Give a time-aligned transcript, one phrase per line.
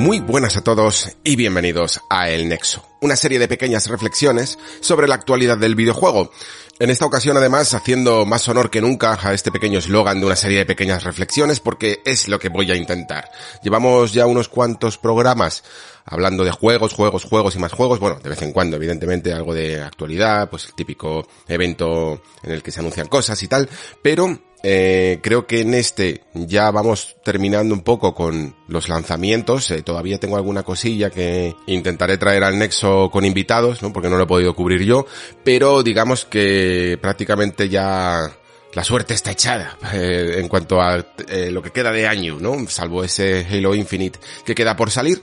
[0.00, 5.06] Muy buenas a todos y bienvenidos a El Nexo, una serie de pequeñas reflexiones sobre
[5.06, 6.32] la actualidad del videojuego.
[6.78, 10.36] En esta ocasión además haciendo más honor que nunca a este pequeño eslogan de una
[10.36, 13.30] serie de pequeñas reflexiones porque es lo que voy a intentar.
[13.62, 15.62] Llevamos ya unos cuantos programas
[16.06, 18.00] hablando de juegos, juegos, juegos y más juegos.
[18.00, 22.62] Bueno, de vez en cuando, evidentemente, algo de actualidad, pues el típico evento en el
[22.62, 23.68] que se anuncian cosas y tal.
[24.02, 29.70] Pero eh, creo que en este ya vamos terminando un poco con los lanzamientos.
[29.70, 33.92] Eh, todavía tengo alguna cosilla que intentaré traer al Nexo con invitados, ¿no?
[33.92, 35.06] Porque no lo he podido cubrir yo.
[35.44, 38.30] Pero digamos que prácticamente ya
[38.74, 41.04] la suerte está echada eh, en cuanto a
[41.50, 42.68] lo que queda de año, ¿no?
[42.68, 45.22] Salvo ese Halo Infinite que queda por salir.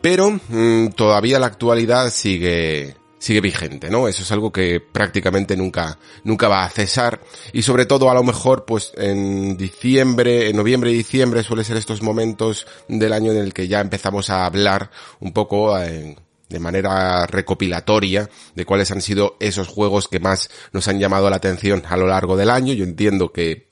[0.00, 4.08] Pero mm, todavía la actualidad sigue sigue vigente, ¿no?
[4.08, 7.20] Eso es algo que prácticamente nunca, nunca va a cesar.
[7.52, 11.76] Y sobre todo, a lo mejor, pues en diciembre, en noviembre y diciembre suele ser
[11.76, 16.16] estos momentos del año en el que ya empezamos a hablar un poco eh,
[16.48, 21.36] de manera recopilatoria de cuáles han sido esos juegos que más nos han llamado la
[21.36, 22.72] atención a lo largo del año.
[22.72, 23.67] Yo entiendo que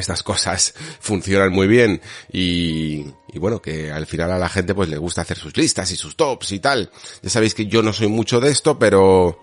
[0.00, 2.00] estas cosas funcionan muy bien
[2.32, 5.90] y, y, bueno, que al final a la gente pues le gusta hacer sus listas
[5.90, 6.90] y sus tops y tal.
[7.22, 9.38] Ya sabéis que yo no soy mucho de esto, pero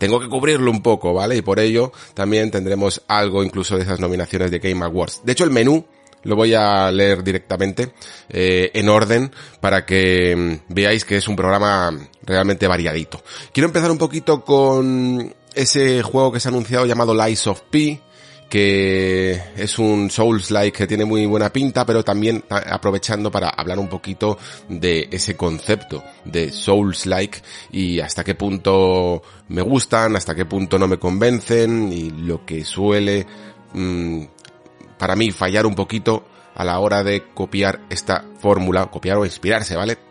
[0.00, 1.36] tengo que cubrirlo un poco, ¿vale?
[1.36, 5.20] Y por ello también tendremos algo incluso de esas nominaciones de Game Awards.
[5.24, 5.84] De hecho, el menú
[6.22, 7.92] lo voy a leer directamente
[8.28, 13.22] eh, en orden para que mm, veáis que es un programa realmente variadito.
[13.52, 18.00] Quiero empezar un poquito con ese juego que se ha anunciado llamado Lies of P,
[18.50, 23.88] que es un Souls-like que tiene muy buena pinta, pero también aprovechando para hablar un
[23.88, 24.36] poquito
[24.68, 30.88] de ese concepto de Souls-like y hasta qué punto me gustan, hasta qué punto no
[30.88, 33.24] me convencen y lo que suele
[33.72, 34.24] mmm,
[34.98, 39.76] para mí fallar un poquito a la hora de copiar esta fórmula, copiar o inspirarse,
[39.76, 40.09] ¿vale?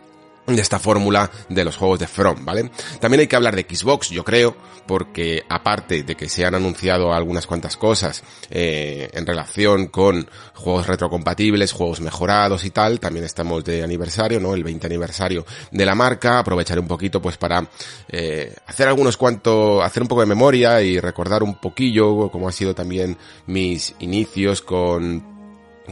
[0.56, 2.72] De esta fórmula de los juegos de From, ¿vale?
[3.00, 4.56] También hay que hablar de Xbox, yo creo,
[4.88, 10.88] porque aparte de que se han anunciado algunas cuantas cosas eh, en relación con juegos
[10.88, 14.56] retrocompatibles, juegos mejorados y tal, también estamos de aniversario, ¿no?
[14.56, 17.70] El 20 aniversario de la marca, aprovechar un poquito pues para
[18.08, 22.54] eh, hacer algunos cuantos, hacer un poco de memoria y recordar un poquillo cómo han
[22.54, 25.29] sido también mis inicios con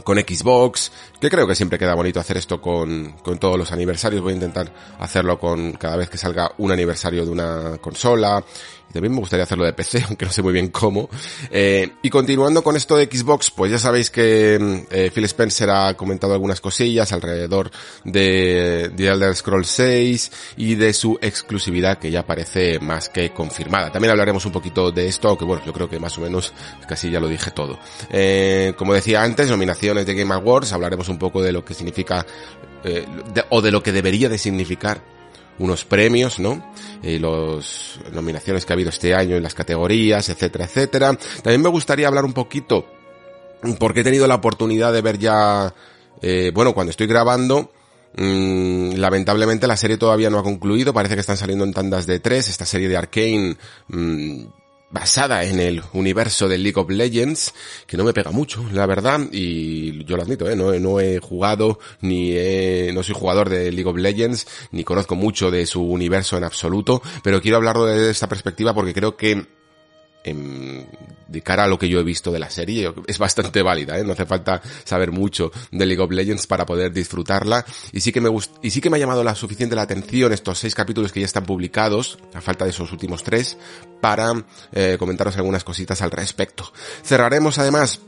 [0.02, 4.22] con Xbox, que creo que siempre queda bonito hacer esto con, con todos los aniversarios.
[4.22, 8.44] Voy a intentar hacerlo con cada vez que salga un aniversario de una consola
[8.88, 11.08] y también me gustaría hacerlo de PC, aunque no sé muy bien cómo.
[11.50, 15.94] Eh, y continuando con esto de Xbox, pues ya sabéis que eh, Phil Spencer ha
[15.94, 17.70] comentado algunas cosillas alrededor
[18.04, 23.92] de The Elder Scrolls 6 y de su exclusividad que ya parece más que confirmada.
[23.92, 26.52] También hablaremos un poquito de esto, aunque bueno, yo creo que más o menos
[26.86, 27.78] casi ya lo dije todo.
[28.10, 32.24] Eh, como decía antes, nominaciones de Game Awards, hablaremos un poco de lo que significa
[33.50, 35.02] o de lo que debería de significar
[35.58, 36.72] unos premios, ¿no?
[37.02, 41.18] Eh, los nominaciones que ha habido este año en las categorías, etcétera, etcétera.
[41.42, 42.86] También me gustaría hablar un poquito,
[43.78, 45.74] porque he tenido la oportunidad de ver ya,
[46.22, 47.72] eh, bueno, cuando estoy grabando,
[48.16, 52.20] mmm, lamentablemente la serie todavía no ha concluido, parece que están saliendo en tandas de
[52.20, 53.56] tres, esta serie de Arkane,
[53.88, 54.44] mmm,
[54.90, 57.54] basada en el universo de League of Legends,
[57.86, 60.56] que no me pega mucho, la verdad, y yo lo admito, ¿eh?
[60.56, 65.14] no, no he jugado, ni he, no soy jugador de League of Legends, ni conozco
[65.14, 69.46] mucho de su universo en absoluto, pero quiero hablarlo desde esta perspectiva porque creo que
[71.28, 74.04] de cara a lo que yo he visto de la serie, es bastante válida, ¿eh?
[74.04, 78.20] no hace falta saber mucho de League of Legends para poder disfrutarla, y sí que
[78.20, 81.12] me gust y sí que me ha llamado la suficiente la atención estos seis capítulos
[81.12, 83.58] que ya están publicados, a falta de esos últimos tres,
[84.00, 84.32] para
[84.72, 86.72] eh, comentaros algunas cositas al respecto.
[87.04, 88.00] Cerraremos además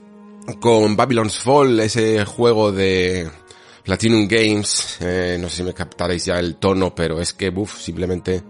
[0.60, 3.30] con Babylon's Fall, ese juego de
[3.84, 7.80] Platinum Games, eh, no sé si me captaréis ya el tono, pero es que, uff,
[7.80, 8.42] simplemente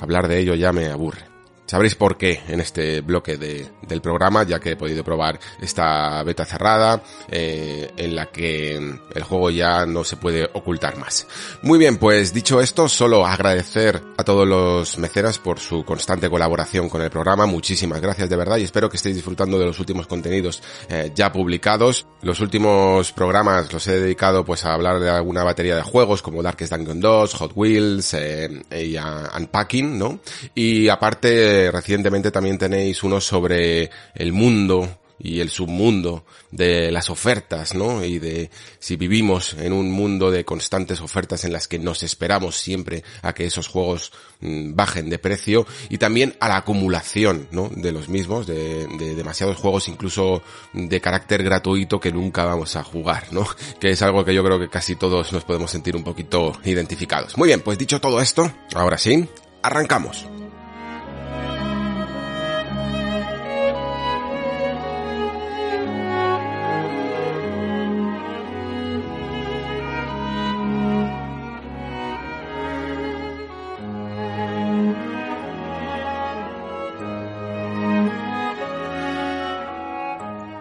[0.00, 1.31] hablar de ello ya me aburre
[1.72, 6.22] Sabréis por qué en este bloque de, del programa, ya que he podido probar esta
[6.22, 11.26] beta cerrada, eh, en la que el juego ya no se puede ocultar más.
[11.62, 16.90] Muy bien, pues dicho esto, solo agradecer a todos los mecenas por su constante colaboración
[16.90, 17.46] con el programa.
[17.46, 21.32] Muchísimas gracias de verdad y espero que estéis disfrutando de los últimos contenidos eh, ya
[21.32, 22.06] publicados.
[22.20, 26.42] Los últimos programas los he dedicado pues a hablar de alguna batería de juegos como
[26.42, 30.20] Darkest Dungeon 2, Hot Wheels eh, y a Unpacking, ¿no?
[30.54, 34.88] Y aparte, recientemente también tenéis uno sobre el mundo
[35.22, 38.04] y el submundo de las ofertas, ¿no?
[38.04, 38.50] Y de
[38.80, 43.32] si vivimos en un mundo de constantes ofertas en las que nos esperamos siempre a
[43.32, 47.70] que esos juegos mm, bajen de precio y también a la acumulación, ¿no?
[47.74, 50.42] De los mismos, de, de, demasiados juegos incluso
[50.72, 53.46] de carácter gratuito que nunca vamos a jugar, ¿no?
[53.80, 57.38] Que es algo que yo creo que casi todos nos podemos sentir un poquito identificados.
[57.38, 59.28] Muy bien, pues dicho todo esto, ahora sí,
[59.62, 60.26] arrancamos.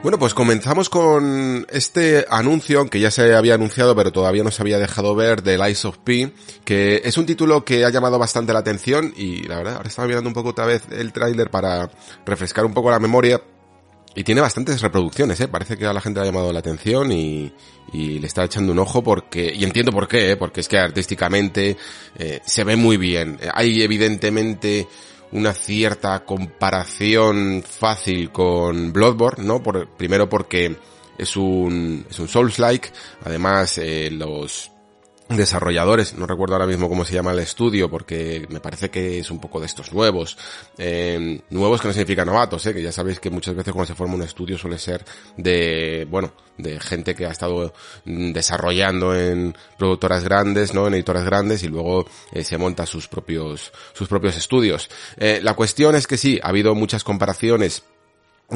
[0.04, 4.64] Bueno, pues comenzamos con este anuncio, que ya se había anunciado pero todavía no se
[4.64, 6.34] había dejado ver, de Lies of P,
[6.66, 10.08] que es un título que ha llamado bastante la atención y la verdad, ahora estaba
[10.08, 11.92] mirando un poco otra vez el tráiler para
[12.26, 13.40] refrescar un poco la memoria
[14.16, 15.48] y tiene bastantes reproducciones, ¿eh?
[15.48, 17.54] Parece que a la gente le ha llamado la atención y,
[17.94, 20.36] y le está echando un ojo porque, y entiendo por qué, ¿eh?
[20.36, 21.78] porque es que artísticamente
[22.18, 23.40] eh, se ve muy bien.
[23.54, 24.88] Hay evidentemente
[25.32, 29.62] una cierta comparación fácil con Bloodborne, ¿no?
[29.64, 30.76] Por, primero porque
[31.18, 32.90] es un, es un Souls-like,
[33.24, 34.72] además eh, los
[35.38, 39.32] desarrolladores, no recuerdo ahora mismo cómo se llama el estudio, porque me parece que es
[39.32, 40.38] un poco de estos nuevos,
[40.78, 43.96] eh, nuevos que no significa novatos, eh, que ya sabéis que muchas veces cuando se
[43.96, 45.04] forma un estudio suele ser
[45.38, 47.74] de, bueno, de gente que ha estado
[48.06, 50.88] desarrollando en productoras grandes, ¿no?
[50.88, 54.90] En editoras grandes y luego eh, se monta sus propios, sus propios estudios.
[55.18, 57.84] Eh, la cuestión es que sí, ha habido muchas comparaciones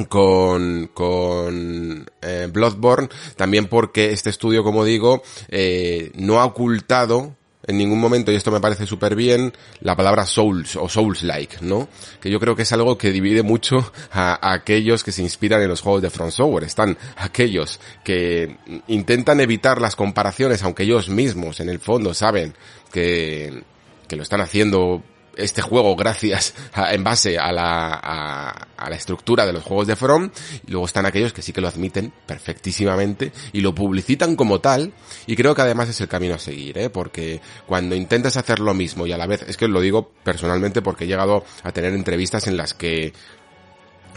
[0.04, 7.36] con, con eh, Bloodborne, también porque este estudio, como digo, eh, no ha ocultado
[7.68, 11.88] en ningún momento, y esto me parece súper bien, la palabra Souls o Souls-like, ¿no?
[12.22, 15.70] Que yo creo que es algo que divide mucho a, aquellos que se inspiran en
[15.70, 16.64] los juegos de Front Software.
[16.64, 18.58] Están aquellos que
[18.88, 22.54] intentan evitar las comparaciones, aunque ellos mismos en el fondo saben
[22.92, 23.64] que,
[24.08, 25.02] que lo están haciendo
[25.38, 29.88] este juego gracias a, en base a la, a, a, la estructura de los juegos
[29.88, 30.30] de From
[30.68, 34.94] y luego están aquellos que sí que lo admiten perfectísimamente y lo publicitan como tal
[35.28, 36.90] y creo que además es el camino a seguir, ¿eh?
[36.90, 40.82] porque cuando intentas hacer lo mismo y a la vez, es que lo digo personalmente
[40.82, 43.14] porque he llegado a tener entrevistas en las que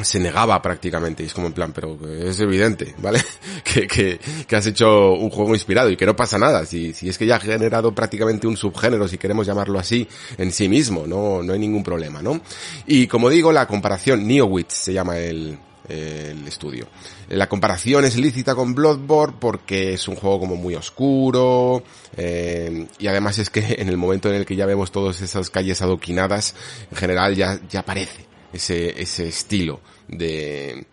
[0.03, 3.21] se negaba prácticamente y es como en plan, pero es evidente, ¿vale?
[3.65, 7.09] que, que, que, has hecho un juego inspirado y que no pasa nada, si, si
[7.09, 11.07] es que ya ha generado prácticamente un subgénero, si queremos llamarlo así, en sí mismo,
[11.07, 12.41] no, no hay ningún problema, ¿no?
[12.87, 15.59] Y como digo, la comparación, NeoWitz se llama el,
[15.89, 16.87] el estudio.
[17.29, 21.83] La comparación es lícita con Bloodborne porque es un juego como muy oscuro
[22.17, 25.51] eh, y además es que en el momento en el que ya vemos todas esas
[25.51, 26.55] calles adoquinadas,
[26.91, 30.87] en general ya, ya parece ese, ese estilo de,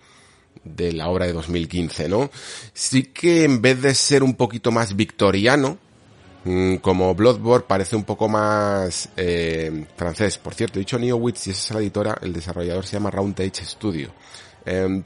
[0.64, 2.30] de la obra de 2015, ¿no?
[2.74, 5.78] Sí que en vez de ser un poquito más victoriano,
[6.44, 10.38] mm, como Bloodborne parece un poco más eh, francés.
[10.38, 13.64] Por cierto, he dicho NeoWitz y esa es la editora, el desarrollador se llama Roundage
[13.66, 14.10] Studio.
[14.66, 15.04] Eh,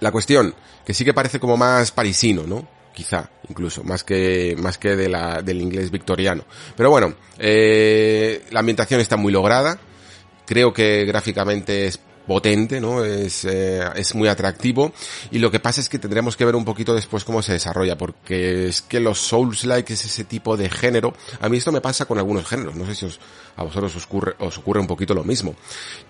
[0.00, 0.54] la cuestión,
[0.84, 2.66] que sí que parece como más parisino, ¿no?
[2.92, 6.44] Quizá, incluso, más que, más que de la, del inglés victoriano.
[6.76, 9.78] Pero bueno, eh, la ambientación está muy lograda,
[10.50, 13.04] creo que gráficamente es potente, ¿no?
[13.04, 14.92] Es, eh, es muy atractivo
[15.30, 17.96] y lo que pasa es que tendremos que ver un poquito después cómo se desarrolla
[17.96, 21.14] porque es que los Souls-like es ese tipo de género.
[21.40, 23.20] A mí esto me pasa con algunos géneros, no sé si os,
[23.54, 25.54] a vosotros os ocurre, os ocurre un poquito lo mismo.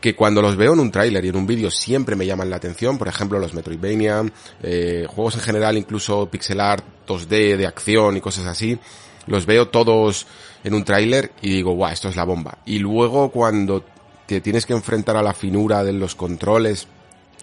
[0.01, 2.57] Que cuando los veo en un tráiler y en un vídeo siempre me llaman la
[2.57, 4.25] atención, por ejemplo los Metroidvania,
[4.63, 8.79] eh, juegos en general, incluso pixel art 2D de acción y cosas así,
[9.27, 10.27] los veo todos
[10.65, 12.59] en un tráiler y digo, guau, esto es la bomba.
[12.65, 13.85] Y luego cuando
[14.31, 16.87] te tienes que enfrentar a la finura de los controles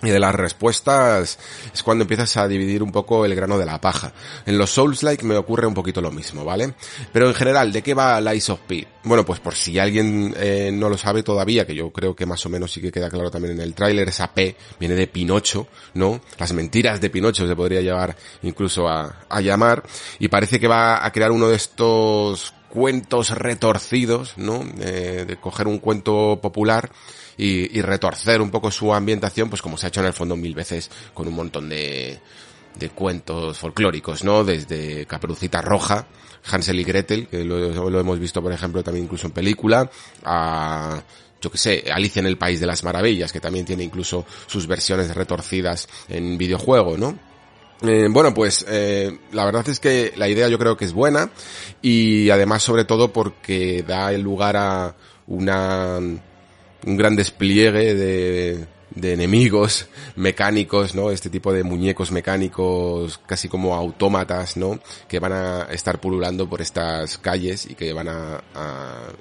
[0.01, 1.38] y de las respuestas
[1.74, 4.13] es cuando empiezas a dividir un poco el grano de la paja.
[4.46, 6.75] En los Souls-like me ocurre un poquito lo mismo, ¿vale?
[7.12, 8.88] Pero en general, ¿de qué va Lies of P?
[9.03, 12.46] Bueno, pues por si alguien eh, no lo sabe todavía, que yo creo que más
[12.46, 15.67] o menos sí que queda claro también en el tráiler, esa P viene de Pinocho,
[15.96, 16.22] ¿no?
[16.38, 19.84] Las mentiras de Pinocho se podría llevar incluso a, a llamar,
[20.20, 24.63] y parece que va a crear uno de estos cuentos retorcidos, ¿no?
[24.79, 26.91] Eh, de coger un cuento popular
[27.36, 30.53] y, retorcer un poco su ambientación, pues como se ha hecho en el fondo mil
[30.53, 32.19] veces con un montón de,
[32.75, 34.43] de cuentos folclóricos, ¿no?
[34.43, 36.05] Desde Caperucita Roja,
[36.51, 39.89] Hansel y Gretel, que lo, lo hemos visto por ejemplo también incluso en película,
[40.24, 41.01] a
[41.41, 44.67] yo que sé, Alicia en el País de las Maravillas, que también tiene incluso sus
[44.67, 47.17] versiones retorcidas en videojuego, ¿no?
[47.84, 51.29] Eh, bueno, pues eh, la verdad es que la idea yo creo que es buena
[51.81, 54.96] y además sobre todo porque da lugar a
[55.27, 61.12] una un gran despliegue de, de enemigos mecánicos, ¿no?
[61.12, 64.79] Este tipo de muñecos mecánicos casi como autómatas, ¿no?
[65.07, 68.43] Que van a estar pululando por estas calles y que van a,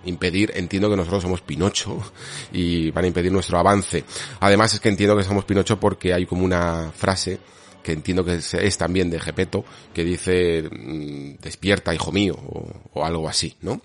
[0.04, 2.00] impedir, entiendo que nosotros somos Pinocho
[2.52, 4.04] y van a impedir nuestro avance.
[4.40, 7.38] Además es que entiendo que somos Pinocho porque hay como una frase
[7.87, 9.64] que entiendo que es, también de Gepeto,
[9.95, 13.81] que dice mmm, despierta hijo mío o, o, algo así, ¿no?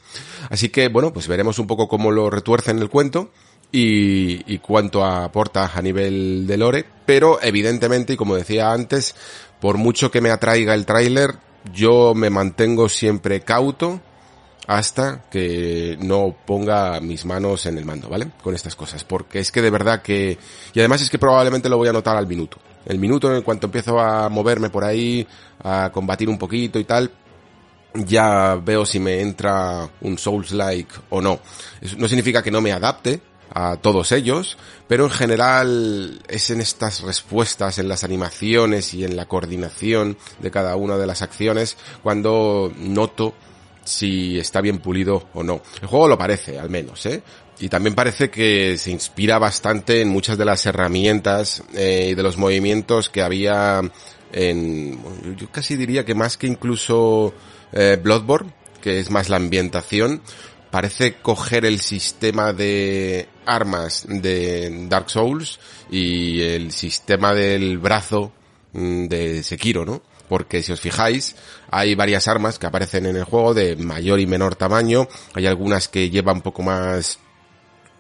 [0.50, 3.30] Así que bueno, pues veremos un poco cómo lo retuerce en el cuento
[3.72, 9.14] y, y cuánto aporta a nivel de lore, pero evidentemente, y como decía antes,
[9.60, 11.36] por mucho que me atraiga el tráiler,
[11.72, 14.02] yo me mantengo siempre cauto
[14.66, 18.32] hasta que no ponga mis manos en el mando, ¿vale?
[18.42, 20.40] Con estas cosas, porque es que de verdad que...
[20.74, 23.68] Y además es que probablemente lo voy a notar al minuto el minuto en cuanto
[23.68, 25.28] empiezo a moverme por ahí,
[25.64, 27.12] a combatir un poquito y tal,
[27.94, 31.40] ya veo si me entra un Souls-like o no.
[31.82, 33.22] Eso no significa que no me adapte
[33.54, 34.58] a todos ellos,
[34.88, 40.52] pero en general es en estas respuestas, en las animaciones y en la coordinación de
[40.52, 43.34] cada una de las acciones cuando noto
[43.84, 45.62] si está bien pulido o no.
[45.82, 47.24] El juego lo parece, al menos, ¿eh?
[47.62, 52.24] Y también parece que se inspira bastante en muchas de las herramientas eh, y de
[52.24, 53.82] los movimientos que había
[54.34, 55.00] en,
[55.38, 57.36] yo casi diría que más que incluso
[57.72, 58.52] eh, Bloodborne,
[58.82, 60.22] que es más la ambientación,
[60.72, 65.60] parece coger el sistema de armas de Dark Souls
[65.92, 68.32] y el sistema del brazo
[68.74, 70.02] mm, de Sekiro, ¿no?
[70.32, 71.36] porque si os fijáis,
[71.70, 75.90] hay varias armas que aparecen en el juego de mayor y menor tamaño, hay algunas
[75.90, 77.20] que llevan un poco más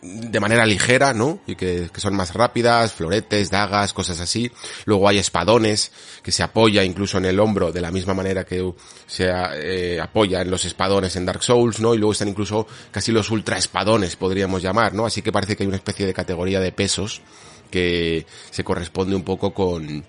[0.01, 1.39] de manera ligera, ¿no?
[1.45, 4.51] Y que, que, son más rápidas, floretes, dagas, cosas así.
[4.85, 5.91] Luego hay espadones
[6.23, 8.73] que se apoya incluso en el hombro de la misma manera que
[9.05, 11.93] se eh, apoya en los espadones en Dark Souls, ¿no?
[11.93, 15.05] Y luego están incluso casi los ultra espadones, podríamos llamar, ¿no?
[15.05, 17.21] Así que parece que hay una especie de categoría de pesos
[17.69, 20.03] que se corresponde un poco con,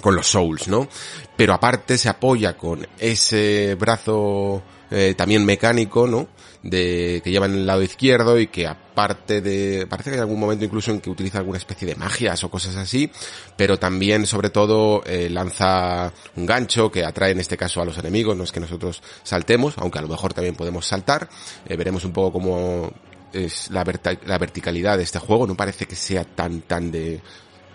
[0.00, 0.88] con los Souls, ¿no?
[1.36, 6.28] Pero aparte se apoya con ese brazo eh, también mecánico, ¿no?
[6.60, 10.40] De, que lleva en el lado izquierdo y que aparte de, parece que hay algún
[10.40, 13.08] momento incluso en que utiliza alguna especie de magias o cosas así,
[13.56, 17.96] pero también sobre todo eh, lanza un gancho que atrae en este caso a los
[17.98, 21.28] enemigos, no es que nosotros saltemos, aunque a lo mejor también podemos saltar,
[21.64, 22.92] eh, veremos un poco cómo
[23.32, 23.84] es la,
[24.26, 27.20] la verticalidad de este juego, no parece que sea tan, tan de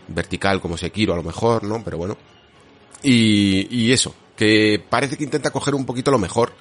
[0.07, 1.83] vertical como Sekiro a lo mejor, ¿no?
[1.83, 2.17] Pero bueno.
[3.01, 6.53] Y, y eso, que parece que intenta coger un poquito lo mejor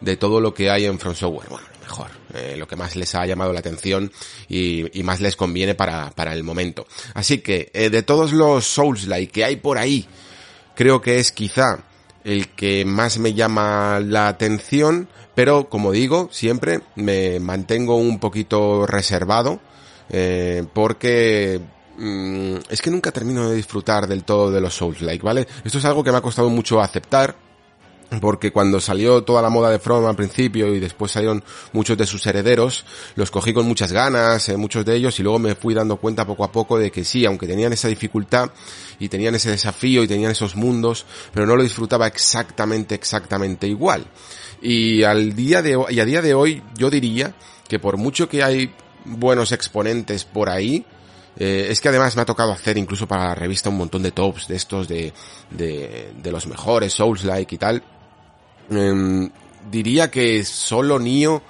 [0.00, 1.48] de todo lo que hay en From Software.
[1.48, 4.10] Bueno, mejor, eh, lo que más les ha llamado la atención
[4.48, 6.86] y, más les conviene para, para, el momento.
[7.14, 10.06] Así que, eh, de todos los Souls-like que hay por ahí,
[10.74, 11.84] creo que es quizá
[12.24, 18.86] el que más me llama la atención, pero como digo, siempre me mantengo un poquito
[18.86, 19.60] reservado,
[20.10, 21.60] eh, porque
[21.96, 25.46] mm, es que nunca termino de disfrutar del todo de los Souls-like, ¿vale?
[25.64, 27.34] Esto es algo que me ha costado mucho aceptar,
[28.20, 32.06] porque cuando salió toda la moda de From al principio y después salieron muchos de
[32.06, 35.74] sus herederos, los cogí con muchas ganas, eh, muchos de ellos, y luego me fui
[35.74, 38.50] dando cuenta poco a poco de que sí, aunque tenían esa dificultad
[38.98, 44.06] y tenían ese desafío y tenían esos mundos, pero no lo disfrutaba exactamente, exactamente igual.
[44.60, 47.34] Y al día de hoy, y a día de hoy, yo diría
[47.68, 48.74] que por mucho que hay
[49.04, 50.84] buenos exponentes por ahí,
[51.36, 54.10] eh, es que además me ha tocado hacer incluso para la revista un montón de
[54.10, 55.12] tops de estos de,
[55.50, 57.82] de, de los mejores Souls-like y tal.
[58.70, 59.30] Eh,
[59.70, 61.42] diría que solo Nio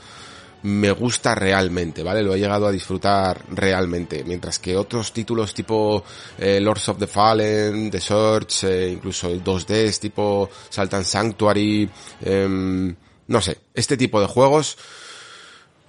[0.62, 2.22] me gusta realmente, ¿vale?
[2.22, 6.04] Lo he llegado a disfrutar realmente, mientras que otros títulos tipo
[6.38, 11.88] eh, Lords of the Fallen, The Search, eh, incluso el 2D tipo Saltan Sanctuary,
[12.22, 12.94] eh,
[13.26, 14.76] no sé, este tipo de juegos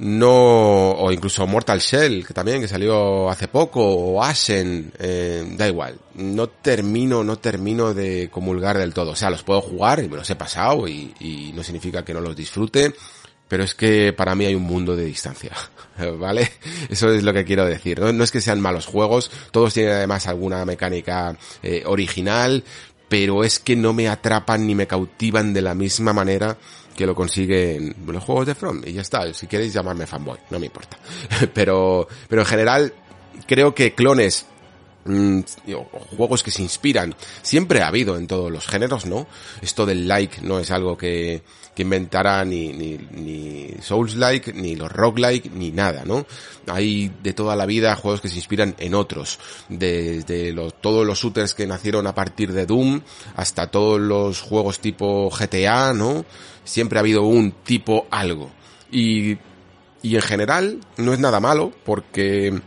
[0.02, 5.68] no, o incluso Mortal Shell, que también, que salió hace poco, o Ashen, eh, da
[5.68, 10.10] igual, no termino, no termino de comulgar del todo, o sea, los puedo jugar y
[10.10, 12.96] me los he pasado y, y no significa que no los disfrute,
[13.48, 15.52] pero es que para mí hay un mundo de distancia,
[16.18, 16.52] ¿vale?
[16.90, 19.94] Eso es lo que quiero decir, no, no es que sean malos juegos, todos tienen
[19.94, 22.64] además alguna mecánica eh, original,
[23.08, 26.58] pero es que no me atrapan ni me cautivan de la misma manera
[27.02, 28.84] que lo consiguen los juegos de From.
[28.86, 30.98] Y ya está, si queréis llamarme fanboy, no me importa.
[31.54, 32.94] pero, pero en general,
[33.48, 34.46] creo que clones
[35.06, 35.40] mm,
[36.16, 39.26] juegos que se inspiran siempre ha habido en todos los géneros, ¿no?
[39.64, 41.42] Esto del like no es algo que,
[41.76, 46.26] que inventará ni, ni, ni Souls-like, ni los rock-like, ni nada, ¿no?
[46.68, 51.20] Hay de toda la vida juegos que se inspiran en otros, desde los, todos los
[51.20, 53.02] shooters que nacieron a partir de Doom,
[53.36, 56.26] hasta todos los juegos tipo GTA, ¿no?
[56.66, 58.52] Siempre ha habido un tipo algo.
[58.92, 59.38] Y,
[60.02, 62.60] y en general no es nada malo, porque,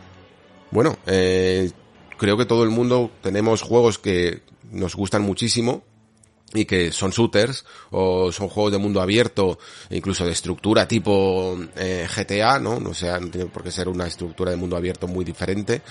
[0.70, 1.70] bueno, eh,
[2.16, 5.82] creo que todo el mundo tenemos juegos que nos gustan muchísimo,
[6.54, 9.58] y que son shooters o son juegos de mundo abierto,
[9.90, 12.78] incluso de estructura tipo eh, GTA, ¿no?
[12.78, 15.82] No sea, no tiene por qué ser una estructura de mundo abierto muy diferente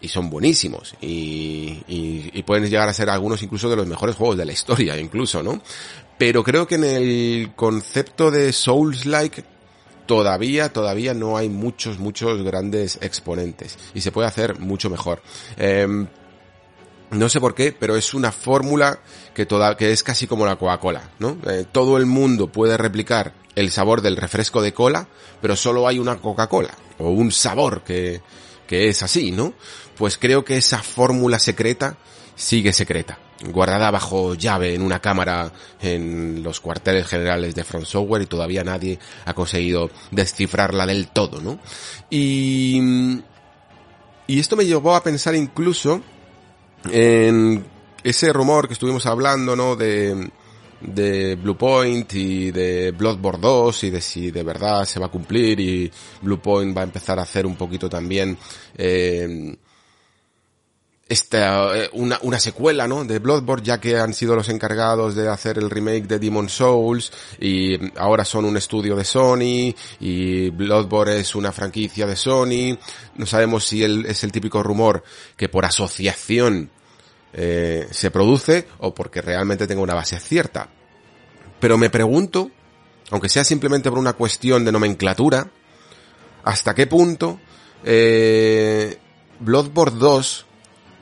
[0.00, 4.36] y son buenísimos y, y, pueden llegar a ser algunos incluso de los mejores juegos
[4.36, 5.60] de la historia, incluso, ¿no?
[6.16, 9.44] Pero creo que en el concepto de Souls-like
[10.06, 15.20] todavía, todavía no hay muchos, muchos grandes exponentes y se puede hacer mucho mejor.
[15.56, 16.06] Eh,
[17.10, 18.98] no sé por qué, pero es una fórmula
[19.36, 21.36] que toda, que es casi como la Coca-Cola, ¿no?
[21.46, 25.08] Eh, todo el mundo puede replicar el sabor del refresco de cola,
[25.42, 28.22] pero solo hay una Coca-Cola, o un sabor que,
[28.66, 29.52] que es así, ¿no?
[29.94, 31.98] Pues creo que esa fórmula secreta
[32.34, 33.18] sigue secreta,
[33.52, 35.52] guardada bajo llave en una cámara
[35.82, 41.42] en los cuarteles generales de Front Software y todavía nadie ha conseguido descifrarla del todo,
[41.42, 41.58] ¿no?
[42.08, 43.20] Y,
[44.26, 46.00] y esto me llevó a pensar incluso
[46.90, 47.75] en
[48.10, 49.74] ese rumor que estuvimos hablando, ¿no?
[49.74, 50.30] De,
[50.80, 55.58] de Bluepoint y de Bloodborne 2 y de si de verdad se va a cumplir
[55.58, 55.90] y
[56.22, 58.38] Bluepoint va a empezar a hacer un poquito también
[58.76, 59.56] eh,
[61.08, 63.04] esta, eh, una, una secuela, ¿no?
[63.04, 67.12] De Bloodborne, ya que han sido los encargados de hacer el remake de Demon Souls
[67.40, 72.78] y ahora son un estudio de Sony y Bloodborne es una franquicia de Sony.
[73.16, 75.02] No sabemos si es el típico rumor
[75.36, 76.70] que por asociación
[77.38, 80.70] eh, se produce o porque realmente tenga una base cierta.
[81.60, 82.50] Pero me pregunto,
[83.10, 85.50] aunque sea simplemente por una cuestión de nomenclatura,
[86.44, 87.38] hasta qué punto
[87.84, 88.96] eh,
[89.38, 90.46] Bloodborne 2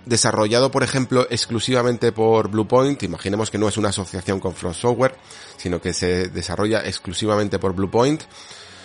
[0.07, 5.15] desarrollado, por ejemplo, exclusivamente por Bluepoint, imaginemos que no es una asociación con Frost Software,
[5.57, 8.23] sino que se desarrolla exclusivamente por Bluepoint,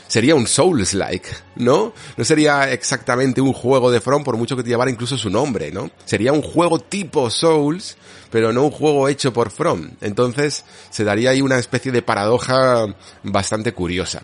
[0.09, 1.93] sería un Souls-like, ¿no?
[2.17, 5.71] No sería exactamente un juego de From por mucho que te llevara incluso su nombre,
[5.71, 5.91] ¿no?
[6.03, 7.95] Sería un juego tipo Souls,
[8.31, 9.91] pero no un juego hecho por From.
[10.01, 12.87] Entonces, se daría ahí una especie de paradoja
[13.23, 14.23] bastante curiosa.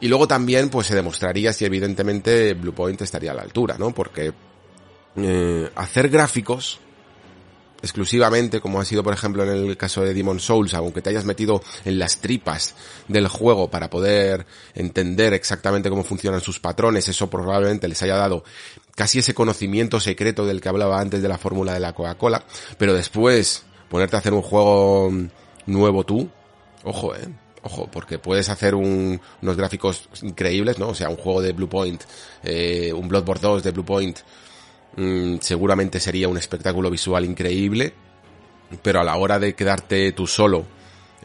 [0.00, 3.94] Y luego también, pues se demostraría si evidentemente Bluepoint estaría a la altura, ¿no?
[3.94, 4.32] Porque
[5.16, 6.80] eh, hacer gráficos
[7.82, 11.24] exclusivamente, como ha sido por ejemplo en el caso de Demon Souls, aunque te hayas
[11.24, 12.74] metido en las tripas
[13.08, 18.44] del juego para poder entender exactamente cómo funcionan sus patrones, eso probablemente les haya dado
[18.94, 22.44] casi ese conocimiento secreto del que hablaba antes de la fórmula de la Coca-Cola,
[22.78, 25.10] pero después ponerte a hacer un juego
[25.66, 26.28] nuevo tú,
[26.84, 27.28] ojo, eh.
[27.62, 30.88] Ojo, porque puedes hacer un, unos gráficos increíbles, ¿no?
[30.88, 32.02] O sea, un juego de Bluepoint,
[32.42, 34.18] eh, un Bloodborne 2 de Bluepoint,
[34.96, 37.92] Mm, seguramente sería un espectáculo visual increíble,
[38.82, 40.64] pero a la hora de quedarte tú solo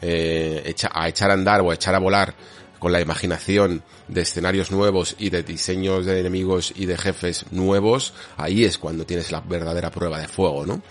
[0.00, 2.34] eh, a echar a andar o a echar a volar
[2.78, 8.12] con la imaginación de escenarios nuevos y de diseños de enemigos y de jefes nuevos,
[8.36, 10.82] ahí es cuando tienes la verdadera prueba de fuego, ¿no?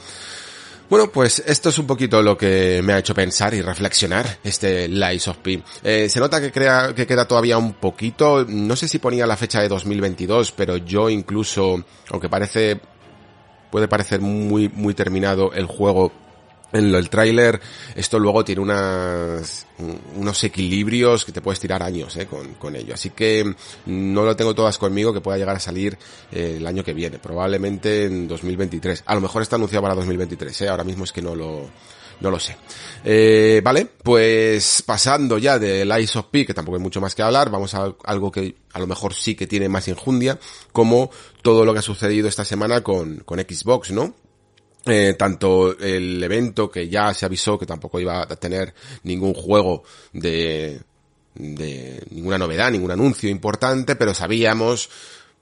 [0.87, 4.87] Bueno, pues esto es un poquito lo que me ha hecho pensar y reflexionar este
[4.87, 5.63] Lies of P.
[5.83, 9.35] Eh, se nota que, crea, que queda todavía un poquito, no sé si ponía la
[9.35, 12.79] fecha de 2022, pero yo incluso, aunque parece,
[13.71, 16.11] puede parecer muy, muy terminado el juego
[16.71, 17.59] en el tráiler
[17.95, 19.65] esto luego tiene unas,
[20.15, 22.93] unos equilibrios que te puedes tirar años eh, con, ello.
[22.93, 25.97] Así que no lo tengo todas conmigo que pueda llegar a salir
[26.31, 29.03] eh, el año que viene, probablemente en 2023.
[29.05, 32.57] A lo mejor está anunciado para 2023, eh, ahora mismo es que no lo, sé.
[33.03, 37.21] Eh, vale, pues pasando ya del Ice of P, que tampoco hay mucho más que
[37.21, 40.39] hablar, vamos a algo que a lo mejor sí que tiene más injundia,
[40.73, 44.24] como todo lo que ha sucedido esta semana con Xbox, ¿no?
[44.87, 49.83] Eh, tanto el evento que ya se avisó que tampoco iba a tener ningún juego
[50.13, 50.79] de,
[51.33, 54.89] de ninguna novedad, ningún anuncio importante, pero sabíamos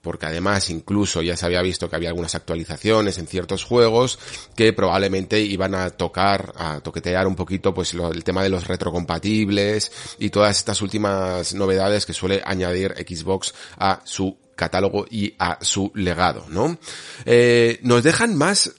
[0.04, 4.18] porque además incluso ya se había visto que había algunas actualizaciones en ciertos juegos
[4.54, 8.68] que probablemente iban a tocar, a toquetear un poquito pues lo, el tema de los
[8.68, 15.58] retrocompatibles y todas estas últimas novedades que suele añadir Xbox a su catálogo y a
[15.64, 16.78] su legado, ¿no?
[17.24, 18.72] Eh, nos dejan más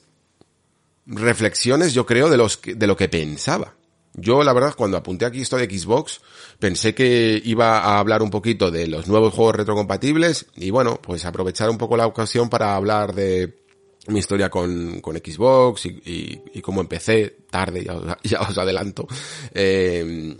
[1.06, 3.74] reflexiones, yo creo, de, los de lo que pensaba.
[4.18, 6.20] Yo, la verdad, cuando apunté aquí esto de Xbox,
[6.58, 11.24] pensé que iba a hablar un poquito de los nuevos juegos retrocompatibles y bueno, pues
[11.26, 13.66] aprovechar un poco la ocasión para hablar de
[14.08, 17.84] mi historia con, con Xbox y, y, cómo empecé tarde,
[18.22, 19.06] ya, os adelanto.
[19.52, 20.34] Eh,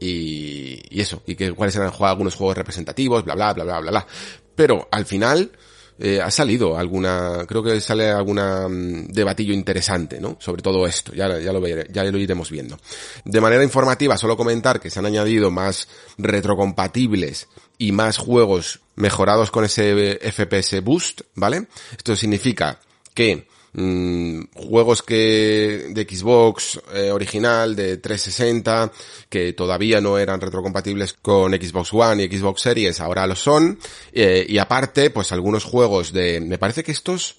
[0.00, 3.90] y, y, eso, y que cuáles eran algunos juegos representativos, bla, bla, bla, bla, bla,
[3.90, 4.06] bla.
[4.54, 5.52] Pero al final,
[5.98, 10.36] eh, ha salido alguna, creo que sale alguna mm, debatillo interesante, ¿no?
[10.40, 12.78] Sobre todo esto, ya, ya lo ya lo iremos viendo.
[13.24, 19.50] De manera informativa, solo comentar que se han añadido más retrocompatibles y más juegos mejorados
[19.50, 21.66] con ese FPS boost, ¿vale?
[21.96, 22.80] Esto significa
[23.14, 23.48] que
[23.80, 28.90] Mm, juegos que de Xbox eh, original de 360
[29.28, 33.78] que todavía no eran retrocompatibles con Xbox One y Xbox Series ahora lo son
[34.12, 37.36] eh, y aparte pues algunos juegos de me parece que estos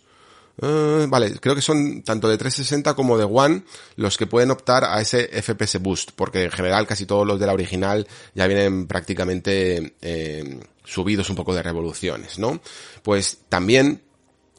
[0.61, 3.63] eh, vale, creo que son tanto de 360 como de One
[3.97, 7.47] los que pueden optar a ese FPS boost, porque en general casi todos los de
[7.47, 9.93] la original ya vienen prácticamente
[10.85, 12.61] subidos un poco de revoluciones, ¿no?
[13.03, 14.03] Pues también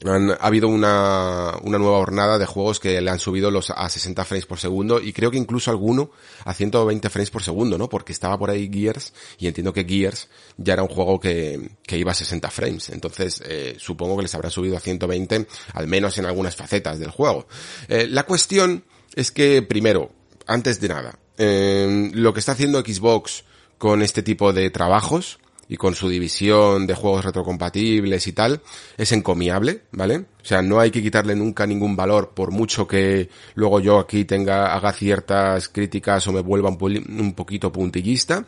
[0.05, 4.25] han, ha habido una, nueva jornada de juegos que le han subido los a 60
[4.25, 6.11] frames por segundo y creo que incluso alguno
[6.45, 7.89] a 120 frames por segundo, ¿no?
[7.89, 11.99] Porque estaba por ahí Gears y entiendo que Gears ya era un juego que, que
[11.99, 12.91] iba a 60 frames.
[12.91, 17.11] Entonces, eh, supongo que les habrá subido a 120, al menos en algunas facetas del
[17.11, 17.47] juego.
[17.89, 18.85] Eh, la cuestión
[19.15, 20.13] es que, primero,
[20.47, 23.45] antes de nada, eh, lo que está haciendo Xbox
[23.79, 25.39] con este tipo de trabajos,
[25.71, 28.61] y con su división de juegos retrocompatibles y tal,
[28.99, 30.17] es encomiable, ¿vale?
[30.17, 34.25] O sea, no hay que quitarle nunca ningún valor por mucho que luego yo aquí
[34.25, 38.45] tenga, haga ciertas críticas o me vuelva un, poquito puntillista.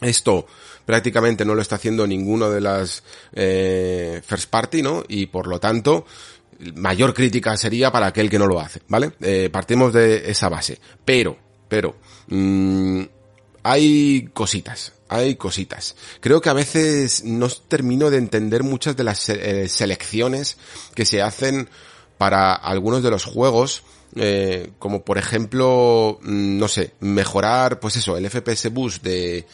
[0.00, 0.46] Esto
[0.86, 5.04] prácticamente no lo está haciendo ninguno de las eh, first party, ¿no?
[5.06, 6.06] Y por lo tanto,
[6.76, 9.12] mayor crítica sería para aquel que no lo hace, ¿vale?
[9.20, 10.80] Eh, partimos de esa base.
[11.04, 11.36] Pero,
[11.68, 11.96] pero,
[12.28, 13.02] mmm,
[13.64, 15.96] hay cositas, hay cositas.
[16.20, 20.56] Creo que a veces no termino de entender muchas de las eh, selecciones
[20.94, 21.68] que se hacen
[22.18, 23.82] para algunos de los juegos,
[24.16, 29.46] eh, como por ejemplo, mm, no sé, mejorar, pues eso, el FPS boost de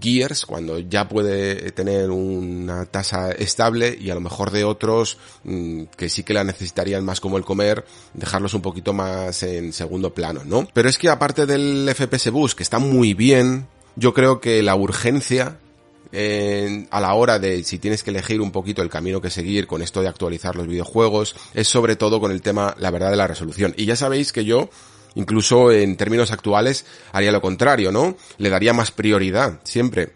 [0.00, 5.84] Gears, cuando ya puede tener una tasa estable y a lo mejor de otros mm,
[5.96, 10.14] que sí que la necesitarían más como el comer, dejarlos un poquito más en segundo
[10.14, 10.68] plano, ¿no?
[10.72, 13.66] Pero es que aparte del FPS boost, que está muy bien,
[13.98, 15.58] yo creo que la urgencia
[16.90, 19.82] a la hora de si tienes que elegir un poquito el camino que seguir con
[19.82, 23.26] esto de actualizar los videojuegos, es sobre todo con el tema, la verdad, de la
[23.26, 23.74] resolución.
[23.76, 24.70] Y ya sabéis que yo,
[25.16, 28.16] incluso en términos actuales, haría lo contrario, ¿no?
[28.38, 30.14] Le daría más prioridad siempre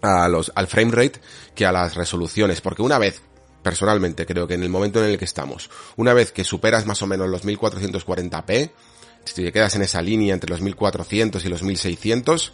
[0.00, 1.20] a los, al frame rate
[1.54, 3.20] que a las resoluciones, porque una vez
[3.62, 7.02] personalmente creo que en el momento en el que estamos, una vez que superas más
[7.02, 8.70] o menos los 1440p,
[9.28, 12.52] si te quedas en esa línea entre los 1400 y los 1600,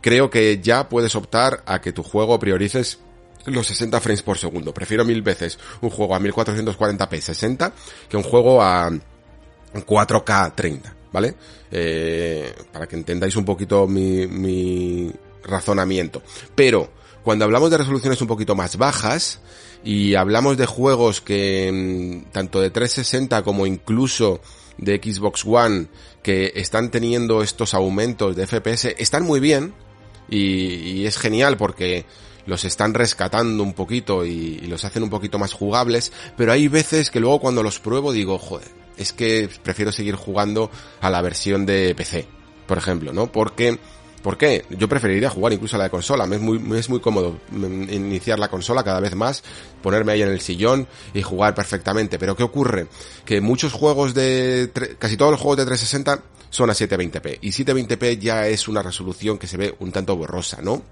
[0.00, 2.98] creo que ya puedes optar a que tu juego priorices
[3.46, 4.74] los 60 frames por segundo.
[4.74, 7.72] Prefiero mil veces un juego a 1440p 60
[8.08, 8.90] que un juego a
[9.72, 11.34] 4K 30, ¿vale?
[11.70, 15.10] Eh, para que entendáis un poquito mi, mi
[15.42, 16.22] razonamiento.
[16.54, 16.90] Pero,
[17.22, 19.40] cuando hablamos de resoluciones un poquito más bajas,
[19.82, 24.40] y hablamos de juegos que mm, tanto de 360 como incluso
[24.80, 25.86] de Xbox One
[26.22, 29.74] que están teniendo estos aumentos de FPS están muy bien
[30.28, 32.04] y, es genial porque
[32.46, 37.10] los están rescatando un poquito y, los hacen un poquito más jugables, pero hay veces
[37.10, 41.66] que luego cuando los pruebo digo, joder, es que prefiero seguir jugando a la versión
[41.66, 42.26] de PC,
[42.66, 43.30] por ejemplo, ¿no?
[43.30, 43.78] Porque
[44.22, 44.66] ¿Por qué?
[44.70, 46.26] Yo preferiría jugar incluso a la de consola.
[46.26, 49.42] Me es muy, es muy cómodo iniciar la consola cada vez más,
[49.82, 52.18] ponerme ahí en el sillón y jugar perfectamente.
[52.18, 52.86] Pero ¿qué ocurre?
[53.24, 54.70] Que muchos juegos de...
[54.98, 57.38] casi todos los juegos de 360 son a 720p.
[57.40, 60.82] Y 720p ya es una resolución que se ve un tanto borrosa, ¿no?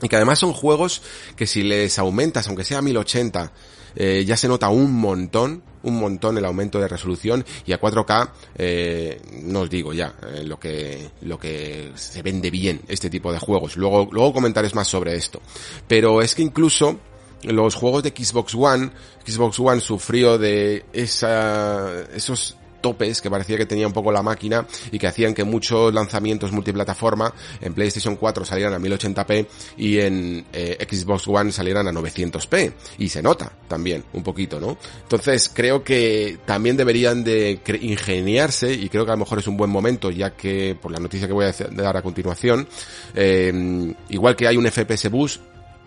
[0.00, 1.02] Y que además son juegos
[1.36, 3.52] que si les aumentas, aunque sea a 1080,
[3.96, 8.30] eh, ya se nota un montón, un montón el aumento de resolución y a 4K
[8.56, 13.32] eh, no os digo ya eh, lo que lo que se vende bien este tipo
[13.32, 13.76] de juegos.
[13.76, 15.40] Luego luego comentaré más sobre esto.
[15.88, 16.98] Pero es que incluso
[17.42, 18.90] los juegos de Xbox One,
[19.26, 24.66] Xbox One sufrió de esa, esos topes que parecía que tenía un poco la máquina
[24.90, 30.44] y que hacían que muchos lanzamientos multiplataforma en PlayStation 4 salieran a 1080p y en
[30.52, 34.76] eh, Xbox One salieran a 900p y se nota también un poquito, ¿no?
[35.02, 39.56] Entonces creo que también deberían de ingeniarse y creo que a lo mejor es un
[39.56, 42.68] buen momento ya que por la noticia que voy a dar a continuación
[43.14, 45.40] eh, igual que hay un FPS boost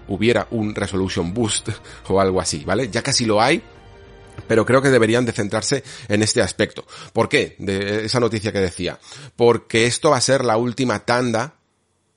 [0.07, 1.69] hubiera un resolution boost
[2.07, 2.89] o algo así, ¿vale?
[2.89, 3.61] Ya casi lo hay
[4.47, 6.85] pero creo que deberían de centrarse en este aspecto.
[7.13, 7.55] ¿Por qué?
[7.59, 8.99] De esa noticia que decía.
[9.35, 11.55] Porque esto va a ser la última tanda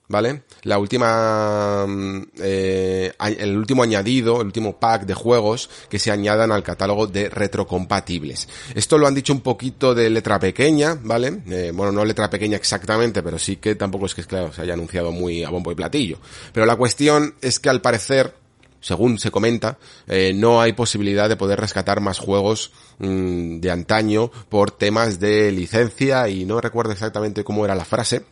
[0.09, 0.43] ¿vale?
[0.63, 6.51] La última, mm, eh, el último añadido, el último pack de juegos que se añadan
[6.51, 8.47] al catálogo de retrocompatibles.
[8.73, 11.41] Esto lo han dicho un poquito de letra pequeña, ¿vale?
[11.49, 14.73] Eh, bueno, no letra pequeña exactamente, pero sí que tampoco es que, claro, se haya
[14.73, 16.19] anunciado muy a bombo y platillo.
[16.53, 18.33] Pero la cuestión es que al parecer,
[18.81, 24.31] según se comenta, eh, no hay posibilidad de poder rescatar más juegos mm, de antaño
[24.49, 28.23] por temas de licencia y no recuerdo exactamente cómo era la frase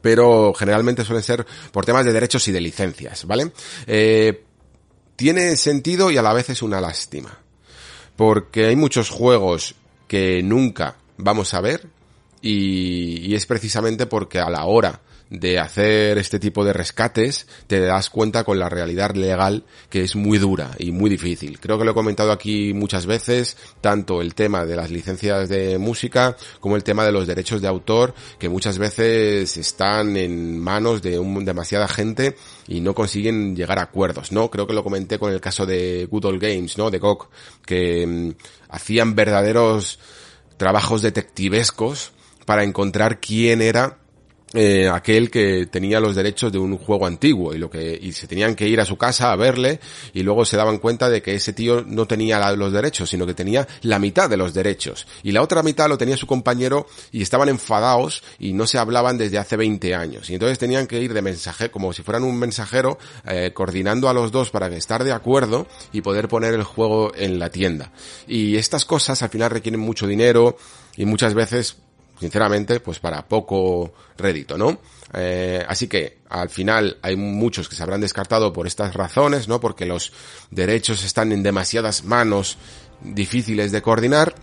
[0.00, 3.52] pero generalmente suelen ser por temas de derechos y de licencias, ¿vale?
[3.86, 4.44] Eh,
[5.16, 7.38] tiene sentido y a la vez es una lástima,
[8.16, 9.74] porque hay muchos juegos
[10.08, 11.88] que nunca vamos a ver
[12.40, 15.00] y, y es precisamente porque a la hora
[15.32, 20.14] de hacer este tipo de rescates, te das cuenta con la realidad legal que es
[20.14, 21.58] muy dura y muy difícil.
[21.58, 25.78] Creo que lo he comentado aquí muchas veces, tanto el tema de las licencias de
[25.78, 31.00] música como el tema de los derechos de autor, que muchas veces están en manos
[31.00, 32.36] de un, demasiada gente
[32.68, 34.50] y no consiguen llegar a acuerdos, ¿no?
[34.50, 36.90] Creo que lo comenté con el caso de Good Old Games, ¿no?
[36.90, 37.30] De GOG,
[37.64, 38.30] que mm,
[38.68, 39.98] hacían verdaderos
[40.58, 42.12] trabajos detectivescos
[42.44, 44.01] para encontrar quién era
[44.54, 48.26] eh, aquel que tenía los derechos de un juego antiguo y lo que y se
[48.26, 49.80] tenían que ir a su casa a verle
[50.12, 53.34] y luego se daban cuenta de que ese tío no tenía los derechos sino que
[53.34, 55.06] tenía la mitad de los derechos.
[55.22, 59.18] Y la otra mitad lo tenía su compañero y estaban enfadados y no se hablaban
[59.18, 60.28] desde hace 20 años.
[60.30, 64.14] Y entonces tenían que ir de mensaje como si fueran un mensajero eh, coordinando a
[64.14, 67.92] los dos para estar de acuerdo y poder poner el juego en la tienda.
[68.26, 70.56] Y estas cosas al final requieren mucho dinero
[70.96, 71.76] y muchas veces
[72.22, 74.78] sinceramente, pues para poco rédito, ¿no?
[75.12, 79.58] Eh, así que al final hay muchos que se habrán descartado por estas razones, ¿no?
[79.58, 80.12] Porque los
[80.52, 82.58] derechos están en demasiadas manos
[83.00, 84.36] difíciles de coordinar.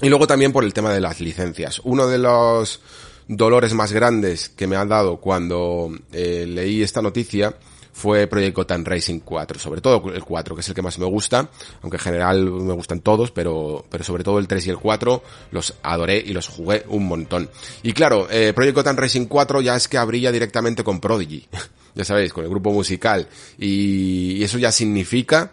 [0.00, 1.80] Y luego también por el tema de las licencias.
[1.82, 2.80] Uno de los
[3.26, 7.56] dolores más grandes que me han dado cuando eh, leí esta noticia
[7.98, 11.04] fue Project Gotham Racing 4, sobre todo el 4, que es el que más me
[11.06, 11.50] gusta,
[11.82, 15.22] aunque en general me gustan todos, pero, pero sobre todo el 3 y el 4
[15.50, 17.50] los adoré y los jugué un montón.
[17.82, 21.48] Y claro, eh, Project Gotham Racing 4 ya es que abría directamente con Prodigy,
[21.96, 25.50] ya sabéis, con el grupo musical, y eso ya significa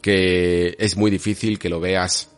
[0.00, 2.30] que es muy difícil que lo veas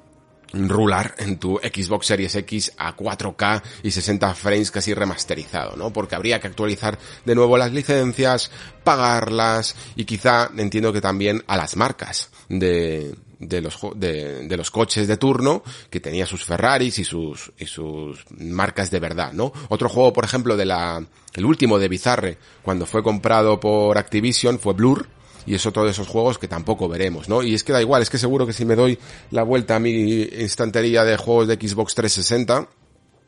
[0.52, 5.92] rular en tu Xbox Series X a 4K y 60 frames casi remasterizado, ¿no?
[5.92, 8.50] Porque habría que actualizar de nuevo las licencias,
[8.84, 14.70] pagarlas y quizá entiendo que también a las marcas de, de los, de, de, los
[14.70, 19.52] coches de turno que tenía sus Ferraris y sus, y sus marcas de verdad, ¿no?
[19.68, 24.58] Otro juego, por ejemplo, de la, el último de Bizarre, cuando fue comprado por Activision,
[24.58, 25.08] fue Blur,
[25.46, 27.42] y es otro de esos juegos que tampoco veremos, ¿no?
[27.42, 28.98] Y es que da igual, es que seguro que si me doy
[29.30, 32.68] la vuelta a mi instantería de juegos de Xbox 360,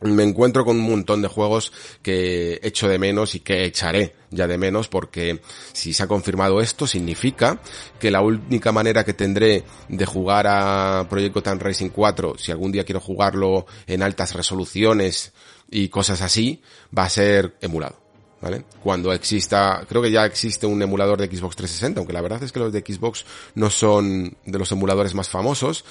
[0.03, 1.73] me encuentro con un montón de juegos
[2.03, 5.41] que echo de menos y que echaré ya de menos porque
[5.73, 7.61] si se ha confirmado esto significa
[7.99, 12.73] que la única manera que tendré de jugar a Project Gotham Racing 4 si algún
[12.73, 15.33] día quiero jugarlo en altas resoluciones
[15.71, 16.63] y cosas así
[16.97, 18.02] va a ser emulado.
[18.43, 18.65] ¿Vale?
[18.83, 22.51] Cuando exista, creo que ya existe un emulador de Xbox 360, aunque la verdad es
[22.51, 23.25] que los de Xbox
[23.55, 25.85] no son de los emuladores más famosos,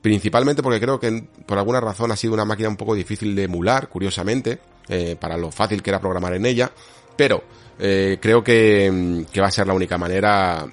[0.00, 3.44] principalmente porque creo que por alguna razón ha sido una máquina un poco difícil de
[3.44, 4.58] emular, curiosamente,
[4.88, 6.72] eh, para lo fácil que era programar en ella,
[7.16, 7.44] pero
[7.78, 10.66] eh, creo que, que va a ser la única manera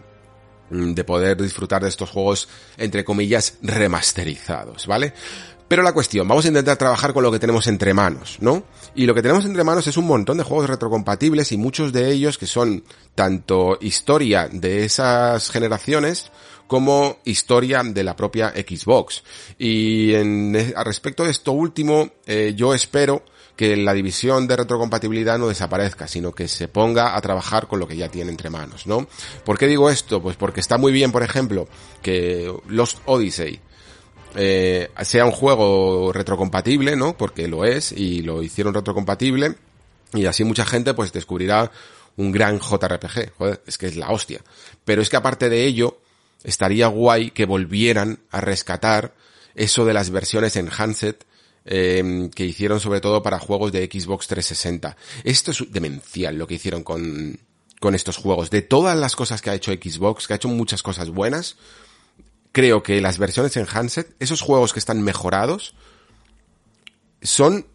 [0.70, 5.13] mm, de poder disfrutar de estos juegos, entre comillas, remasterizados, ¿vale?
[5.67, 8.63] Pero la cuestión, vamos a intentar trabajar con lo que tenemos entre manos, ¿no?
[8.95, 12.10] Y lo que tenemos entre manos es un montón de juegos retrocompatibles y muchos de
[12.10, 12.84] ellos que son
[13.15, 16.32] tanto historia de esas generaciones
[16.67, 19.23] como historia de la propia Xbox.
[19.58, 23.23] Y en, a respecto de esto último, eh, yo espero
[23.58, 27.88] que la división de retrocompatibilidad no desaparezca, sino que se ponga a trabajar con lo
[27.88, 29.08] que ya tiene entre manos, ¿no?
[29.43, 30.21] ¿Por qué digo esto?
[30.21, 31.67] Pues porque está muy bien, por ejemplo,
[32.01, 33.60] que Lost Odyssey
[34.38, 37.17] eh, sea un juego retrocompatible, ¿no?
[37.17, 39.56] Porque lo es y lo hicieron retrocompatible
[40.13, 41.71] y así mucha gente pues descubrirá
[42.15, 43.34] un gran JRPG.
[43.38, 44.41] Joder, es que es la hostia.
[44.86, 46.00] Pero es que aparte de ello,
[46.43, 49.15] estaría guay que volvieran a rescatar
[49.56, 51.26] eso de las versiones en handset
[51.65, 54.95] eh, que hicieron sobre todo para juegos de Xbox 360.
[55.23, 57.39] Esto es demencial lo que hicieron con,
[57.80, 58.50] con estos juegos.
[58.50, 61.58] De todas las cosas que ha hecho Xbox, que ha hecho muchas cosas buenas,
[62.58, 65.76] creo que las versiones en handset, esos juegos que están mejorados,
[67.22, 67.67] son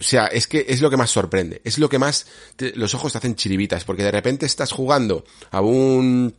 [0.00, 2.26] o sea, es que es lo que más sorprende, es lo que más
[2.74, 6.34] los ojos te hacen chiribitas, porque de repente estás jugando a un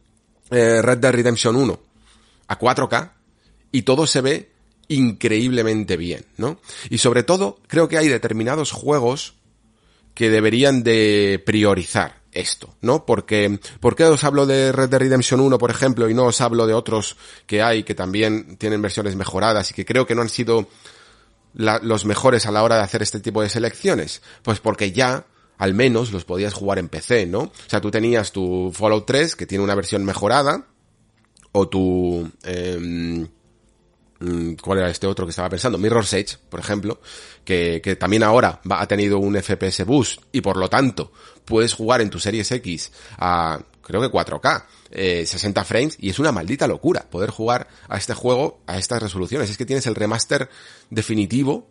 [0.49, 1.79] eh, Red Dead Redemption 1
[2.47, 3.11] a 4K
[3.71, 4.49] y todo se ve
[4.87, 6.59] increíblemente bien, ¿no?
[6.89, 9.35] Y sobre todo, creo que hay determinados juegos
[10.15, 13.05] que deberían de priorizar esto, ¿no?
[13.05, 16.41] Porque, ¿por qué os hablo de Red Dead Redemption 1, por ejemplo, y no os
[16.41, 20.21] hablo de otros que hay que también tienen versiones mejoradas y que creo que no
[20.21, 20.67] han sido
[21.53, 24.21] los mejores a la hora de hacer este tipo de selecciones?
[24.41, 25.25] Pues porque ya
[25.57, 27.41] al menos los podías jugar en PC, ¿no?
[27.41, 30.65] O sea, tú tenías tu Fallout 3, que tiene una versión mejorada,
[31.51, 32.29] o tu...
[32.43, 33.27] Eh,
[34.61, 35.77] ¿Cuál era este otro que estaba pensando?
[35.77, 36.99] Mirror's Edge, por ejemplo,
[37.43, 41.11] que, también ahora va, ha tenido un FPS boost y por lo tanto
[41.45, 46.19] puedes jugar en tu Series X a, creo que 4K, eh, 60 frames y es
[46.19, 49.49] una maldita locura poder jugar a este juego a estas resoluciones.
[49.49, 50.49] Es que tienes el remaster
[50.89, 51.67] definitivo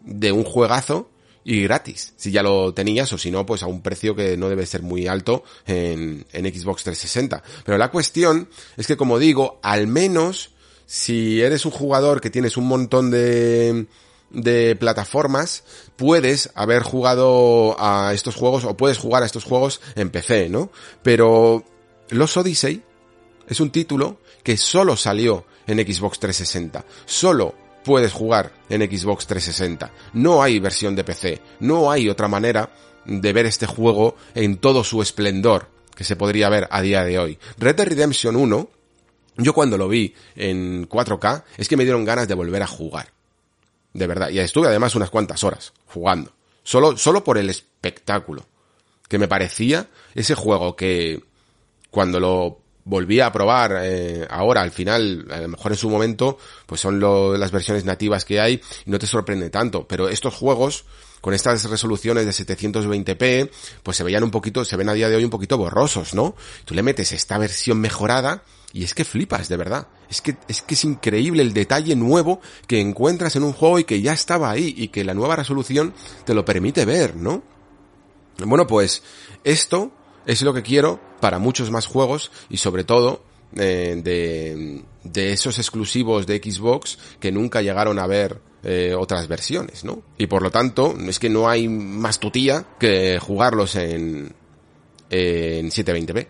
[0.00, 1.10] de un juegazo
[1.44, 4.48] y gratis, si ya lo tenías o si no, pues a un precio que no
[4.48, 7.42] debe ser muy alto en, en Xbox 360.
[7.64, 10.52] Pero la cuestión es que, como digo, al menos
[10.92, 13.86] si eres un jugador que tienes un montón de,
[14.28, 15.64] de plataformas,
[15.96, 20.70] puedes haber jugado a estos juegos o puedes jugar a estos juegos en PC, ¿no?
[21.02, 21.64] Pero
[22.10, 22.82] Los Odyssey
[23.48, 26.84] es un título que solo salió en Xbox 360.
[27.06, 27.54] Solo
[27.86, 29.90] puedes jugar en Xbox 360.
[30.12, 31.40] No hay versión de PC.
[31.60, 32.68] No hay otra manera
[33.06, 37.18] de ver este juego en todo su esplendor que se podría ver a día de
[37.18, 37.38] hoy.
[37.56, 38.68] Red Dead Redemption 1,
[39.36, 43.12] yo cuando lo vi en 4K, es que me dieron ganas de volver a jugar.
[43.92, 44.30] De verdad.
[44.30, 46.32] Y estuve además unas cuantas horas jugando.
[46.62, 48.46] Solo, solo por el espectáculo.
[49.08, 51.22] Que me parecía ese juego que
[51.90, 56.38] cuando lo volví a probar eh, ahora al final, a lo mejor en su momento,
[56.66, 57.00] pues son
[57.38, 59.86] las versiones nativas que hay y no te sorprende tanto.
[59.86, 60.84] Pero estos juegos,
[61.20, 63.50] con estas resoluciones de 720p,
[63.82, 66.34] pues se veían un poquito, se ven a día de hoy un poquito borrosos, ¿no?
[66.64, 68.42] Tú le metes esta versión mejorada
[68.72, 69.88] y es que flipas, de verdad.
[70.08, 73.84] Es que, es que es increíble el detalle nuevo que encuentras en un juego y
[73.84, 77.42] que ya estaba ahí y que la nueva resolución te lo permite ver, ¿no?
[78.38, 79.02] Bueno, pues
[79.44, 79.92] esto
[80.26, 83.24] es lo que quiero para muchos más juegos y sobre todo
[83.56, 89.84] eh, de, de, esos exclusivos de Xbox que nunca llegaron a ver eh, otras versiones,
[89.84, 90.02] ¿no?
[90.16, 94.34] Y por lo tanto, es que no hay más tutía que jugarlos en,
[95.10, 96.28] en 720p.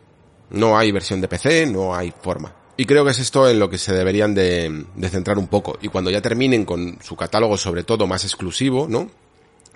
[0.52, 2.54] No hay versión de PC, no hay forma.
[2.76, 5.78] Y creo que es esto en lo que se deberían de, centrar un poco.
[5.82, 9.10] Y cuando ya terminen con su catálogo sobre todo más exclusivo, ¿no?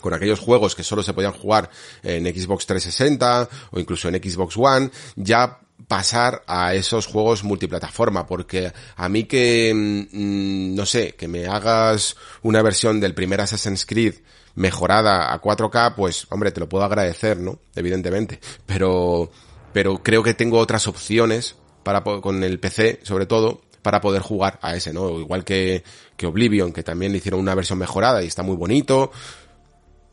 [0.01, 1.69] con aquellos juegos que solo se podían jugar
[2.03, 5.59] en Xbox 360 o incluso en Xbox One, ya
[5.89, 12.17] pasar a esos juegos multiplataforma, porque a mí que, mm, no sé, que me hagas
[12.43, 14.15] una versión del primer Assassin's Creed
[14.55, 17.59] mejorada a 4K, pues hombre, te lo puedo agradecer, ¿no?
[17.75, 19.31] Evidentemente, pero,
[19.77, 24.59] pero creo que tengo otras opciones para, con el PC, sobre todo, para poder jugar
[24.63, 25.21] a ese, ¿no?
[25.21, 25.85] Igual que,
[26.17, 29.13] que Oblivion, que también le hicieron una versión mejorada y está muy bonito,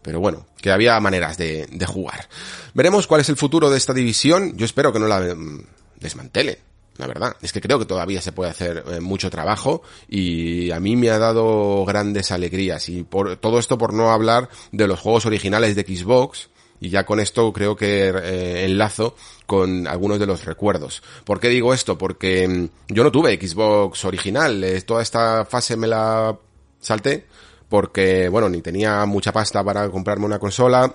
[0.01, 2.27] pero bueno, que había maneras de, de, jugar.
[2.73, 4.57] Veremos cuál es el futuro de esta división.
[4.57, 5.63] Yo espero que no la mm,
[5.97, 6.59] desmantele.
[6.97, 10.81] La verdad, es que creo que todavía se puede hacer eh, mucho trabajo y a
[10.81, 14.99] mí me ha dado grandes alegrías y por todo esto por no hablar de los
[14.99, 16.49] juegos originales de Xbox
[16.83, 19.15] y ya con esto creo que eh, enlazo
[19.45, 21.01] con algunos de los recuerdos.
[21.23, 21.97] ¿Por qué digo esto?
[21.97, 26.37] Porque mm, yo no tuve Xbox original, eh, toda esta fase me la
[26.81, 27.25] salté
[27.69, 30.93] porque, bueno, ni tenía mucha pasta para comprarme una consola,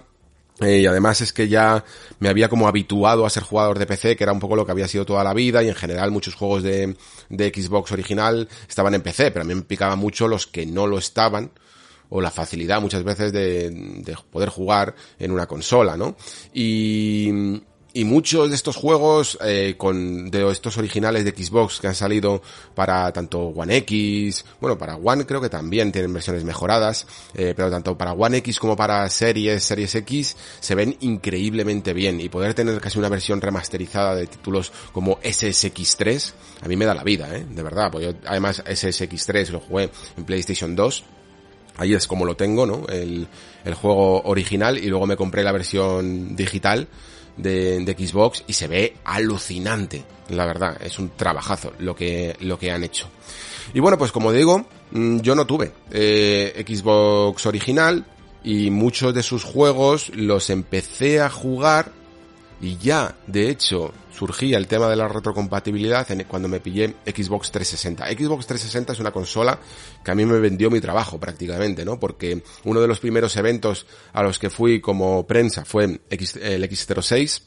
[0.61, 1.83] eh, y además es que ya
[2.19, 4.73] me había como habituado a ser jugador de PC, que era un poco lo que
[4.73, 6.97] había sido toda la vida, y en general muchos juegos de,
[7.31, 10.87] de Xbox original estaban en PC, pero a mí me picaba mucho los que no
[10.87, 11.51] lo estaban,
[12.11, 16.17] o la facilidad muchas veces de, de poder jugar en una consola, ¿no?
[16.53, 17.61] Y,
[17.93, 22.43] y muchos de estos juegos eh, con de estos originales de Xbox que han salido
[22.75, 27.71] para tanto One X, bueno, para One creo que también tienen versiones mejoradas, eh, pero
[27.71, 32.55] tanto para One X como para series, series X se ven increíblemente bien y poder
[32.55, 37.35] tener casi una versión remasterizada de títulos como SSX3 a mí me da la vida,
[37.35, 37.91] eh, de verdad,
[38.27, 41.05] además SSX3 lo jugué en PlayStation 2
[41.79, 42.87] Ahí es como lo tengo, ¿no?
[42.89, 43.27] El,
[43.65, 46.89] el juego original y luego me compré la versión digital
[47.37, 52.59] de, de, Xbox y se ve alucinante, la verdad, es un trabajazo lo que, lo
[52.59, 53.09] que han hecho.
[53.73, 58.05] Y bueno, pues como digo, mm, yo no tuve eh, Xbox original
[58.43, 61.93] y muchos de sus juegos los empecé a jugar
[62.61, 68.05] y ya, de hecho, surgía el tema de la retrocompatibilidad cuando me pillé Xbox 360.
[68.07, 69.61] Xbox 360 es una consola
[70.05, 72.01] que a mí me vendió mi trabajo prácticamente, ¿no?
[72.01, 77.43] Porque uno de los primeros eventos a los que fui como prensa fue el X06,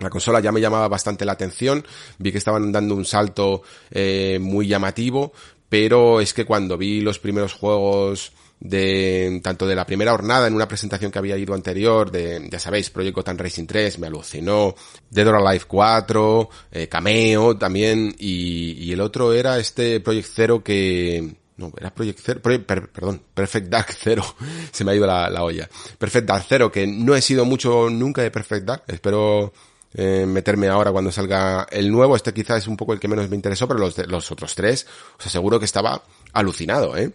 [0.00, 1.86] la consola ya me llamaba bastante la atención,
[2.18, 5.32] vi que estaban dando un salto eh, muy llamativo,
[5.70, 10.54] pero es que cuando vi los primeros juegos de tanto de la primera jornada en
[10.54, 14.74] una presentación que había ido anterior de, ya sabéis, Project Gotham Racing 3, me alucinó,
[15.08, 20.62] Dead or Alive 4, eh, Cameo también, y, y, el otro era este Project Zero
[20.62, 24.24] que, no, era Project Zero, perdón, Perfect Dark Zero,
[24.70, 25.68] se me ha ido la, la, olla.
[25.98, 29.54] Perfect Dark Zero, que no he sido mucho nunca de Perfect Dark, espero
[29.94, 33.30] eh, meterme ahora cuando salga el nuevo, este quizás es un poco el que menos
[33.30, 34.86] me interesó, pero los, los otros tres,
[35.18, 36.02] os aseguro que estaba
[36.34, 37.10] alucinado, eh.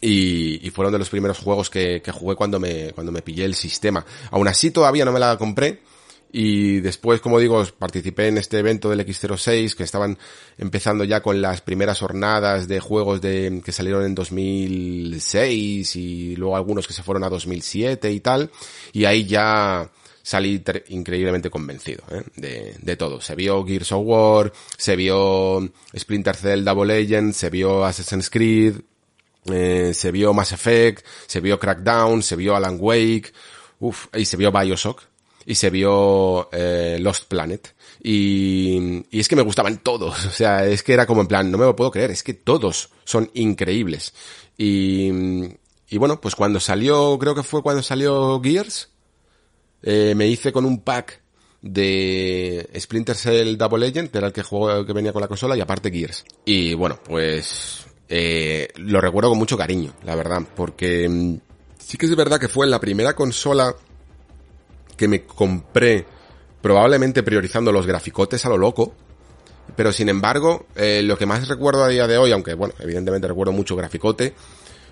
[0.00, 3.44] Y, y, fueron de los primeros juegos que, que, jugué cuando me, cuando me pillé
[3.44, 4.04] el sistema.
[4.30, 5.80] Aún así todavía no me la compré.
[6.32, 10.18] Y después, como digo, participé en este evento del X06 que estaban
[10.58, 16.56] empezando ya con las primeras jornadas de juegos de, que salieron en 2006 y luego
[16.56, 18.50] algunos que se fueron a 2007 y tal.
[18.92, 19.90] Y ahí ya
[20.22, 22.24] salí increíblemente convencido ¿eh?
[22.36, 23.20] de, de todo.
[23.20, 28.74] Se vio Gears of War, se vio Splinter Cell Double Legend, se vio Assassin's Creed,
[29.52, 33.32] eh, se vio Mass Effect, se vio Crackdown, se vio Alan Wake,
[33.80, 35.02] uff, y se vio Bioshock,
[35.46, 37.74] y se vio eh, Lost Planet.
[38.02, 41.50] Y, y es que me gustaban todos, o sea, es que era como en plan,
[41.50, 44.12] no me lo puedo creer, es que todos son increíbles.
[44.58, 45.10] Y,
[45.88, 48.90] y bueno, pues cuando salió, creo que fue cuando salió Gears,
[49.82, 51.22] eh, me hice con un pack
[51.62, 55.56] de Splinter Cell Double Legend, que era el que, juego, que venía con la consola,
[55.56, 56.24] y aparte Gears.
[56.44, 61.36] Y bueno, pues eh, lo recuerdo con mucho cariño, la verdad, porque mm,
[61.78, 63.74] sí que es verdad que fue la primera consola
[64.96, 66.06] que me compré,
[66.62, 68.94] probablemente priorizando los graficotes a lo loco,
[69.74, 73.28] pero sin embargo, eh, lo que más recuerdo a día de hoy, aunque bueno, evidentemente
[73.28, 74.34] recuerdo mucho graficote,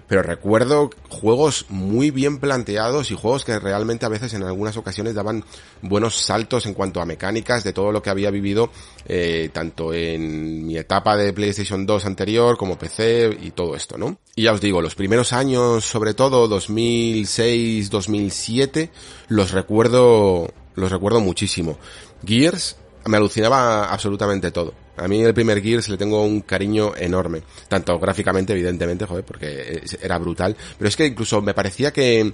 [0.09, 5.15] pero recuerdo juegos muy bien planteados y juegos que realmente a veces en algunas ocasiones
[5.15, 5.45] daban
[5.83, 8.71] buenos saltos en cuanto a mecánicas de todo lo que había vivido
[9.07, 14.19] eh, tanto en mi etapa de PlayStation 2 anterior como PC y todo esto, ¿no?
[14.37, 18.91] Y ya os digo, los primeros años, sobre todo 2006, 2007,
[19.29, 21.79] los recuerdo, los recuerdo muchísimo.
[22.25, 22.77] Gears
[23.07, 24.84] me alucinaba absolutamente todo.
[24.97, 27.43] A mí el primer Gears le tengo un cariño enorme.
[27.69, 30.57] Tanto gráficamente, evidentemente, joder, porque era brutal.
[30.79, 32.33] Pero es que incluso me parecía que,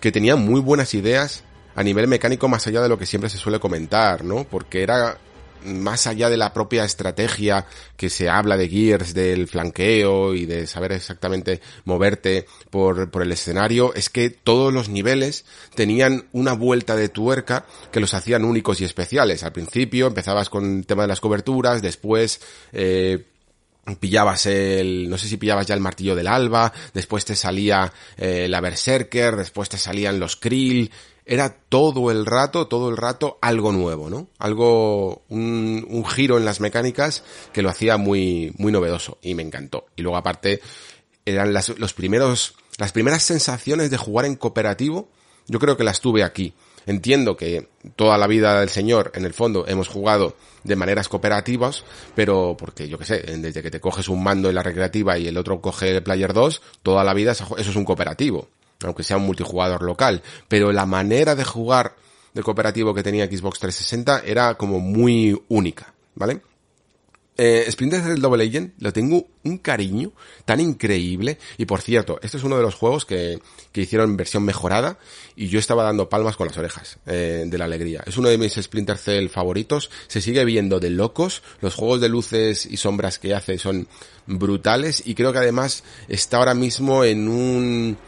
[0.00, 1.44] que tenía muy buenas ideas
[1.74, 4.44] a nivel mecánico más allá de lo que siempre se suele comentar, ¿no?
[4.44, 5.18] Porque era
[5.64, 10.66] más allá de la propia estrategia que se habla de Gears, del flanqueo y de
[10.66, 15.44] saber exactamente moverte por, por el escenario, es que todos los niveles
[15.74, 19.42] tenían una vuelta de tuerca que los hacían únicos y especiales.
[19.42, 22.40] Al principio empezabas con el tema de las coberturas, después,
[22.72, 23.26] eh,
[24.00, 28.46] pillabas el, no sé si pillabas ya el martillo del alba, después te salía eh,
[28.48, 30.90] la berserker, después te salían los krill,
[31.26, 34.28] era todo el rato, todo el rato algo nuevo, ¿no?
[34.38, 37.22] Algo, un, un giro en las mecánicas
[37.52, 39.86] que lo hacía muy, muy novedoso y me encantó.
[39.96, 40.60] Y luego aparte,
[41.24, 45.08] eran las, los primeros, las primeras sensaciones de jugar en cooperativo,
[45.46, 46.54] yo creo que las tuve aquí.
[46.86, 51.82] Entiendo que toda la vida del señor, en el fondo, hemos jugado de maneras cooperativas,
[52.14, 55.26] pero porque yo que sé, desde que te coges un mando en la recreativa y
[55.26, 58.48] el otro coge el Player 2, toda la vida eso es un cooperativo
[58.84, 61.96] aunque sea un multijugador local, pero la manera de jugar
[62.32, 66.40] de cooperativo que tenía Xbox 360 era como muy única, ¿vale?
[67.36, 70.12] Eh, Splinter Cell Double Legend lo tengo un cariño
[70.44, 73.40] tan increíble y por cierto, este es uno de los juegos que,
[73.72, 74.98] que hicieron versión mejorada
[75.34, 78.04] y yo estaba dando palmas con las orejas eh, de la alegría.
[78.06, 82.08] Es uno de mis Splinter Cell favoritos, se sigue viendo de locos, los juegos de
[82.08, 83.88] luces y sombras que hace son
[84.26, 87.98] brutales y creo que además está ahora mismo en un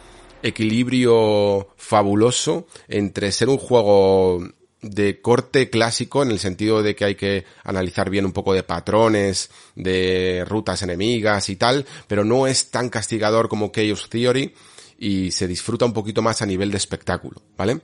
[0.46, 4.40] equilibrio fabuloso entre ser un juego
[4.82, 8.62] de corte clásico en el sentido de que hay que analizar bien un poco de
[8.62, 14.54] patrones, de rutas enemigas y tal, pero no es tan castigador como Chaos Theory
[14.98, 17.80] y se disfruta un poquito más a nivel de espectáculo, ¿vale?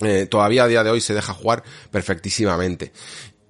[0.00, 2.92] Eh, todavía a día de hoy se deja jugar perfectísimamente.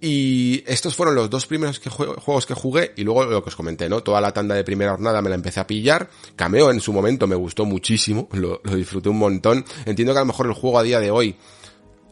[0.06, 3.88] Y estos fueron los dos primeros juegos que jugué y luego lo que os comenté,
[3.88, 4.02] ¿no?
[4.02, 6.10] Toda la tanda de primera jornada me la empecé a pillar.
[6.36, 9.64] Cameo en su momento me gustó muchísimo, lo, disfruté un montón.
[9.86, 11.36] Entiendo que a lo mejor el juego a día de hoy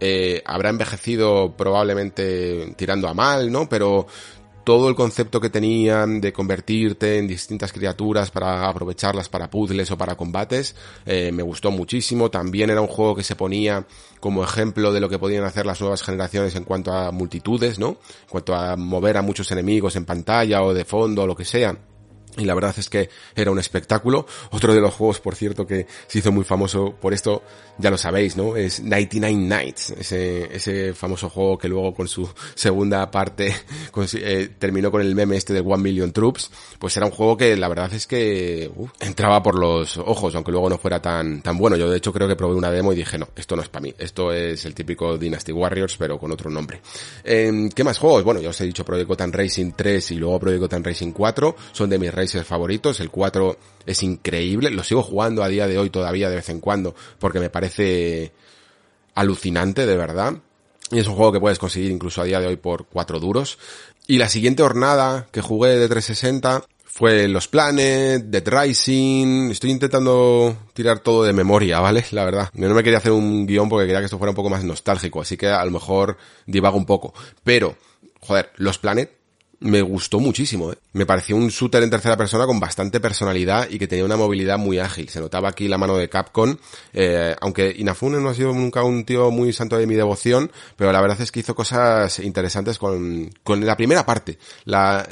[0.00, 3.68] eh, habrá envejecido probablemente tirando a mal, ¿no?
[3.68, 4.06] Pero
[4.64, 9.98] todo el concepto que tenían de convertirte en distintas criaturas para aprovecharlas para puzzles o
[9.98, 12.30] para combates, eh, me gustó muchísimo.
[12.30, 13.86] También era un juego que se ponía
[14.20, 17.88] como ejemplo de lo que podían hacer las nuevas generaciones en cuanto a multitudes, ¿no?
[17.88, 21.44] En cuanto a mover a muchos enemigos en pantalla o de fondo o lo que
[21.44, 21.76] sea
[22.36, 24.26] y la verdad es que era un espectáculo.
[24.50, 27.42] Otro de los juegos, por cierto, que se hizo muy famoso por esto,
[27.78, 28.56] ya lo sabéis, ¿no?
[28.56, 33.54] Es 99 Nights, ese, ese famoso juego que luego con su segunda parte
[34.14, 36.50] eh, terminó con el meme este de One Million Troops.
[36.78, 38.70] Pues era un juego que la verdad es que
[39.00, 41.76] entraba por los ojos, aunque luego no fuera tan, tan bueno.
[41.76, 43.82] Yo de hecho creo que probé una demo y dije, no, esto no es para
[43.82, 43.94] mí.
[43.98, 46.80] Esto es el típico Dynasty Warriors, pero con otro nombre.
[47.24, 48.24] Eh, ¿Qué más juegos?
[48.24, 51.56] Bueno, ya os he dicho Project Gotham Racing 3 y luego Project Gotham Racing 4.
[51.72, 52.12] Son de mis
[52.44, 53.00] favoritos.
[53.00, 53.56] El 4
[53.86, 54.70] es increíble.
[54.70, 58.32] Lo sigo jugando a día de hoy todavía de vez en cuando porque me parece
[59.14, 60.34] alucinante, de verdad.
[60.90, 63.58] Y es un juego que puedes conseguir incluso a día de hoy por 4 duros.
[64.06, 69.50] Y la siguiente jornada que jugué de 360 fue Los Planet, Dead Rising.
[69.50, 72.04] Estoy intentando tirar todo de memoria, ¿vale?
[72.10, 72.50] La verdad.
[72.52, 74.62] Yo no me quería hacer un guion porque quería que esto fuera un poco más
[74.62, 77.14] nostálgico, así que a lo mejor divago un poco.
[77.42, 77.76] Pero,
[78.20, 79.21] joder, Los Planet
[79.62, 80.72] me gustó muchísimo.
[80.72, 80.76] ¿eh?
[80.92, 84.58] Me pareció un shooter en tercera persona con bastante personalidad y que tenía una movilidad
[84.58, 85.08] muy ágil.
[85.08, 86.56] Se notaba aquí la mano de Capcom,
[86.92, 90.92] eh, aunque Inafune no ha sido nunca un tío muy santo de mi devoción, pero
[90.92, 94.38] la verdad es que hizo cosas interesantes con, con la primera parte.
[94.64, 95.06] La,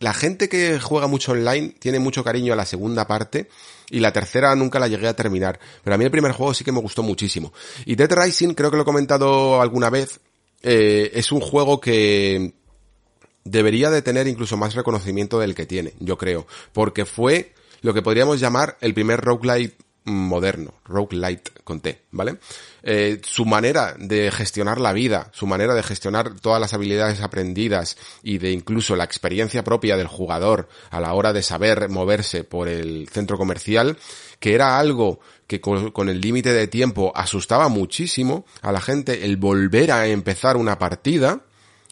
[0.00, 3.48] la gente que juega mucho online tiene mucho cariño a la segunda parte
[3.88, 5.60] y la tercera nunca la llegué a terminar.
[5.84, 7.52] Pero a mí el primer juego sí que me gustó muchísimo.
[7.86, 10.18] Y Dead Rising, creo que lo he comentado alguna vez,
[10.62, 12.54] eh, es un juego que
[13.44, 18.02] debería de tener incluso más reconocimiento del que tiene, yo creo, porque fue lo que
[18.02, 22.38] podríamos llamar el primer roguelite moderno, roguelite con T, ¿vale?
[22.82, 27.96] Eh, su manera de gestionar la vida, su manera de gestionar todas las habilidades aprendidas
[28.22, 32.68] y de incluso la experiencia propia del jugador a la hora de saber moverse por
[32.68, 33.96] el centro comercial,
[34.40, 39.24] que era algo que con, con el límite de tiempo asustaba muchísimo a la gente
[39.24, 41.42] el volver a empezar una partida,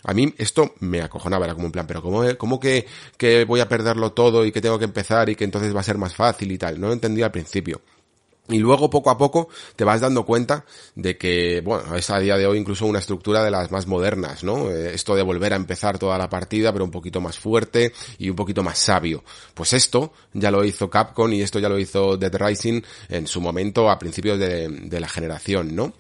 [0.05, 2.87] a mí esto me acojonaba, era como un plan, pero ¿cómo, cómo que,
[3.17, 5.85] que voy a perderlo todo y que tengo que empezar y que entonces va a
[5.85, 6.81] ser más fácil y tal?
[6.81, 7.81] No lo entendía al principio.
[8.51, 12.37] Y luego poco a poco te vas dando cuenta de que, bueno, es a día
[12.37, 14.71] de hoy incluso una estructura de las más modernas, ¿no?
[14.71, 18.29] Eh, esto de volver a empezar toda la partida, pero un poquito más fuerte y
[18.29, 19.23] un poquito más sabio.
[19.55, 23.41] Pues esto ya lo hizo Capcom y esto ya lo hizo Dead Rising en su
[23.41, 25.93] momento a principios de la generación, ¿no?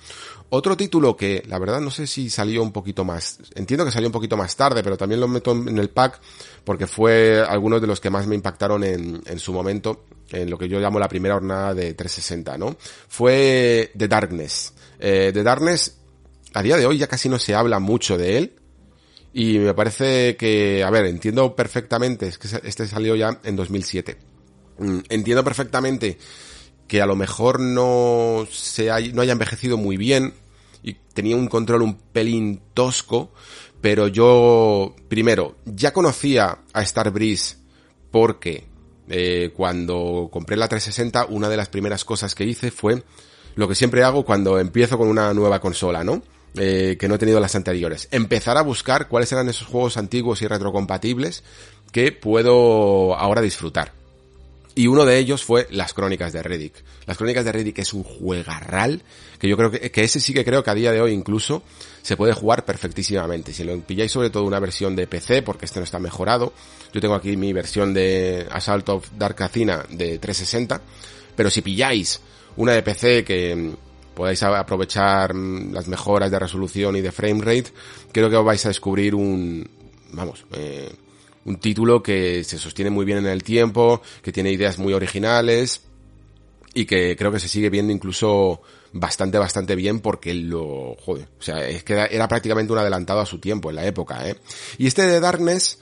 [0.53, 4.09] Otro título que, la verdad, no sé si salió un poquito más, entiendo que salió
[4.09, 6.20] un poquito más tarde, pero también lo meto en el pack
[6.64, 10.59] porque fue algunos de los que más me impactaron en, en su momento, en lo
[10.59, 12.76] que yo llamo la primera jornada de 360, ¿no?
[13.09, 14.74] Fue The Darkness.
[14.98, 15.96] Eh, The Darkness,
[16.53, 18.55] a día de hoy ya casi no se habla mucho de él,
[19.32, 24.16] y me parece que, a ver, entiendo perfectamente, es que este salió ya en 2007.
[24.78, 26.18] Mm, entiendo perfectamente
[26.91, 30.34] que a lo mejor no se hay, no haya envejecido muy bien
[30.82, 33.30] y tenía un control un pelín tosco,
[33.80, 37.59] pero yo primero ya conocía a Star Breeze
[38.11, 38.64] porque
[39.09, 43.05] eh, cuando compré la 360 una de las primeras cosas que hice fue
[43.55, 46.24] lo que siempre hago cuando empiezo con una nueva consola, ¿no?
[46.57, 48.09] Eh, que no he tenido las anteriores.
[48.11, 51.45] Empezar a buscar cuáles eran esos juegos antiguos y retrocompatibles
[51.93, 53.99] que puedo ahora disfrutar.
[54.81, 56.72] Y uno de ellos fue Las Crónicas de Riddick.
[57.05, 59.03] Las Crónicas de Riddick es un juegarral
[59.39, 61.62] que yo creo que, que ese sí que creo que a día de hoy incluso
[62.01, 63.53] se puede jugar perfectísimamente.
[63.53, 66.55] Si lo pilláis sobre todo una versión de PC, porque este no está mejorado.
[66.95, 70.81] Yo tengo aquí mi versión de Assault of Dark Athena de 360.
[71.37, 72.22] Pero si pilláis
[72.57, 77.43] una de PC que mm, podáis aprovechar mm, las mejoras de resolución y de frame
[77.43, 77.70] rate,
[78.12, 79.62] creo que os vais a descubrir un,
[80.12, 80.91] vamos, eh,
[81.45, 85.82] un título que se sostiene muy bien en el tiempo, que tiene ideas muy originales
[86.74, 88.61] y que creo que se sigue viendo incluso
[88.93, 93.26] bastante, bastante bien porque lo, joder, o sea, es que era, prácticamente un adelantado a
[93.26, 94.36] su tiempo en la época, ¿eh?
[94.78, 95.78] Y este de Darkness,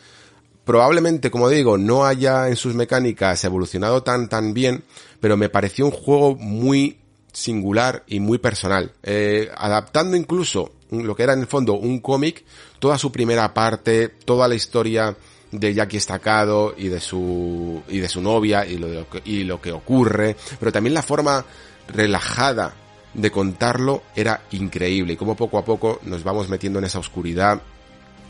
[0.65, 4.85] probablemente, como digo, no haya en sus mecánicas evolucionado tan, tan bien,
[5.21, 6.99] pero me pareció un juego muy
[7.33, 12.45] singular y muy personal, eh, adaptando incluso lo que era en el fondo un cómic,
[12.79, 15.17] toda su primera parte, toda la historia
[15.51, 19.73] de Jackie Estacado y de su y de su novia y lo, y lo que
[19.73, 21.45] ocurre, pero también la forma
[21.89, 22.75] relajada
[23.15, 27.61] de contarlo era increíble y como poco a poco nos vamos metiendo en esa oscuridad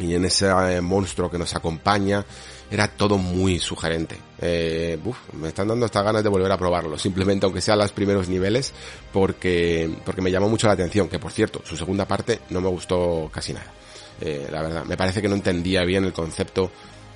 [0.00, 2.24] y en ese eh, monstruo que nos acompaña
[2.70, 4.16] era todo muy sugerente.
[4.40, 4.98] Eh,
[5.32, 8.72] me están dando hasta ganas de volver a probarlo, simplemente aunque sea los primeros niveles,
[9.12, 12.68] porque, porque me llamó mucho la atención, que por cierto, su segunda parte no me
[12.68, 13.72] gustó casi nada.
[14.20, 16.70] Eh, la verdad, me parece que no entendía bien el concepto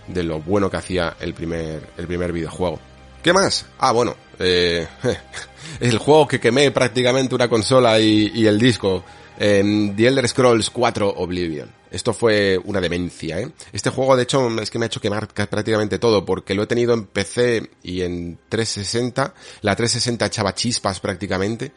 [0.08, 2.78] de lo bueno que hacía el primer, el primer videojuego.
[3.22, 3.66] ¿Qué más?
[3.78, 4.86] Ah, bueno, eh,
[5.80, 9.04] el juego que quemé prácticamente una consola y, el disco
[9.38, 11.82] Eh, The Elder Scrolls 4 Oblivion.
[11.90, 13.50] Esto fue una demencia, ¿eh?
[13.72, 16.66] Este juego, de hecho, es que me ha hecho quemar prácticamente todo, porque lo he
[16.66, 19.34] tenido en PC y en 360.
[19.62, 21.72] La 360 echaba chispas prácticamente.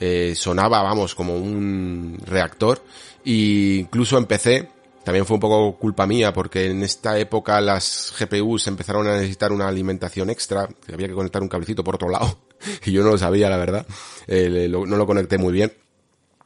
[0.00, 2.82] Eh, sonaba, vamos, como un reactor.
[3.24, 4.68] Y incluso en PC,
[5.04, 9.52] también fue un poco culpa mía, porque en esta época las GPUs empezaron a necesitar
[9.52, 12.38] una alimentación extra, que había que conectar un cablecito por otro lado,
[12.84, 13.86] y yo no lo sabía, la verdad.
[14.26, 15.72] Eh, no lo conecté muy bien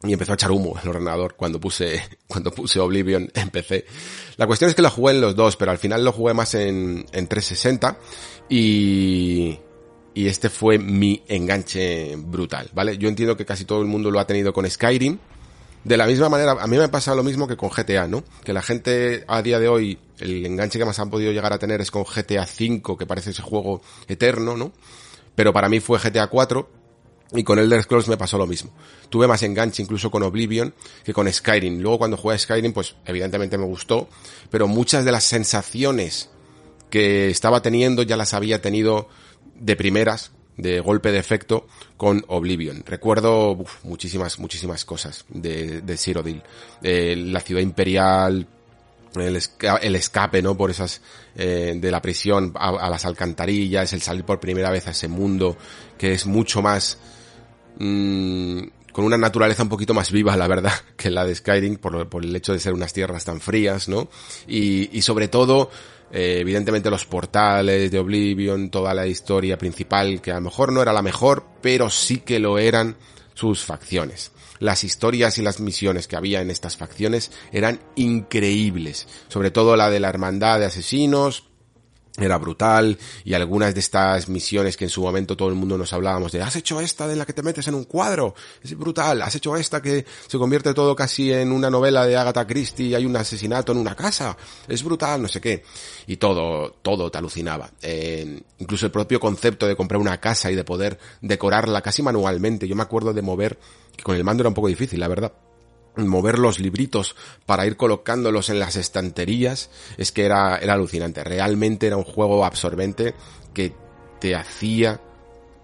[0.05, 3.84] y empezó a echar humo el ordenador cuando puse, cuando puse Oblivion en PC.
[4.36, 6.55] La cuestión es que lo jugué en los dos, pero al final lo jugué más
[6.55, 7.98] en, en 360
[8.48, 9.59] y,
[10.14, 12.98] y este fue mi enganche brutal, ¿vale?
[12.98, 15.18] Yo entiendo que casi todo el mundo lo ha tenido con Skyrim.
[15.85, 18.22] De la misma manera, a mí me pasa lo mismo que con GTA, ¿no?
[18.45, 21.59] Que la gente a día de hoy, el enganche que más han podido llegar a
[21.59, 24.72] tener es con GTA V, que parece ese juego eterno, ¿no?
[25.35, 26.68] Pero para mí fue GTA 4
[27.33, 28.70] y con Elder Scrolls me pasó lo mismo.
[29.09, 30.74] Tuve más enganche incluso con Oblivion
[31.05, 31.80] que con Skyrim.
[31.80, 34.09] Luego cuando jugué a Skyrim, pues evidentemente me gustó,
[34.51, 36.30] pero muchas de las sensaciones
[36.91, 39.09] que estaba teniendo ya las había tenido
[39.55, 42.82] de primeras, de golpe de efecto, con Oblivion.
[42.86, 46.42] Recuerdo muchísimas, muchísimas cosas de, de Cyrodiil.
[46.82, 48.46] Eh, la ciudad imperial,
[49.14, 50.57] el, escape, ¿no?
[50.57, 51.00] Por esas,
[51.36, 55.09] eh, de la prisión a, a, las alcantarillas, el salir por primera vez a ese
[55.09, 55.57] mundo,
[55.98, 56.98] que es mucho más,
[57.78, 58.61] mmm,
[58.92, 62.24] con una naturaleza un poquito más viva, la verdad, que la de Skyrim, por, por
[62.24, 64.09] el hecho de ser unas tierras tan frías, ¿no?
[64.46, 65.70] Y, y sobre todo,
[66.12, 70.82] eh, evidentemente los portales de Oblivion, toda la historia principal, que a lo mejor no
[70.82, 72.96] era la mejor, pero sí que lo eran
[73.34, 74.30] sus facciones.
[74.58, 79.90] Las historias y las misiones que había en estas facciones eran increíbles, sobre todo la
[79.90, 81.44] de la hermandad de asesinos,
[82.18, 85.92] era brutal y algunas de estas misiones que en su momento todo el mundo nos
[85.92, 89.22] hablábamos de has hecho esta de la que te metes en un cuadro es brutal
[89.22, 92.94] has hecho esta que se convierte todo casi en una novela de Agatha Christie y
[92.94, 94.36] hay un asesinato en una casa
[94.68, 95.62] es brutal no sé qué.
[96.06, 97.70] Y todo todo te alucinaba.
[97.80, 102.68] Eh, incluso el propio concepto de comprar una casa y de poder decorarla casi manualmente.
[102.68, 103.58] Yo me acuerdo de mover
[103.96, 105.32] que con el mando era un poco difícil la verdad
[105.97, 107.16] mover los libritos
[107.47, 111.22] para ir colocándolos en las estanterías es que era, era alucinante.
[111.24, 113.14] Realmente era un juego absorbente
[113.53, 113.74] que
[114.20, 115.01] te hacía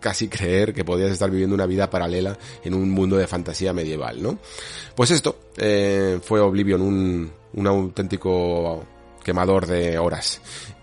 [0.00, 4.22] casi creer que podías estar viviendo una vida paralela en un mundo de fantasía medieval,
[4.22, 4.38] ¿no?
[4.94, 8.84] Pues esto eh, fue Oblivion, un, un auténtico
[9.24, 10.40] quemador de horas.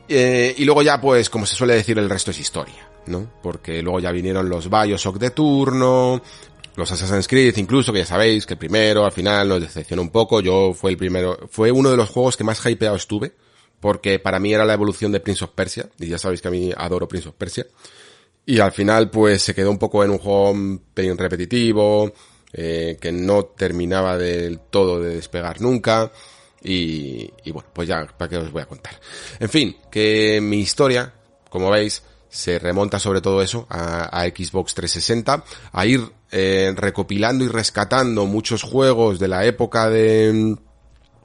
[0.07, 3.27] Eh, y luego ya, pues, como se suele decir, el resto es historia, ¿no?
[3.41, 6.21] Porque luego ya vinieron los Bioshock de turno,
[6.75, 10.09] los Assassin's Creed incluso, que ya sabéis que el primero al final nos decepcionó un
[10.09, 13.33] poco, yo fue el primero, fue uno de los juegos que más hypeado estuve,
[13.79, 16.51] porque para mí era la evolución de Prince of Persia, y ya sabéis que a
[16.51, 17.65] mí adoro Prince of Persia,
[18.45, 20.53] y al final pues se quedó un poco en un juego
[20.95, 22.13] repetitivo,
[22.53, 26.11] eh, que no terminaba del todo de despegar nunca,
[26.63, 28.99] y, y bueno, pues ya, ¿para qué os voy a contar?
[29.39, 31.13] En fin, que mi historia,
[31.49, 36.01] como veis, se remonta sobre todo eso a Xbox 360, a ir
[36.37, 40.57] eh, recopilando y rescatando muchos juegos de la época de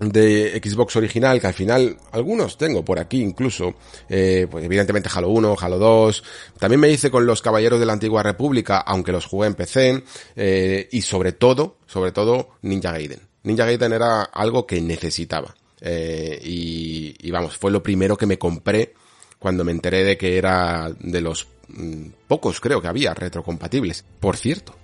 [0.01, 3.75] de Xbox original, que al final algunos tengo por aquí incluso,
[4.09, 6.25] eh, pues evidentemente Halo 1, Halo 2,
[6.59, 10.03] también me hice con los Caballeros de la Antigua República, aunque los jugué en PC,
[10.37, 13.21] eh, y sobre todo, sobre todo Ninja Gaiden.
[13.43, 18.39] Ninja Gaiden era algo que necesitaba, eh, y, y vamos, fue lo primero que me
[18.39, 18.95] compré
[19.39, 24.05] cuando me enteré de que era de los mmm, pocos creo que había retrocompatibles.
[24.19, 24.75] Por cierto,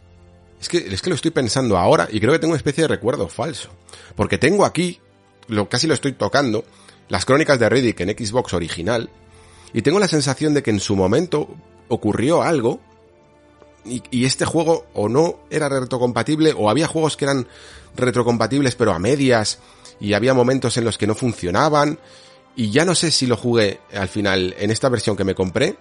[0.66, 2.88] es que, es que lo estoy pensando ahora y creo que tengo una especie de
[2.88, 3.70] recuerdo falso.
[4.16, 5.00] Porque tengo aquí,
[5.46, 6.64] lo, casi lo estoy tocando,
[7.08, 9.08] las crónicas de Riddick en Xbox original
[9.72, 11.48] y tengo la sensación de que en su momento
[11.88, 12.80] ocurrió algo
[13.84, 17.46] y, este juego o no era retrocompatible o había juegos que eran
[17.94, 19.60] retrocompatibles pero a medias
[20.00, 22.00] y había momentos en los que no funcionaban
[22.56, 25.76] y ya no sé si lo jugué al final en esta versión que me compré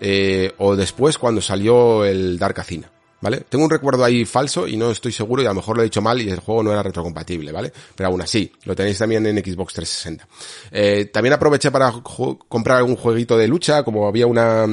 [0.00, 2.90] eh, o después cuando salió el Dark Athena.
[3.20, 3.42] ¿Vale?
[3.48, 5.84] Tengo un recuerdo ahí falso y no estoy seguro y a lo mejor lo he
[5.84, 7.70] dicho mal y el juego no era retrocompatible, ¿vale?
[7.94, 10.26] Pero aún así, lo tenéis también en Xbox 360.
[10.70, 11.92] Eh, también aproveché para
[12.48, 14.64] comprar algún jueguito de lucha, como había una,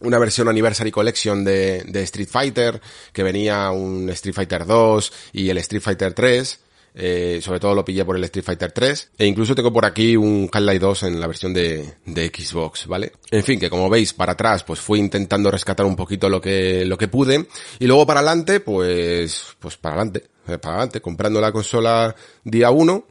[0.00, 2.80] una versión Anniversary Collection de, de Street Fighter,
[3.12, 6.60] que venía un Street Fighter 2 y el Street Fighter 3,
[6.98, 9.10] eh, sobre todo lo pillé por el Street Fighter 3.
[9.18, 13.12] E incluso tengo por aquí un Half-Life 2 en la versión de, de, Xbox, ¿vale?
[13.30, 16.86] En fin, que como veis, para atrás, pues fui intentando rescatar un poquito lo que,
[16.86, 17.46] lo que pude.
[17.78, 22.70] Y luego para adelante, pues, pues para adelante, eh, para adelante, comprando la consola día
[22.70, 23.06] 1.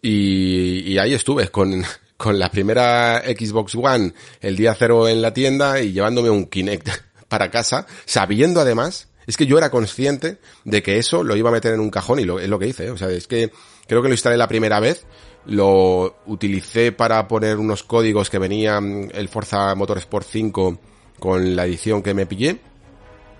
[0.00, 1.84] Y, y ahí estuve con,
[2.16, 6.88] con la primera Xbox One el día cero en la tienda y llevándome un Kinect
[7.28, 11.52] para casa, sabiendo además Es que yo era consciente de que eso lo iba a
[11.52, 12.90] meter en un cajón y lo, es lo que hice, ¿eh?
[12.90, 13.52] o sea, es que
[13.86, 15.04] creo que lo instalé la primera vez,
[15.44, 20.80] lo utilicé para poner unos códigos que venían el Forza Motorsport 5
[21.18, 22.58] con la edición que me pillé,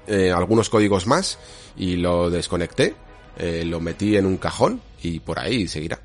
[0.07, 1.39] eh, algunos códigos más
[1.75, 2.95] y lo desconecté,
[3.39, 6.03] eh, lo metí en un cajón y por ahí seguirá.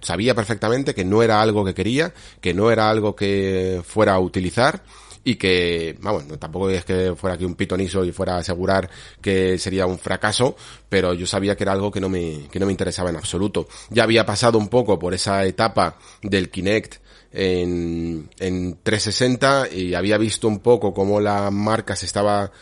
[0.00, 4.20] Sabía perfectamente que no era algo que quería, que no era algo que fuera a
[4.20, 4.84] utilizar
[5.24, 9.58] y que, vamos, tampoco es que fuera aquí un pitoniso y fuera a asegurar que
[9.58, 10.54] sería un fracaso,
[10.88, 13.66] pero yo sabía que era algo que no me, que no me interesaba en absoluto.
[13.90, 16.96] Ya había pasado un poco por esa etapa del Kinect
[17.32, 22.52] en, en 360 y había visto un poco cómo la marca se estaba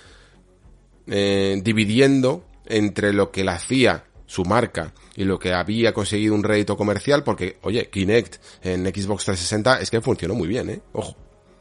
[1.09, 6.45] eh, dividiendo entre lo que la hacía su marca y lo que había conseguido un
[6.45, 10.81] rédito comercial porque, oye, Kinect en Xbox 360 es que funcionó muy bien, ¿eh?
[10.93, 11.17] Ojo.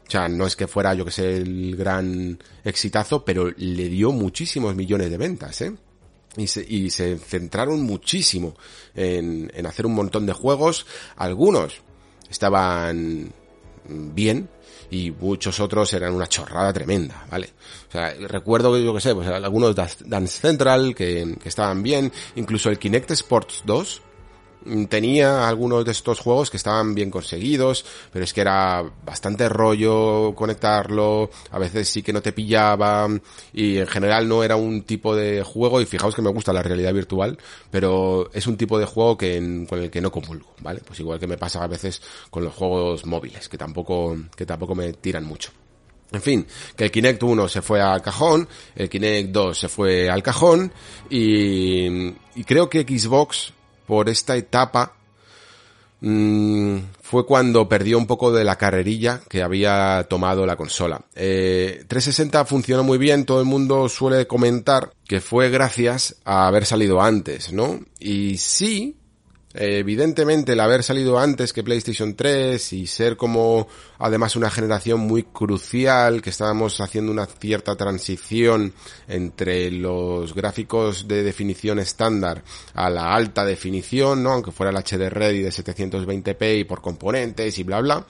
[0.06, 4.12] O sea, no es que fuera, yo que sé, el gran exitazo, pero le dio
[4.12, 5.74] muchísimos millones de ventas, ¿eh?
[6.36, 8.54] Y se, y se centraron muchísimo
[8.94, 10.86] en, en hacer un montón de juegos.
[11.16, 11.82] Algunos
[12.30, 13.32] estaban
[13.84, 14.48] bien,
[14.92, 17.48] y muchos otros eran una chorrada tremenda, ¿vale?
[17.88, 22.12] O sea, recuerdo que yo que sé, pues algunos Dance Central que, que estaban bien,
[22.36, 24.02] incluso el Kinect Sports 2,
[24.88, 30.34] tenía algunos de estos juegos que estaban bien conseguidos, pero es que era bastante rollo
[30.34, 33.08] conectarlo, a veces sí que no te pillaba,
[33.52, 36.62] y en general no era un tipo de juego, y fijaos que me gusta la
[36.62, 37.38] realidad virtual,
[37.70, 40.80] pero es un tipo de juego que con el que no comulgo, ¿vale?
[40.86, 44.74] Pues igual que me pasa a veces con los juegos móviles, que tampoco, que tampoco
[44.74, 45.50] me tiran mucho.
[46.12, 46.46] En fin,
[46.76, 48.46] que el Kinect 1 se fue al cajón,
[48.76, 50.70] el Kinect 2 se fue al cajón
[51.08, 53.54] y, y creo que Xbox
[53.86, 54.94] por esta etapa
[56.00, 61.02] mmm, fue cuando perdió un poco de la carrerilla que había tomado la consola.
[61.14, 66.66] Eh, 360 funcionó muy bien, todo el mundo suele comentar que fue gracias a haber
[66.66, 67.80] salido antes, ¿no?
[67.98, 68.96] Y sí,
[69.54, 75.24] evidentemente el haber salido antes que PlayStation 3 y ser como además una generación muy
[75.24, 78.72] crucial que estábamos haciendo una cierta transición
[79.08, 82.42] entre los gráficos de definición estándar
[82.74, 84.32] a la alta definición, ¿no?
[84.32, 88.06] Aunque fuera el HD Ready de 720p y por componentes y bla bla.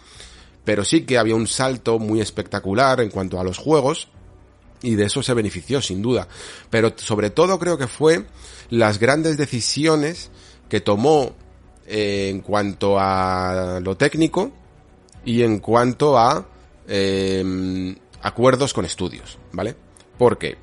[0.64, 4.08] Pero sí que había un salto muy espectacular en cuanto a los juegos
[4.82, 6.28] y de eso se benefició sin duda.
[6.70, 8.26] Pero sobre todo creo que fue
[8.70, 10.30] las grandes decisiones
[10.72, 11.34] que tomó
[11.86, 14.50] eh, en cuanto a lo técnico
[15.22, 16.46] y en cuanto a
[16.88, 19.76] eh, acuerdos con estudios, ¿vale?
[20.16, 20.56] Porque,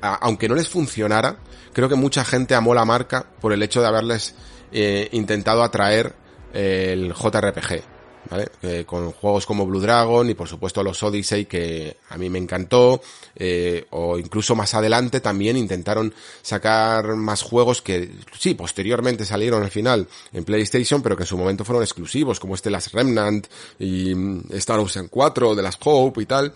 [0.00, 1.36] aunque no les funcionara,
[1.74, 4.34] creo que mucha gente amó la marca por el hecho de haberles
[4.72, 6.14] eh, intentado atraer
[6.54, 7.82] el JRPG,
[8.30, 8.84] ¿vale?
[8.84, 13.00] con juegos como Blue Dragon y por supuesto los Odyssey que a mí me encantó,
[13.34, 16.12] eh, o incluso más adelante también intentaron
[16.42, 21.36] sacar más juegos que sí, posteriormente salieron al final en PlayStation, pero que en su
[21.36, 23.46] momento fueron exclusivos, como este Last Remnant
[23.78, 26.52] y mm, Star Ocean 4 de las Hope y tal.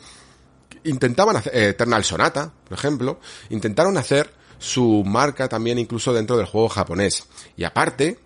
[0.85, 6.47] Intentaban hacer, eh, Eternal Sonata, por ejemplo, intentaron hacer su marca también incluso dentro del
[6.47, 7.27] juego japonés.
[7.57, 8.19] Y aparte,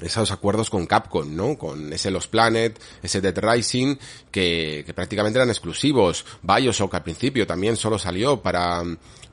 [0.00, 1.56] esos acuerdos con Capcom, ¿no?
[1.56, 3.96] Con ese Los Planet, ese Dead Rising,
[4.30, 6.24] que, que prácticamente eran exclusivos.
[6.42, 8.82] Bioshock al principio también solo salió para,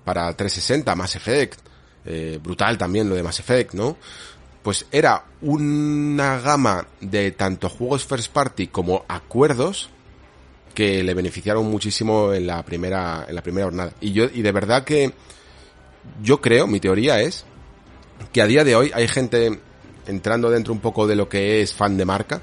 [0.04, 1.60] para 360, Mass Effect.
[2.06, 3.98] Eh, brutal también lo de Mass Effect, ¿no?
[4.62, 9.90] Pues era una gama de tanto juegos first party como acuerdos
[10.74, 13.94] que le beneficiaron muchísimo en la primera, en la primera jornada.
[14.02, 15.14] Y yo, y de verdad que
[16.22, 17.46] yo creo, mi teoría es
[18.32, 19.60] que a día de hoy hay gente
[20.08, 22.42] entrando dentro un poco de lo que es fan de marca,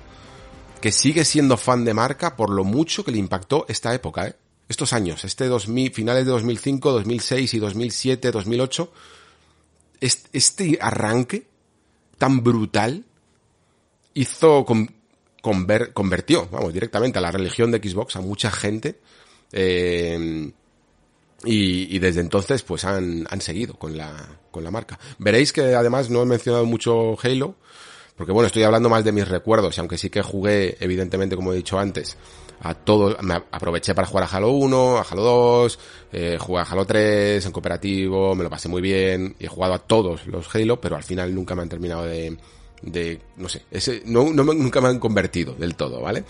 [0.80, 4.36] que sigue siendo fan de marca por lo mucho que le impactó esta época, ¿eh?
[4.68, 8.92] Estos años, este 2000, finales de 2005, 2006 y 2007, 2008,
[10.00, 11.44] este arranque
[12.18, 13.04] tan brutal
[14.14, 14.64] hizo,
[15.42, 19.00] convirtió, vamos, directamente a la religión de Xbox a mucha gente,
[19.50, 20.52] eh,
[21.45, 24.99] y, y, desde entonces pues han, han seguido con la, con la marca.
[25.18, 27.57] Veréis que además no he mencionado mucho Halo,
[28.16, 31.53] porque bueno, estoy hablando más de mis recuerdos, y aunque sí que jugué, evidentemente, como
[31.53, 32.18] he dicho antes,
[32.61, 35.78] a todos, me aproveché para jugar a Halo 1, a Halo 2,
[36.12, 39.72] eh, jugué a Halo 3 en cooperativo, me lo pasé muy bien, y he jugado
[39.72, 42.36] a todos los Halo, pero al final nunca me han terminado de,
[42.82, 46.24] de no sé, ese, no, no nunca me han convertido del todo, ¿vale?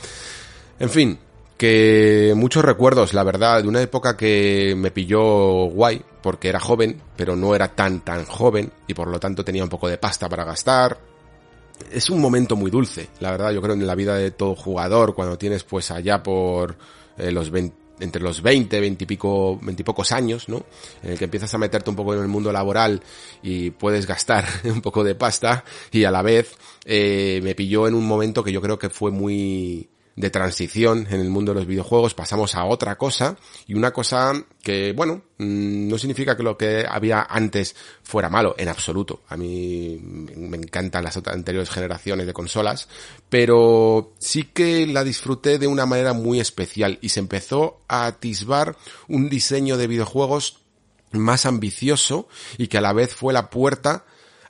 [0.79, 1.19] En fin,
[1.61, 7.03] que muchos recuerdos, la verdad, de una época que me pilló guay, porque era joven,
[7.19, 10.27] pero no era tan tan joven, y por lo tanto tenía un poco de pasta
[10.27, 10.99] para gastar.
[11.93, 15.15] Es un momento muy dulce, la verdad, yo creo en la vida de todo jugador,
[15.15, 16.77] cuando tienes pues allá por
[17.19, 20.65] eh, los 20, entre los 20, 20 y pico, 20 y pocos años, ¿no?
[21.03, 23.03] En el que empiezas a meterte un poco en el mundo laboral
[23.43, 26.55] y puedes gastar un poco de pasta y a la vez
[26.87, 29.91] eh, me pilló en un momento que yo creo que fue muy
[30.21, 34.33] de transición en el mundo de los videojuegos, pasamos a otra cosa y una cosa
[34.63, 39.23] que, bueno, mm, no significa que lo que había antes fuera malo, en absoluto.
[39.29, 42.89] A mí me encantan las anteriores generaciones de consolas,
[43.31, 48.77] pero sí que la disfruté de una manera muy especial y se empezó a atisbar
[49.09, 50.61] un diseño de videojuegos
[51.13, 54.05] más ambicioso y que a la vez fue la puerta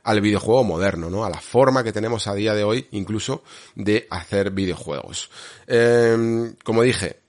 [0.04, 1.24] al videojuego moderno, ¿no?
[1.24, 3.42] A la forma que tenemos a día de hoy, incluso,
[3.74, 5.30] de hacer videojuegos.
[5.66, 7.20] Em, como dije,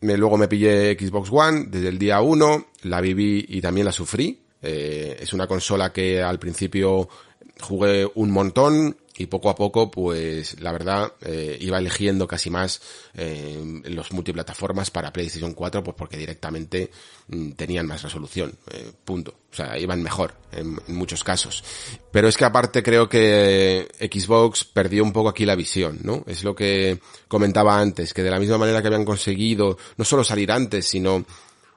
[0.00, 3.92] me, luego me pillé Xbox One desde el día 1, la viví y también la
[3.92, 4.40] sufrí.
[4.60, 7.08] Eh, es una consola que al principio
[7.60, 12.82] jugué un montón, y poco a poco, pues la verdad, eh, iba eligiendo casi más
[13.14, 16.90] eh, los multiplataformas para PlayStation 4, pues porque directamente
[17.28, 19.34] mm, tenían más resolución, eh, punto.
[19.52, 21.62] O sea, iban mejor en, muchos casos.
[22.10, 26.24] Pero es que aparte creo que Xbox perdió un poco aquí la visión, ¿no?
[26.26, 26.98] Es lo que
[27.28, 31.24] comentaba antes, que de la misma manera que habían conseguido no solo salir antes, sino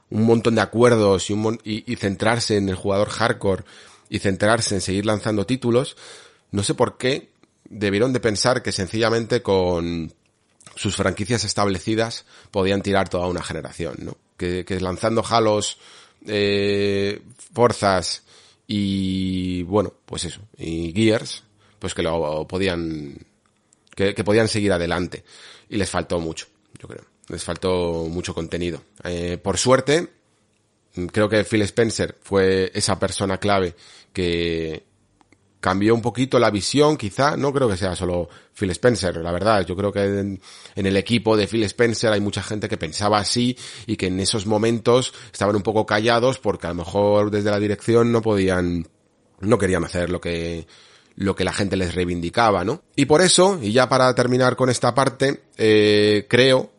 [0.09, 3.65] un montón de acuerdos y, un y centrarse en el jugador hardcore
[4.09, 5.97] y centrarse en seguir lanzando títulos,
[6.55, 7.29] no sé por qué
[7.75, 10.13] debieron de pensar que sencillamente con
[10.75, 14.17] sus franquicias establecidas podían tirar toda una generación, ¿no?
[14.37, 15.77] Que, lanzando Halos,
[16.27, 17.21] eh,
[17.53, 18.23] Forzas
[18.67, 21.43] y bueno, pues eso, y Gears,
[21.79, 23.17] pues que lo podían,
[23.95, 25.23] que, podían seguir adelante.
[25.69, 26.47] Y les faltó mucho,
[26.79, 27.05] yo creo.
[27.27, 28.83] Les faltó mucho contenido.
[29.03, 30.09] Eh, por suerte,
[31.11, 33.75] creo que Phil Spencer fue esa persona clave
[34.13, 34.83] que
[35.65, 39.65] cambió un poquito la visión, quizá, no creo que sea solo Phil Spencer, la verdad,
[39.65, 40.39] yo creo que en,
[40.75, 43.57] el equipo de Phil Spencer hay mucha gente que pensaba así
[43.87, 47.59] y que en esos momentos estaban un poco callados porque a lo mejor desde la
[47.59, 48.87] dirección no podían,
[49.39, 50.67] no querían hacer lo que,
[51.15, 52.83] lo que la gente les reivindicaba, ¿no?
[52.95, 56.69] Y por eso, y ya para terminar con esta parte, eh, creo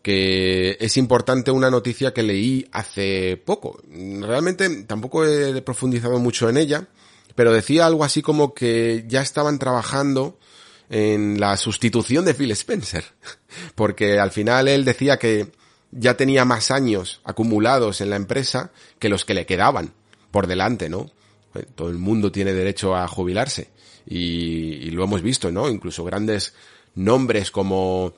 [0.00, 3.82] que es importante una noticia que leí hace poco.
[3.86, 6.88] Realmente tampoco he profundizado mucho en ella,
[7.34, 10.38] pero decía algo así como que ya estaban trabajando
[10.88, 13.04] en la sustitución de Phil Spencer,
[13.74, 15.52] porque al final él decía que
[15.92, 19.92] ya tenía más años acumulados en la empresa que los que le quedaban
[20.30, 21.10] por delante, ¿no?
[21.54, 23.70] Eh, todo el mundo tiene derecho a jubilarse
[24.06, 25.68] y, lo hemos visto, ¿no?
[25.68, 26.54] Incluso grandes
[26.94, 28.12] nombres como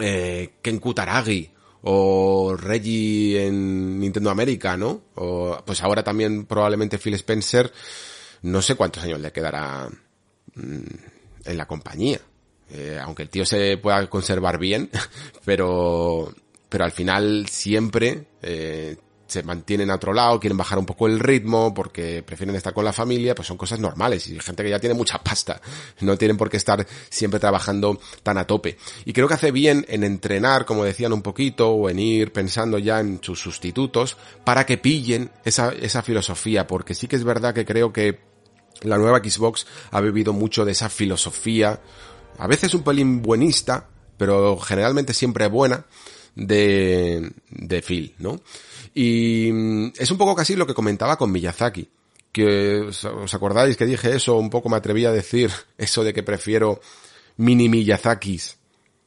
[0.00, 1.50] eh, Ken Kutaragi
[1.82, 5.02] o Reggie en Nintendo América, ¿no?
[5.14, 7.72] O pues ahora también probablemente Phil Spencer
[8.42, 9.88] no sé cuántos años le quedará
[10.54, 10.80] mm,
[11.44, 12.20] en la compañía.
[12.70, 14.90] Eh, aunque el tío se pueda conservar bien,
[15.44, 16.34] pero,
[16.68, 18.96] pero al final siempre eh,
[19.28, 22.84] se mantienen a otro lado, quieren bajar un poco el ritmo porque prefieren estar con
[22.84, 25.60] la familia, pues son cosas normales y gente que ya tiene mucha pasta,
[26.00, 28.78] no tienen por qué estar siempre trabajando tan a tope.
[29.04, 32.78] Y creo que hace bien en entrenar, como decían un poquito, o en ir pensando
[32.78, 37.54] ya en sus sustitutos para que pillen esa, esa filosofía, porque sí que es verdad
[37.54, 38.20] que creo que
[38.80, 41.80] la nueva Xbox ha bebido mucho de esa filosofía,
[42.38, 45.84] a veces un pelín buenista, pero generalmente siempre buena,
[46.34, 47.32] de,
[47.68, 48.40] de Phil, ¿no?
[48.94, 51.88] Y mm, es un poco casi lo que comentaba con Miyazaki,
[52.32, 56.22] que os acordáis que dije eso, un poco me atreví a decir eso de que
[56.22, 56.80] prefiero
[57.36, 58.58] mini Miyazakis,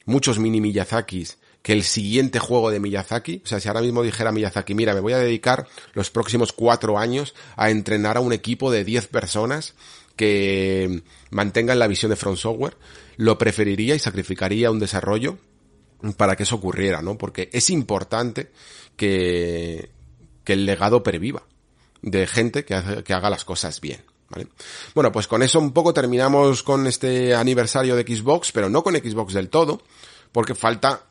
[0.06, 4.32] muchos mini Miyazakis, que el siguiente juego de Miyazaki, o sea, si ahora mismo dijera
[4.32, 8.72] Miyazaki, mira, me voy a dedicar los próximos cuatro años a entrenar a un equipo
[8.72, 9.76] de diez personas
[10.16, 12.78] que mantengan la visión de Front Software,
[13.18, 15.38] lo preferiría y sacrificaría un desarrollo
[16.18, 17.18] para que eso ocurriera, ¿no?
[17.18, 18.52] Porque es importante
[18.96, 19.92] que,
[20.44, 21.44] que el legado perviva
[22.02, 24.02] de gente que, que haga las cosas bien.
[24.30, 24.48] ¿Vale?
[24.96, 28.96] Bueno, pues con eso un poco terminamos con este aniversario de Xbox, pero no con
[28.96, 29.82] Xbox del todo,
[30.32, 31.04] porque falta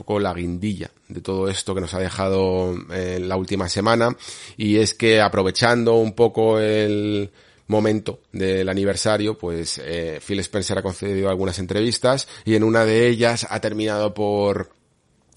[0.00, 4.16] poco la guindilla de todo esto que nos ha dejado eh, la última semana
[4.56, 7.30] y es que aprovechando un poco el
[7.70, 13.08] momento del aniversario, pues eh, Phil Spencer ha concedido algunas entrevistas y en una de
[13.08, 14.72] ellas ha terminado por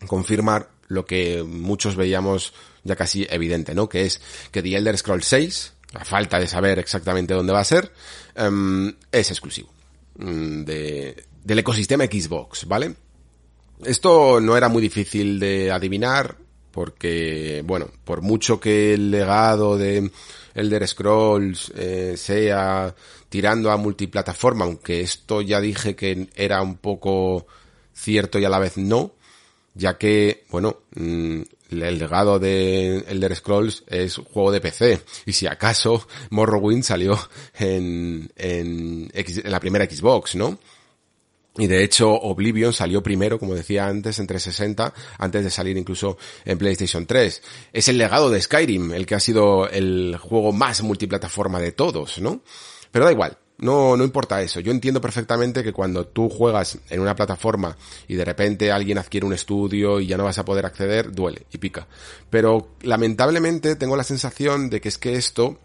[0.08, 2.54] confirmar lo que muchos veíamos
[2.84, 3.88] ya casi evidente, ¿no?
[3.88, 4.20] Que es
[4.52, 7.92] que The Elder Scrolls 6, a falta de saber exactamente dónde va a ser,
[8.36, 9.70] em, es exclusivo
[10.18, 12.96] mm, de, del ecosistema Xbox, ¿vale?
[13.86, 16.38] Esto no era muy difícil de adivinar,
[16.72, 20.10] porque, bueno, por mucho que el legado de
[20.54, 22.94] Elder Scrolls eh, sea
[23.30, 27.48] tirando a multiplataforma, aunque esto ya dije que era un poco
[27.94, 29.14] cierto y a la vez no,
[29.74, 31.42] ya que, bueno, mm,
[31.72, 37.18] el legado de Elder Scrolls es juego de PC, y si acaso Morrowind salió
[37.58, 40.60] en, en, en la primera Xbox, ¿no?
[41.56, 46.18] Y de hecho Oblivion salió primero, como decía antes, en 360, antes de salir incluso
[46.46, 47.44] en PlayStation 3.
[47.74, 52.20] Es el legado de Skyrim, el que ha sido el juego más multiplataforma de todos,
[52.20, 52.42] ¿no?
[52.92, 54.60] Pero da igual, no, no importa eso.
[54.60, 57.78] Yo entiendo perfectamente que cuando tú juegas en una plataforma
[58.08, 61.46] y de repente alguien adquiere un estudio y ya no vas a poder acceder, duele
[61.52, 61.88] y pica.
[62.32, 65.60] Pero lamentablemente tengo la sensación de que es que esto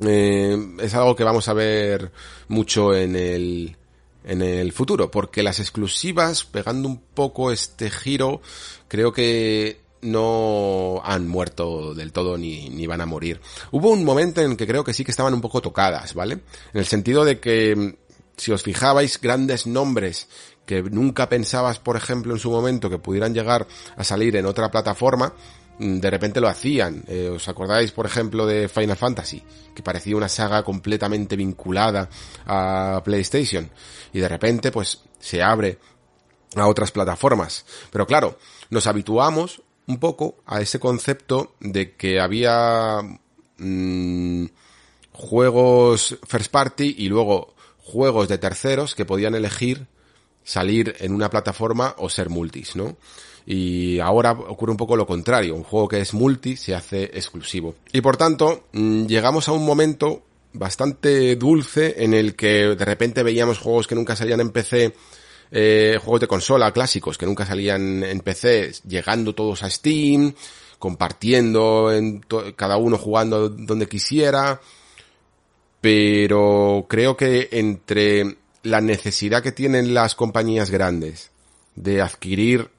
[0.00, 2.10] eh, es algo que vamos a ver
[2.48, 3.76] mucho en el,
[4.24, 8.40] en el futuro, porque las exclusivas, pegando un poco este giro,
[8.88, 13.40] creo que no han muerto del todo ni, ni van a morir.
[13.70, 16.34] Hubo un momento en que creo que sí que estaban un poco tocadas, ¿vale?
[16.72, 17.96] En el sentido de que,
[18.36, 20.28] si os fijabais, grandes nombres
[20.66, 23.66] que nunca pensabas, por ejemplo, en su momento que pudieran llegar
[23.96, 27.04] a salir en otra plataforma, mm, de repente lo hacían.
[27.08, 29.42] Eh, ¿Os acordáis, por ejemplo, de Final Fantasy?
[29.74, 32.08] Que parecía una saga completamente vinculada
[32.46, 33.70] a PlayStation.
[34.12, 35.78] Y de repente, pues, se abre
[36.56, 37.64] a otras plataformas.
[37.90, 38.38] Pero claro,
[38.70, 43.00] nos habituamos un poco a ese concepto de que había
[43.58, 44.46] mmm,
[45.12, 49.86] juegos first party y luego juegos de terceros que podían elegir
[50.42, 52.96] salir en una plataforma o ser multis, ¿no?
[53.46, 57.74] Y ahora ocurre un poco lo contrario, un juego que es multi se hace exclusivo.
[57.92, 60.22] Y por tanto, mmm, llegamos a un momento
[60.54, 64.94] bastante dulce en el que de repente veíamos juegos que nunca salían en PC
[65.50, 70.34] eh, juegos de consola clásicos que nunca salían en PC, llegando todos a Steam,
[70.80, 72.24] compartiendo en
[72.56, 74.60] cada uno jugando donde quisiera,
[75.80, 81.30] pero creo que entre la necesidad que tienen las compañías grandes
[81.76, 82.70] de adquirir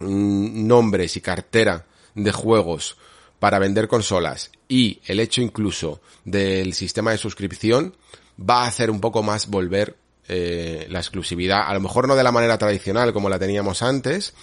[0.00, 2.96] nombres y cartera de juegos
[3.38, 7.94] para vender consolas y el hecho incluso del sistema de suscripción
[8.38, 9.96] va a hacer un poco más volver
[10.28, 14.34] eh, la exclusividad, a lo mejor no de la manera tradicional como la teníamos antes,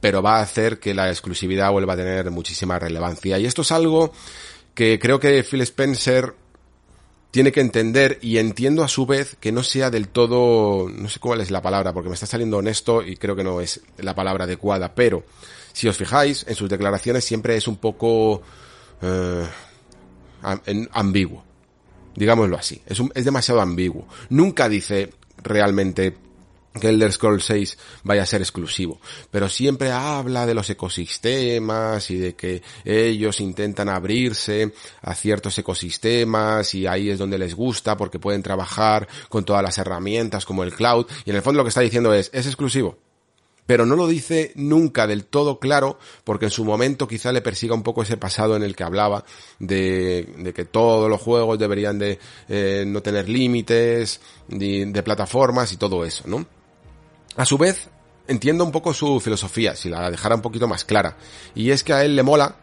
[0.00, 3.38] pero va a hacer que la exclusividad vuelva a tener muchísima relevancia.
[3.38, 4.12] Y esto es algo
[4.74, 6.34] que creo que Phil Spencer
[7.30, 11.20] tiene que entender y entiendo a su vez que no sea del todo, no sé
[11.20, 14.14] cuál es la palabra, porque me está saliendo honesto y creo que no es la
[14.14, 15.24] palabra adecuada, pero
[15.72, 18.42] si os fijáis, en sus declaraciones siempre es un poco
[19.02, 19.46] eh,
[20.92, 21.48] ambiguo
[22.18, 22.82] digámoslo así.
[22.86, 24.06] Es, es demasiado ambiguo.
[24.30, 25.12] Nunca dice
[25.42, 26.16] realmente
[26.78, 29.00] que Elder Scrolls 6 vaya a ser exclusivo,
[29.30, 34.72] pero siempre habla de los ecosistemas y de que ellos intentan abrirse
[35.02, 39.78] a ciertos ecosistemas y ahí es donde les gusta porque pueden trabajar con todas las
[39.78, 41.06] herramientas como el cloud.
[41.24, 42.98] Y en el fondo lo que está diciendo es, es exclusivo.
[43.68, 47.74] Pero no lo dice nunca del todo claro, porque en su momento quizá le persiga
[47.74, 49.26] un poco ese pasado en el que hablaba
[49.58, 52.18] de, que todos los juegos deberían de
[52.48, 56.46] eh, no tener límites, de, de plataformas y todo eso, ¿no?
[57.38, 57.88] A su vez,
[58.26, 61.16] entiendo un poco su filosofía, si la dejara un poquito más clara,
[61.54, 62.56] y es que a él le mola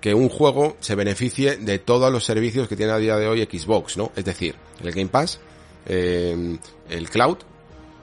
[0.00, 3.44] que un juego se beneficie de todos los servicios que tiene a día de hoy
[3.44, 4.10] Xbox, ¿no?
[4.16, 5.38] Es decir, el Game Pass,
[5.86, 6.58] eh,
[6.90, 7.38] el cloud,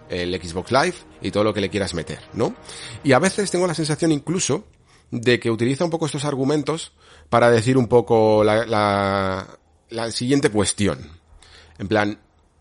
[0.09, 2.55] el Xbox Live y todo lo que le quieras meter, ¿no?
[3.03, 4.63] Y a veces tengo la sensación incluso
[5.11, 6.93] de que utiliza un poco estos argumentos
[7.29, 9.57] para decir un poco la
[10.11, 11.09] siguiente cuestión.
[11.77, 12.19] En plan,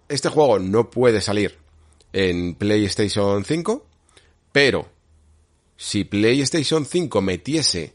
[0.09, 1.64] este juego no puede salir
[2.15, 3.87] en PlayStation 5,
[4.53, 4.89] pero
[5.77, 7.93] si PlayStation 5 metiese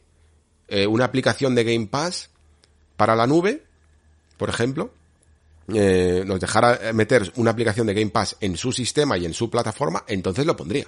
[0.68, 2.30] eh, una aplicación de Game Pass
[2.98, 3.64] para la nube,
[4.38, 4.92] por ejemplo,
[5.74, 9.50] eh, nos dejara meter una aplicación de Game Pass en su sistema y en su
[9.50, 10.88] plataforma, entonces lo pondría.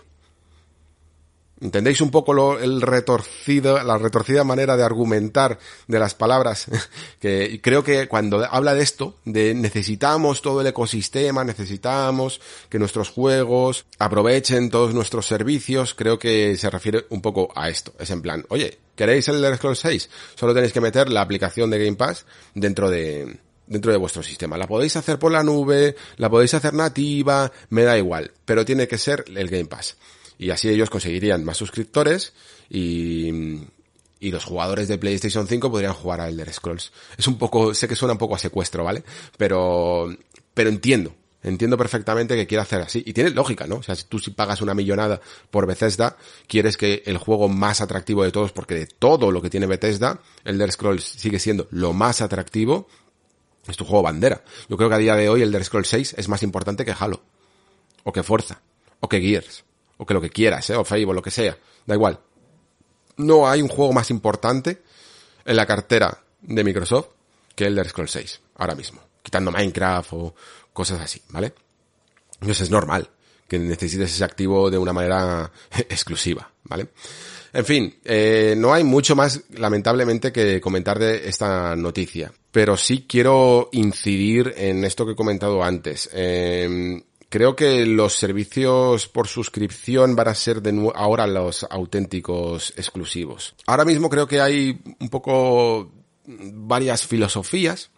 [1.62, 6.66] ¿Entendéis un poco lo, el retorcido, la retorcida manera de argumentar de las palabras?
[7.20, 13.10] que creo que cuando habla de esto, de necesitamos todo el ecosistema, necesitamos que nuestros
[13.10, 17.94] juegos aprovechen todos nuestros servicios, creo que se refiere un poco a esto.
[18.00, 20.10] Es en plan, oye, ¿queréis el Elder Scrolls 6?
[20.34, 23.38] Solo tenéis que meter la aplicación de Game Pass dentro de,
[23.68, 24.58] dentro de vuestro sistema.
[24.58, 28.88] La podéis hacer por la nube, la podéis hacer nativa, me da igual, pero tiene
[28.88, 29.96] que ser el Game Pass.
[30.42, 32.34] Y así ellos conseguirían más suscriptores
[32.68, 33.62] y,
[34.20, 36.92] y los jugadores de PlayStation 5 podrían jugar a Elder Scrolls.
[37.16, 39.04] Es un poco, sé que suena un poco a secuestro, ¿vale?
[39.38, 40.10] Pero,
[40.56, 41.14] pero entiendo.
[41.44, 43.04] Entiendo perfectamente que quiere hacer así.
[43.06, 43.76] Y tiene lógica, ¿no?
[43.76, 45.22] O sea, si tú si pagas una millonada
[45.52, 46.18] por Bethesda,
[46.48, 50.22] quieres que el juego más atractivo de todos, porque de todo lo que tiene Bethesda,
[50.44, 52.88] Elder Scrolls sigue siendo lo más atractivo,
[53.68, 54.44] es tu juego bandera.
[54.68, 56.96] Yo creo que a día de hoy el Elder Scrolls 6 es más importante que
[57.00, 57.22] Halo.
[58.04, 58.64] O que Forza.
[59.02, 59.66] O que Gears.
[60.02, 60.76] O que lo que quieras, ¿eh?
[60.76, 61.56] O Fable, lo que sea.
[61.86, 62.20] Da igual.
[63.18, 64.82] No hay un juego más importante
[65.46, 67.10] en la cartera de Microsoft
[67.54, 69.00] que el de Scrolls 6, ahora mismo.
[69.22, 70.36] Quitando Minecraft o
[70.74, 71.54] cosas así, ¿vale?
[72.34, 73.12] Entonces es normal
[73.48, 76.88] que necesites ese activo de una manera exclusiva, ¿vale?
[77.54, 82.34] En fin, eh, no hay mucho más, lamentablemente, que comentar de esta noticia.
[82.52, 86.10] Pero sí quiero incidir en esto que he comentado antes.
[86.12, 90.62] Em, creo que los servicios por suscripción van a ser
[90.94, 93.56] ahora los auténticos exclusivos.
[93.66, 95.90] Ahora mismo creo que hay un poco
[96.26, 97.90] varias filosofías.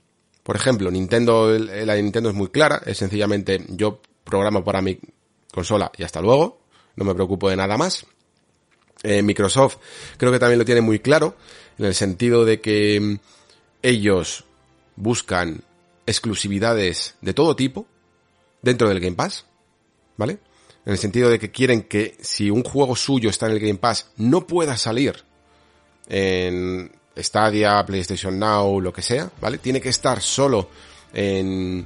[0.44, 2.84] Por ejemplo, Nintendo, la Nintendo es muy clara.
[2.86, 5.00] Es sencillamente yo programo para mi
[5.52, 6.62] consola y hasta luego.
[6.96, 8.06] No me preocupo de nada más.
[9.02, 9.78] Eh, Microsoft
[10.18, 11.36] creo que también lo tiene muy claro,
[11.80, 13.16] en el sentido de que mm,
[13.82, 14.46] ellos
[14.96, 15.64] buscan
[16.06, 17.88] exclusividades de todo tipo
[18.64, 19.46] dentro del Game Pass,
[20.18, 20.40] ¿vale?
[20.86, 23.76] En el sentido de que quieren que si un juego suyo está en el Game
[23.76, 25.24] Pass no pueda salir
[26.10, 29.60] en Stadia, PlayStation Now, lo que sea, ¿vale?
[29.60, 30.70] Tiene que estar solo
[31.14, 31.86] en,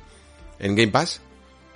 [0.59, 1.19] en Game Pass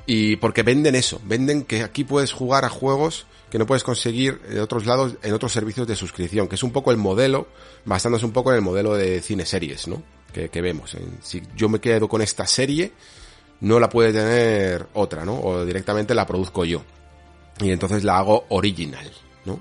[0.05, 4.39] y porque venden eso, venden que aquí puedes jugar a juegos que no puedes conseguir
[4.41, 7.47] de otros lados en otros servicios de suscripción, que es un poco el modelo,
[7.83, 10.01] basándose un poco en el modelo de cine series, ¿no?
[10.31, 10.95] Que, vemos.
[11.21, 12.93] Si yo me quedo con esta serie,
[13.61, 15.39] no la puede tener otra, ¿no?
[15.39, 16.83] O directamente la produzco yo.
[17.59, 19.09] Y entonces la hago original,
[19.45, 19.59] ¿no?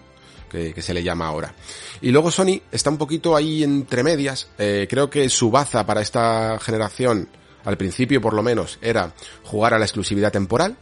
[0.50, 1.54] Que, se le llama ahora.
[2.00, 4.48] Y luego Sony está un poquito ahí entre medias.
[4.58, 7.28] Eh, creo que su baza para esta generación,
[7.64, 9.12] al principio por lo menos, era
[9.44, 10.76] jugar a la exclusividad temporal,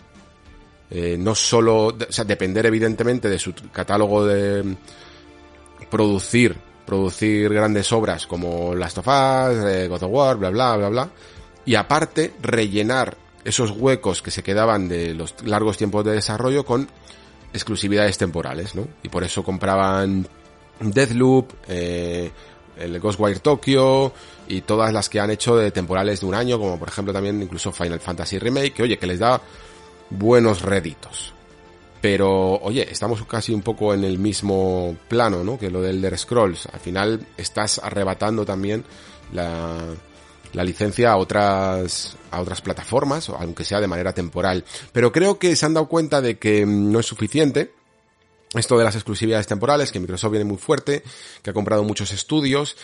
[0.90, 4.76] eh, no solo, o sea, depender evidentemente de su catálogo de
[5.90, 6.56] producir,
[6.86, 11.10] producir grandes obras como Last of Us, eh, God of War, bla bla bla bla,
[11.68, 16.88] y aparte rellenar esos huecos que se quedaban de los largos tiempos de desarrollo con
[17.52, 18.88] exclusividades temporales, ¿no?
[19.02, 20.26] Y por eso compraban
[20.80, 22.30] Deathloop, eh,
[22.78, 24.14] el Ghostwire Tokyo
[24.48, 27.42] y todas las que han hecho de temporales de un año, como por ejemplo también
[27.42, 29.38] incluso Final Fantasy Remake, que oye, que les da
[30.08, 31.34] buenos réditos.
[32.00, 35.58] Pero, oye, estamos casi un poco en el mismo plano, ¿no?
[35.58, 36.64] Que lo del Elder Scrolls.
[36.72, 38.84] Al final estás arrebatando también
[39.32, 39.76] la,
[40.52, 44.64] la licencia a otras, a otras plataformas, aunque sea de manera temporal.
[44.92, 47.72] Pero creo que se han dado cuenta de que no es suficiente.
[48.54, 51.02] Esto de las exclusividades temporales, que Microsoft viene muy fuerte,
[51.42, 52.76] que ha comprado muchos estudios,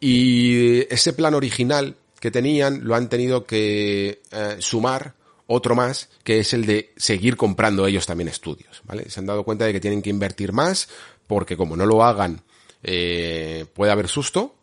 [0.00, 5.14] y ese plan original que tenían lo han tenido que eh, sumar
[5.46, 9.08] otro más, que es el de seguir comprando ellos también estudios, ¿vale?
[9.10, 10.88] Se han dado cuenta de que tienen que invertir más,
[11.26, 12.42] porque como no lo hagan,
[12.82, 14.54] eh, puede haber susto,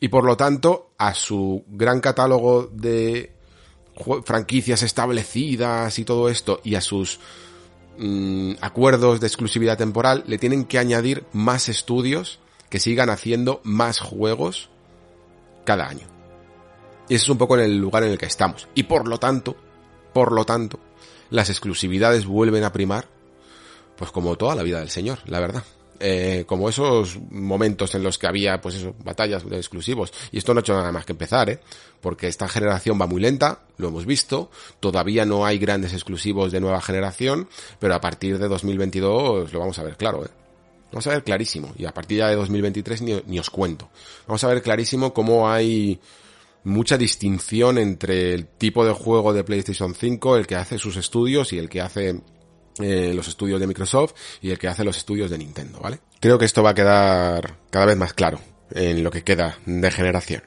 [0.00, 3.32] y por lo tanto, a su gran catálogo de
[4.24, 7.18] franquicias establecidas y todo esto, y a sus
[7.98, 14.00] mm, acuerdos de exclusividad temporal, le tienen que añadir más estudios que sigan haciendo más
[14.00, 14.68] juegos
[15.64, 16.06] cada año.
[17.08, 18.68] Y ese es un poco en el lugar en el que estamos.
[18.74, 19.56] Y por lo tanto,
[20.12, 20.78] por lo tanto,
[21.30, 23.08] las exclusividades vuelven a primar,
[23.96, 25.64] pues como toda la vida del Señor, la verdad.
[26.00, 30.12] Eh, como esos momentos en los que había, pues eso, batallas de exclusivos.
[30.32, 31.60] Y esto no ha hecho nada más que empezar, ¿eh?
[32.00, 34.50] Porque esta generación va muy lenta, lo hemos visto.
[34.80, 39.78] Todavía no hay grandes exclusivos de nueva generación, pero a partir de 2022 lo vamos
[39.78, 40.30] a ver claro, ¿eh?
[40.92, 41.72] Vamos a ver clarísimo.
[41.76, 43.90] Y a partir ya de 2023 ni, ni os cuento.
[44.26, 46.00] Vamos a ver clarísimo cómo hay
[46.64, 51.52] mucha distinción entre el tipo de juego de PlayStation 5, el que hace sus estudios
[51.52, 52.20] y el que hace
[52.78, 56.00] eh, los estudios de Microsoft y el que hace los estudios de Nintendo, ¿vale?
[56.20, 59.90] Creo que esto va a quedar cada vez más claro en lo que queda de
[59.90, 60.42] generación.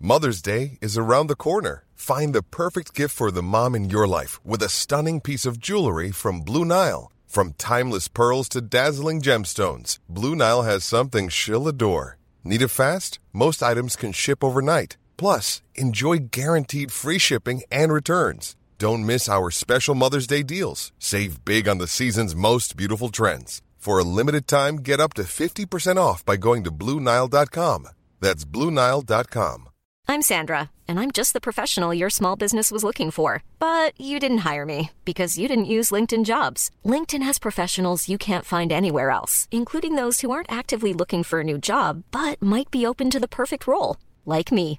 [0.00, 1.82] Mother's Day is around the corner.
[1.96, 5.58] Find the perfect gift for the mom in your life with a stunning piece of
[5.58, 7.10] jewelry from Blue Nile.
[7.26, 12.16] From timeless pearls to dazzling gemstones, Blue Nile has something she'll adore.
[12.44, 13.18] Need it fast?
[13.32, 14.96] Most items can ship overnight.
[15.16, 18.54] Plus, enjoy guaranteed free shipping and returns.
[18.78, 20.92] Don't miss our special Mother's Day deals.
[21.00, 23.60] Save big on the season's most beautiful trends.
[23.76, 27.88] For a limited time, get up to 50% off by going to Bluenile.com.
[28.20, 29.68] That's Bluenile.com.
[30.10, 33.42] I'm Sandra, and I'm just the professional your small business was looking for.
[33.58, 36.70] But you didn't hire me because you didn't use LinkedIn jobs.
[36.84, 41.40] LinkedIn has professionals you can't find anywhere else, including those who aren't actively looking for
[41.40, 44.78] a new job but might be open to the perfect role, like me.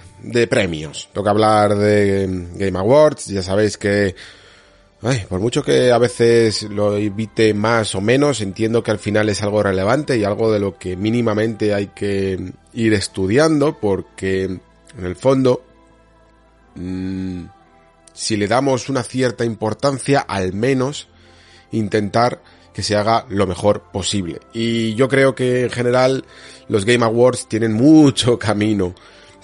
[0.21, 4.15] de premios, toca hablar de Game Awards, ya sabéis que
[5.03, 9.29] Ay, por mucho que a veces lo evite más o menos, entiendo que al final
[9.29, 15.05] es algo relevante y algo de lo que mínimamente hay que ir estudiando porque en
[15.05, 15.63] el fondo,
[16.75, 17.45] mmm,
[18.13, 21.07] si le damos una cierta importancia, al menos
[21.71, 24.39] intentar que se haga lo mejor posible.
[24.53, 26.25] Y yo creo que en general
[26.67, 28.93] los Game Awards tienen mucho camino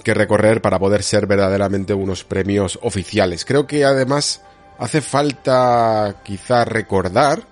[0.04, 3.46] que recorrer para poder ser verdaderamente unos premios oficiales.
[3.46, 4.42] Creo que además
[4.78, 7.48] hace falta quizá recordar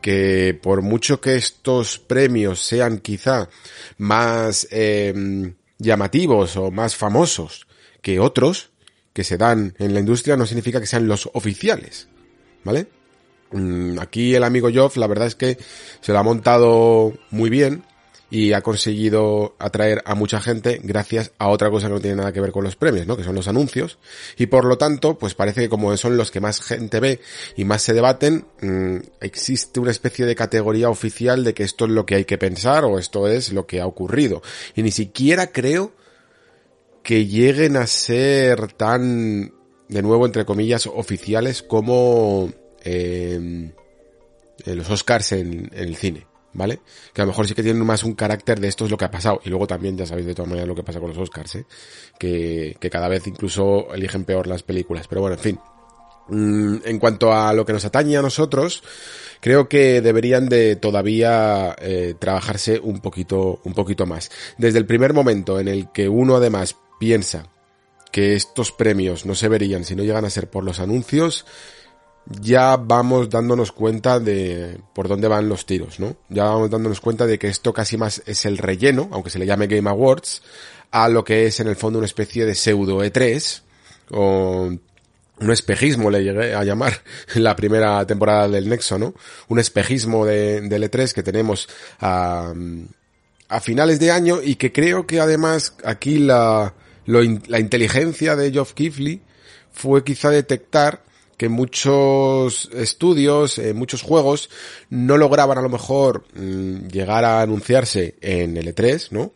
[0.00, 3.48] que por mucho que estos premios sean quizá
[3.98, 7.66] más eh, llamativos o más famosos
[8.00, 8.70] que otros
[9.12, 12.08] que se dan en la industria, no significa que sean los oficiales,
[12.64, 12.86] ¿vale?
[13.50, 15.58] Mm, aquí el amigo Joff, la verdad es que
[16.00, 17.82] se lo ha montado muy bien
[18.30, 22.32] y ha conseguido atraer a mucha gente gracias a otra cosa que no tiene nada
[22.32, 23.16] que ver con los premios, ¿no?
[23.16, 23.98] Que son los anuncios.
[24.36, 27.20] Y por lo tanto, pues parece que como son los que más gente ve
[27.56, 31.90] y más se debaten, mmm, existe una especie de categoría oficial de que esto es
[31.90, 34.42] lo que hay que pensar o esto es lo que ha ocurrido.
[34.76, 35.92] Y ni siquiera creo
[37.02, 39.52] que lleguen a ser tan,
[39.88, 42.52] de nuevo, entre comillas, oficiales como
[42.84, 43.72] eh,
[44.66, 46.29] los Oscars en el cine.
[46.52, 46.80] ¿Vale?
[47.12, 49.04] Que a lo mejor sí que tienen más un carácter de esto es lo que
[49.04, 49.40] ha pasado.
[49.44, 51.64] Y luego también ya sabéis de todas maneras lo que pasa con los Oscars, ¿eh?
[52.18, 55.06] Que, cada vez incluso eligen peor las películas.
[55.08, 55.60] Pero bueno, en fin.
[56.28, 58.82] Mm, en cuanto a lo que nos atañe a nosotros,
[59.40, 64.30] creo que deberían de todavía eh, trabajarse un poquito, un poquito más.
[64.58, 67.46] Desde el primer momento en el que uno además piensa
[68.12, 71.46] que estos premios no se verían si no llegan a ser por los anuncios,
[72.26, 76.16] ya vamos dándonos cuenta de por dónde van los tiros, ¿no?
[76.28, 79.46] Ya vamos dándonos cuenta de que esto casi más es el relleno, aunque se le
[79.46, 80.42] llame Game Awards,
[80.90, 83.62] a lo que es en el fondo una especie de pseudo E3,
[84.10, 84.70] o
[85.40, 87.02] un espejismo le llegué a llamar
[87.34, 89.14] en la primera temporada del Nexo, ¿no?
[89.48, 91.68] Un espejismo de, del E3 que tenemos
[92.00, 92.52] a,
[93.60, 96.74] finales de año y que creo que además aquí la,
[97.06, 99.22] la inteligencia de Geoff Keighley
[99.72, 101.02] fue quizá detectar
[101.40, 104.50] que muchos estudios, eh, muchos juegos
[104.90, 109.32] no lograban a lo mejor mmm, llegar a anunciarse en el E3, ¿no?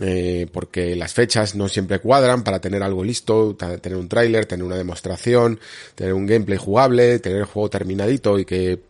[0.00, 4.64] Eh, porque las fechas no siempre cuadran para tener algo listo, tener un tráiler, tener
[4.64, 5.58] una demostración,
[5.96, 8.80] tener un gameplay jugable, tener el juego terminadito y que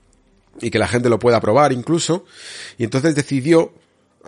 [0.60, 2.26] y que la gente lo pueda probar incluso.
[2.76, 3.72] Y entonces decidió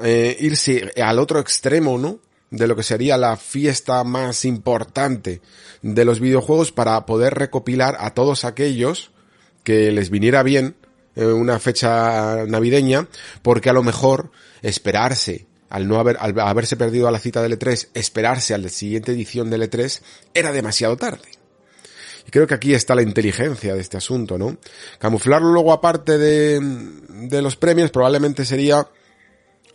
[0.03, 2.21] eh, irse al otro extremo, ¿no?
[2.51, 5.41] De lo que sería la fiesta más importante
[5.83, 9.13] de los videojuegos para poder recopilar a todos aquellos
[9.63, 10.77] que les viniera bien
[11.15, 13.09] en una fecha navideña,
[13.43, 14.31] porque a lo mejor
[14.63, 18.69] esperarse al no haber, al haberse perdido a la cita del E3, esperarse a la
[18.69, 20.01] siguiente edición del E3
[20.35, 21.29] era demasiado tarde.
[22.27, 24.59] Y creo que aquí está la inteligencia de este asunto, ¿no?
[24.99, 26.59] Camuflarlo luego aparte de,
[27.09, 28.89] de los premios probablemente sería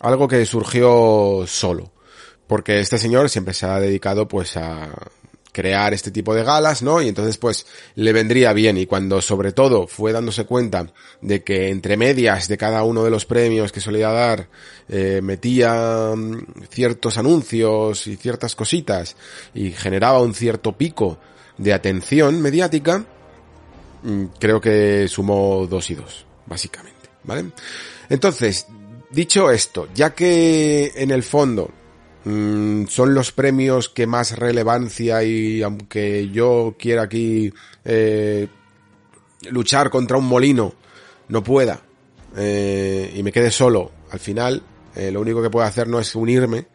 [0.01, 1.94] algo que surgió solo
[2.47, 4.89] porque este señor siempre se ha dedicado pues a
[5.55, 7.01] crear este tipo de galas, ¿no?
[7.01, 7.65] Y entonces pues
[7.95, 10.91] le vendría bien y cuando sobre todo fue dándose cuenta
[11.21, 14.49] de que entre medias de cada uno de los premios que solía dar
[14.89, 16.13] eh, metía
[16.69, 19.15] ciertos anuncios y ciertas cositas
[19.53, 21.19] y generaba un cierto pico
[21.57, 23.05] de atención mediática,
[24.03, 27.45] mm, creo que sumó dos y dos, básicamente, ¿vale?
[28.09, 28.67] Entonces,
[29.09, 31.71] dicho esto, ya que en el fondo
[32.25, 37.53] Mm, son los premios que más relevancia y aunque yo quiera aquí
[37.83, 38.47] eh,
[39.51, 40.73] luchar contra un molino,
[41.29, 41.81] no pueda
[42.35, 44.63] eh, y me quede solo, al final
[44.95, 46.65] eh, lo único que puedo hacer no es unirme,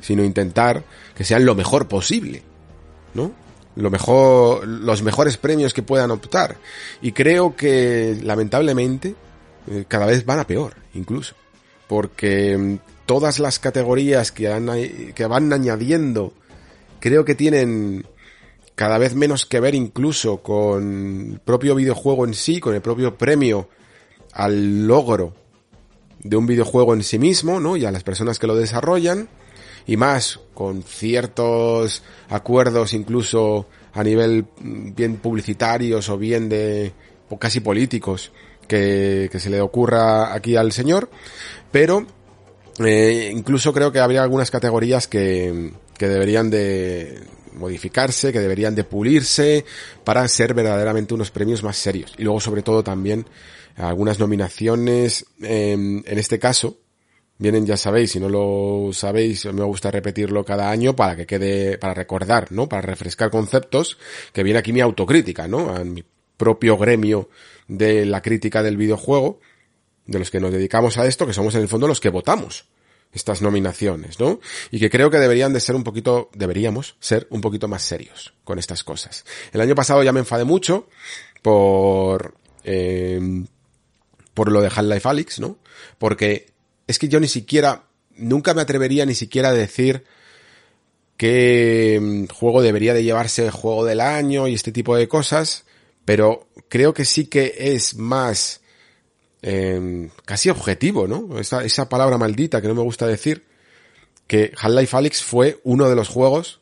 [0.00, 0.82] sino intentar
[1.14, 2.42] que sean lo mejor posible,
[3.14, 3.30] ¿no?
[3.76, 6.56] Lo mejor, los mejores premios que puedan optar.
[7.00, 9.14] Y creo que lamentablemente
[9.86, 11.34] cada vez van a peor, incluso.
[11.86, 16.34] Porque mm, todas las categorías que, van añadiendo
[17.00, 18.06] creo que tienen
[18.74, 23.16] cada vez menos que ver incluso con el propio videojuego en sí, con el propio
[23.16, 23.68] premio
[24.32, 25.34] al logro
[26.18, 27.76] de un videojuego en sí mismo, ¿no?
[27.76, 29.28] Y a las personas que lo desarrollan,
[29.86, 36.92] y más con ciertos acuerdos incluso a nivel bien publicitarios o bien de
[37.30, 38.32] o casi políticos
[38.68, 41.08] que, que se le ocurra aquí al señor,
[41.70, 42.06] pero
[42.78, 47.20] eh, incluso creo que habría algunas categorías que, que deberían de
[47.54, 49.64] modificarse, que deberían de pulirse
[50.04, 52.14] para ser verdaderamente unos premios más serios.
[52.18, 53.26] Y luego sobre todo también
[53.76, 56.78] algunas nominaciones, eh, en este caso,
[57.38, 61.76] Vienen, ya sabéis, si no lo sabéis, me gusta repetirlo cada año para que quede,
[61.76, 62.66] para recordar, ¿no?
[62.66, 63.98] Para refrescar conceptos,
[64.32, 65.68] que viene aquí mi autocrítica, ¿no?
[65.68, 66.02] A mi
[66.38, 67.28] propio gremio
[67.68, 69.38] de la crítica del videojuego,
[70.06, 72.66] de los que nos dedicamos a esto, que somos en el fondo los que votamos
[73.12, 74.40] estas nominaciones, ¿no?
[74.70, 78.34] Y que creo que deberían de ser un poquito, deberíamos ser un poquito más serios
[78.44, 79.24] con estas cosas.
[79.52, 80.88] El año pasado ya me enfadé mucho
[81.42, 82.34] por,
[82.64, 83.44] eh,
[84.34, 85.58] por lo de Half-Life Alyx, ¿no?
[85.98, 86.52] Porque
[86.86, 87.84] es que yo ni siquiera,
[88.16, 90.04] nunca me atrevería ni siquiera a decir
[91.16, 95.64] qué mm, juego debería de llevarse juego del año y este tipo de cosas,
[96.04, 98.60] pero creo que sí que es más
[99.42, 101.38] eh, casi objetivo, ¿no?
[101.38, 103.44] Esa, esa palabra maldita que no me gusta decir,
[104.26, 106.60] que Half-Life Alyx fue uno de los juegos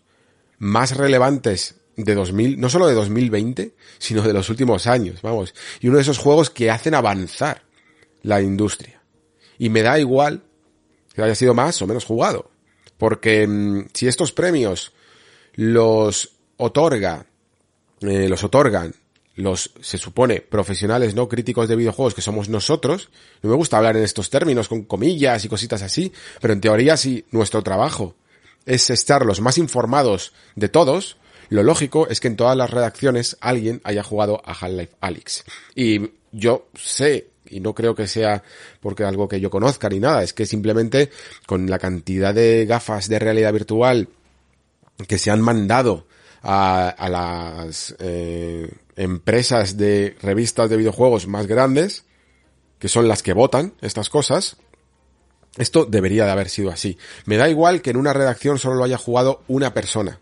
[0.58, 5.54] más relevantes de 2000, no solo de 2020, sino de los últimos años, vamos.
[5.80, 7.62] Y uno de esos juegos que hacen avanzar
[8.22, 9.00] la industria.
[9.58, 10.42] Y me da igual
[11.14, 12.50] que haya sido más o menos jugado.
[12.98, 14.92] Porque mm, si estos premios
[15.54, 17.26] los otorga,
[18.00, 18.94] eh, los otorgan
[19.36, 23.10] los, se supone, profesionales no críticos de videojuegos que somos nosotros,
[23.42, 26.96] no me gusta hablar en estos términos con comillas y cositas así, pero en teoría
[26.96, 28.14] si nuestro trabajo
[28.66, 31.16] es estar los más informados de todos,
[31.48, 35.44] lo lógico es que en todas las redacciones alguien haya jugado a Half-Life Alyx.
[35.74, 38.42] Y yo sé, y no creo que sea
[38.80, 41.10] porque algo que yo conozca ni nada, es que simplemente
[41.46, 44.08] con la cantidad de gafas de realidad virtual
[45.06, 46.06] que se han mandado
[46.42, 52.04] a, a las eh, empresas de revistas de videojuegos más grandes,
[52.78, 54.56] que son las que votan estas cosas,
[55.56, 56.98] esto debería de haber sido así.
[57.26, 60.20] Me da igual que en una redacción solo lo haya jugado una persona.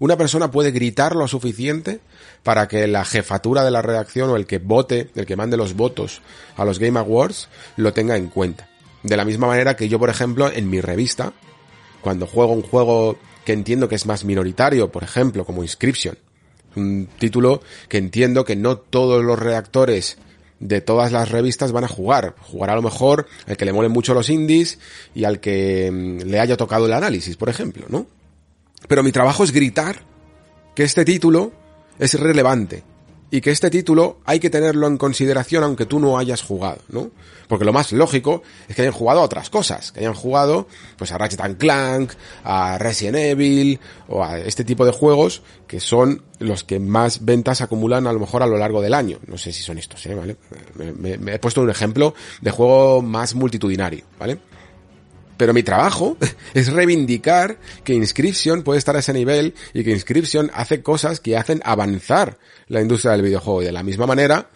[0.00, 2.00] Una persona puede gritar lo suficiente
[2.42, 5.74] para que la jefatura de la redacción o el que vote, el que mande los
[5.74, 6.20] votos
[6.56, 8.68] a los Game Awards, lo tenga en cuenta.
[9.04, 11.32] De la misma manera que yo, por ejemplo, en mi revista,
[12.00, 16.18] cuando juego un juego que entiendo que es más minoritario, por ejemplo, como Inscription,
[16.76, 20.18] un título que entiendo que no todos los redactores
[20.60, 22.34] de todas las revistas van a jugar.
[22.40, 24.78] Jugará a lo mejor al que le molen mucho los indies
[25.14, 28.06] y al que mm, le haya tocado el análisis, por ejemplo, ¿no?
[28.88, 30.02] Pero mi trabajo es gritar
[30.74, 31.52] que este título
[31.98, 32.82] es relevante
[33.34, 37.10] y que este título hay que tenerlo en consideración aunque tú no hayas jugado, ¿no?
[37.48, 41.10] Porque lo más lógico es que hayan jugado a otras cosas, que hayan jugado pues
[41.10, 42.12] a Ratchet Clank,
[42.44, 47.60] a Resident Evil o a este tipo de juegos que son los que más ventas
[47.60, 49.18] acumulan a lo mejor a lo largo del año.
[49.26, 50.14] No sé si son estos, ¿eh?
[50.14, 50.36] ¿vale?
[50.76, 54.38] Me, me he puesto un ejemplo de juego más multitudinario, ¿vale?
[55.36, 56.16] Pero mi trabajo
[56.54, 61.36] es reivindicar que Inscription puede estar a ese nivel y que Inscription hace cosas que
[61.36, 62.38] hacen avanzar
[62.68, 63.62] la industria del videojuego.
[63.62, 64.50] Y de la misma manera,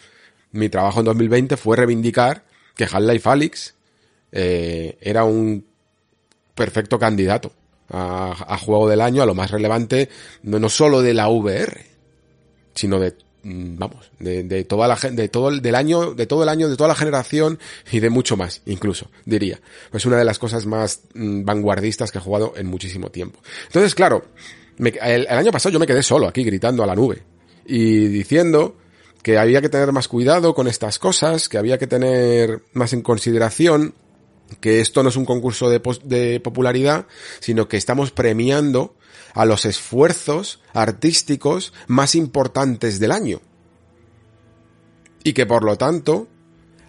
[0.53, 2.45] mi trabajo en 2020 fue reivindicar
[2.75, 3.75] que Half-Life Alyx
[4.33, 5.67] eh, era un
[6.55, 7.53] perfecto candidato
[7.91, 10.09] a, juego del año, a lo más relevante,
[10.43, 11.87] no, no solo de la VR,
[12.75, 16.69] sino de vamos, de, toda la de todo el, del año, de todo el año,
[16.69, 17.59] de toda la generación
[17.91, 19.61] y de mucho más, incluso, diría.
[19.93, 23.41] Es una de las cosas más mm, vanguardistas que he jugado en muchísimo tiempo.
[23.67, 24.25] Entonces, claro,
[24.79, 27.23] el año pasado yo me quedé solo aquí gritando a la nube
[27.67, 28.77] y diciendo
[29.23, 33.03] que había que tener más cuidado con estas cosas, que había que tener más en
[33.03, 33.95] consideración
[34.61, 37.07] que esto no es un concurso de, de popularidad,
[37.41, 38.95] sino que estamos premiando
[39.39, 43.41] a los esfuerzos artísticos más importantes del año.
[45.23, 46.27] Y que por lo tanto,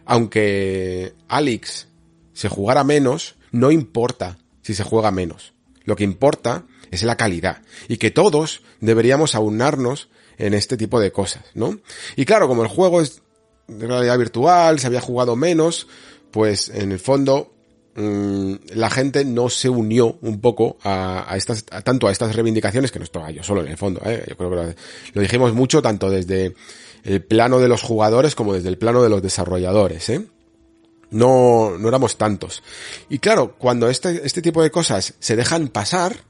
[0.03, 1.89] aunque Alex
[2.33, 5.53] se jugara menos, no importa si se juega menos.
[5.83, 7.61] Lo que importa es la calidad.
[7.87, 10.09] Y que todos deberíamos aunarnos
[10.39, 11.79] en este tipo de cosas, ¿no?
[12.15, 13.21] Y claro, como el juego es
[13.67, 15.85] de realidad virtual, se había jugado menos,
[16.31, 17.53] pues en el fondo
[17.99, 22.99] Mm, la gente no se unió un poco a, estas, tanto a estas reivindicaciones, que
[22.99, 24.23] no estaba yo solo en el fondo, ¿eh?
[24.25, 24.75] yo creo que
[25.13, 26.55] lo, dijimos mucho tanto desde
[27.03, 30.25] el plano de los jugadores como desde el plano de los desarrolladores, ¿eh?
[31.11, 32.63] No, no éramos tantos.
[33.09, 36.21] Y claro, cuando este, este tipo de cosas se dejan pasar,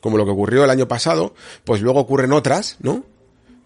[0.00, 3.04] como lo que ocurrió el año pasado, pues luego ocurren otras, ¿no?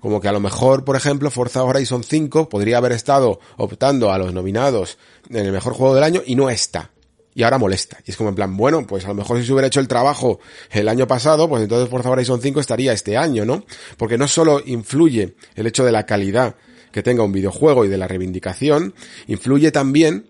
[0.01, 4.19] Como que a lo mejor, por ejemplo, Forza Horizon 5 podría haber estado optando a
[4.19, 4.99] los nominados
[5.29, 6.91] en el mejor juego del año y no está.
[7.35, 7.99] Y ahora molesta.
[8.07, 9.89] Y es como en plan, bueno, pues a lo mejor si se hubiera hecho el
[9.89, 10.41] trabajo
[10.71, 13.65] el año pasado, pues entonces Forza Horizon 5 estaría este año, ¿no?
[13.97, 16.57] Porque no solo influye el hecho de la calidad
[16.93, 18.95] que tenga un videojuego y de la reivindicación,
[19.29, 20.27] influye también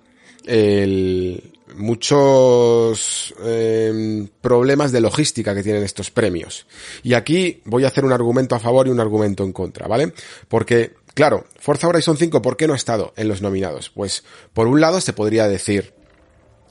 [0.47, 6.67] el, muchos eh, problemas de logística que tienen estos premios.
[7.03, 10.13] Y aquí voy a hacer un argumento a favor y un argumento en contra, ¿vale?
[10.49, 13.91] Porque, claro, Forza Horizon 5, ¿por qué no ha estado en los nominados?
[13.91, 15.95] Pues, por un lado, se podría decir,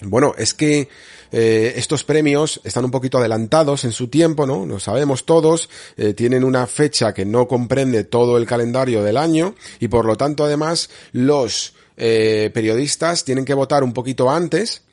[0.02, 0.88] Bueno, es que
[1.32, 4.66] eh, estos premios están un poquito adelantados en su tiempo, ¿no?
[4.66, 9.56] Lo sabemos todos, eh, tienen una fecha que no comprende todo el calendario del año
[9.80, 14.84] y por lo tanto además los eh, periodistas tienen que votar un poquito antes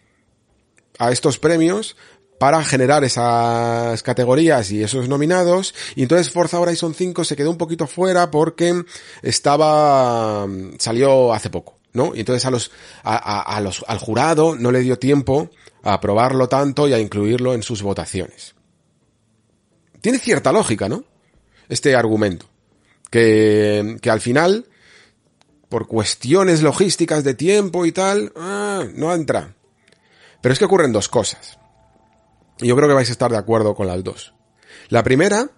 [0.98, 1.96] a estos premios
[2.38, 5.74] para generar esas categorías y esos nominados.
[5.94, 8.84] Y entonces Forza Horizon 5 se quedó un poquito fuera porque
[9.22, 10.46] estaba,
[10.78, 12.14] salió hace poco, ¿no?
[12.14, 12.70] Y entonces a los,
[13.02, 15.50] a, los, al jurado no le dio tiempo
[15.82, 18.54] a aprobarlo tanto y a incluirlo en sus votaciones.
[20.00, 21.04] Tiene cierta lógica, ¿no?
[21.68, 22.46] Este argumento.
[23.10, 24.66] Que, que al final,
[25.68, 29.55] por cuestiones logísticas de tiempo y tal, ah, no entra.
[30.40, 31.58] Pero es que ocurren dos cosas.
[32.58, 34.34] Y yo creo que vais a estar de acuerdo con las dos.
[34.88, 35.50] La primera,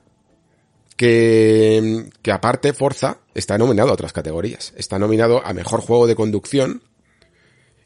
[0.97, 4.73] que, que aparte Forza está nominado a otras categorías.
[4.77, 6.83] Está nominado a Mejor Juego de Conducción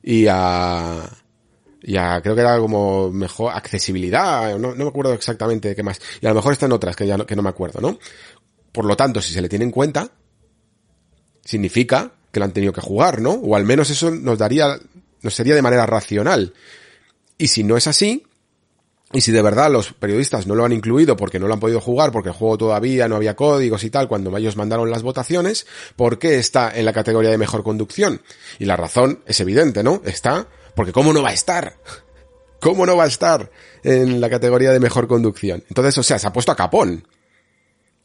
[0.03, 1.09] y a,
[1.83, 6.01] y a, creo que era como mejor accesibilidad, no, no me acuerdo exactamente qué más.
[6.21, 7.99] Y a lo mejor están otras que ya no, que no me acuerdo, ¿no?
[8.73, 10.11] Por lo tanto, si se le tiene en cuenta,
[11.45, 13.33] significa que lo han tenido que jugar, ¿no?
[13.33, 14.79] O al menos eso nos daría,
[15.21, 16.55] nos sería de manera racional.
[17.43, 18.25] Y si no es así,
[19.13, 21.81] y si de verdad los periodistas no lo han incluido porque no lo han podido
[21.81, 25.67] jugar, porque el juego todavía no había códigos y tal, cuando ellos mandaron las votaciones,
[25.97, 28.23] ¿por qué está en la categoría de mejor conducción?
[28.61, 30.03] Y la razón es evidente, ¿no?
[30.05, 30.47] Está
[30.77, 31.79] porque ¿cómo no va a estar?
[32.61, 33.51] ¿Cómo no va a estar
[33.83, 35.65] en la categoría de mejor conducción?
[35.67, 37.09] Entonces, o sea, se ha puesto a capón.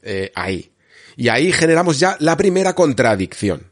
[0.01, 0.71] Eh, ahí.
[1.15, 3.71] Y ahí generamos ya la primera contradicción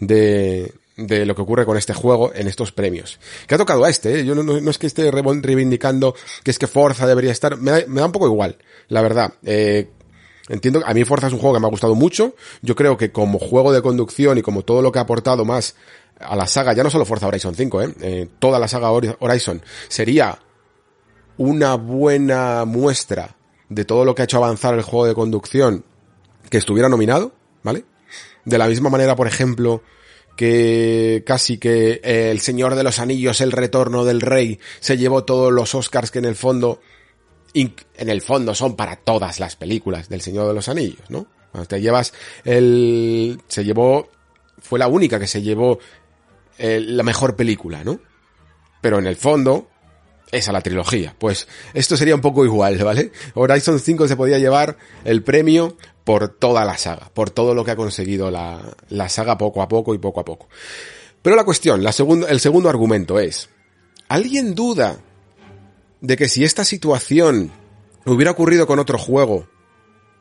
[0.00, 3.18] de, de lo que ocurre con este juego en estos premios.
[3.46, 4.24] Que ha tocado a este, ¿eh?
[4.24, 8.12] yo no, es que esté reivindicando que es que Forza debería estar, me da, un
[8.12, 8.58] poco igual,
[8.88, 9.34] la verdad.
[9.44, 9.90] Eh,
[10.48, 13.10] entiendo a mí Forza es un juego que me ha gustado mucho, yo creo que
[13.10, 15.74] como juego de conducción y como todo lo que ha aportado más
[16.20, 17.94] a la saga, ya no solo Forza Horizon 5, ¿eh?
[18.00, 20.38] eh toda la saga Horizon, sería
[21.36, 23.36] una buena muestra
[23.68, 25.84] de todo lo que ha hecho avanzar el juego de conducción
[26.50, 27.32] que estuviera nominado,
[27.64, 27.84] ¿vale?
[28.44, 29.82] De la misma manera, por ejemplo,
[30.36, 35.24] que casi que eh, El Señor de los Anillos, El Retorno del Rey, se llevó
[35.24, 36.80] todos los Oscars que en el fondo,
[37.52, 41.26] en el fondo son para todas las películas del Señor de los Anillos, ¿no?
[41.52, 42.12] Cuando te llevas
[42.44, 44.08] el, se llevó,
[44.58, 45.78] fue la única que se llevó
[46.58, 48.00] eh, la mejor película, ¿no?
[48.80, 49.68] Pero en el fondo,
[50.34, 51.14] es a la trilogía.
[51.18, 53.12] Pues esto sería un poco igual, ¿vale?
[53.34, 57.72] Horizon 5 se podía llevar el premio por toda la saga, por todo lo que
[57.72, 58.60] ha conseguido la,
[58.90, 60.48] la saga poco a poco y poco a poco.
[61.22, 61.94] Pero la cuestión, la
[62.28, 63.48] el segundo argumento es,
[64.08, 64.98] ¿alguien duda
[66.02, 67.50] de que si esta situación
[68.04, 69.48] hubiera ocurrido con otro juego,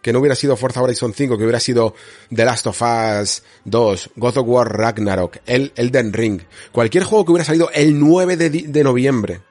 [0.02, 1.94] que no hubiera sido Forza Horizon 5, que hubiera sido
[2.34, 6.42] The Last of Us 2, God of War Ragnarok, el Elden Ring,
[6.72, 9.42] cualquier juego que hubiera salido el 9 de, de noviembre,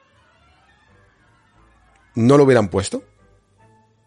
[2.15, 3.03] ¿no lo hubieran puesto?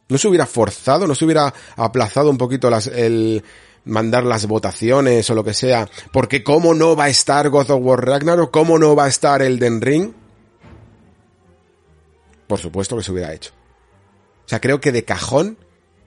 [0.09, 3.43] No se hubiera forzado, no se hubiera aplazado un poquito las, el
[3.85, 7.83] mandar las votaciones o lo que sea, porque cómo no va a estar God of
[7.83, 10.13] War Ragnarok, cómo no va a estar Elden Ring,
[12.47, 13.53] por supuesto que se hubiera hecho.
[14.45, 15.59] O sea, creo que de cajón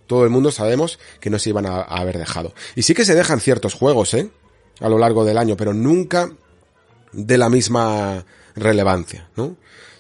[0.08, 2.54] todo el mundo sabemos que no se iban a, a haber dejado.
[2.76, 4.32] Y sí que se dejan ciertos juegos, ¿eh?
[4.80, 6.32] A lo largo del año, pero nunca
[7.12, 9.56] de la misma relevancia, ¿no?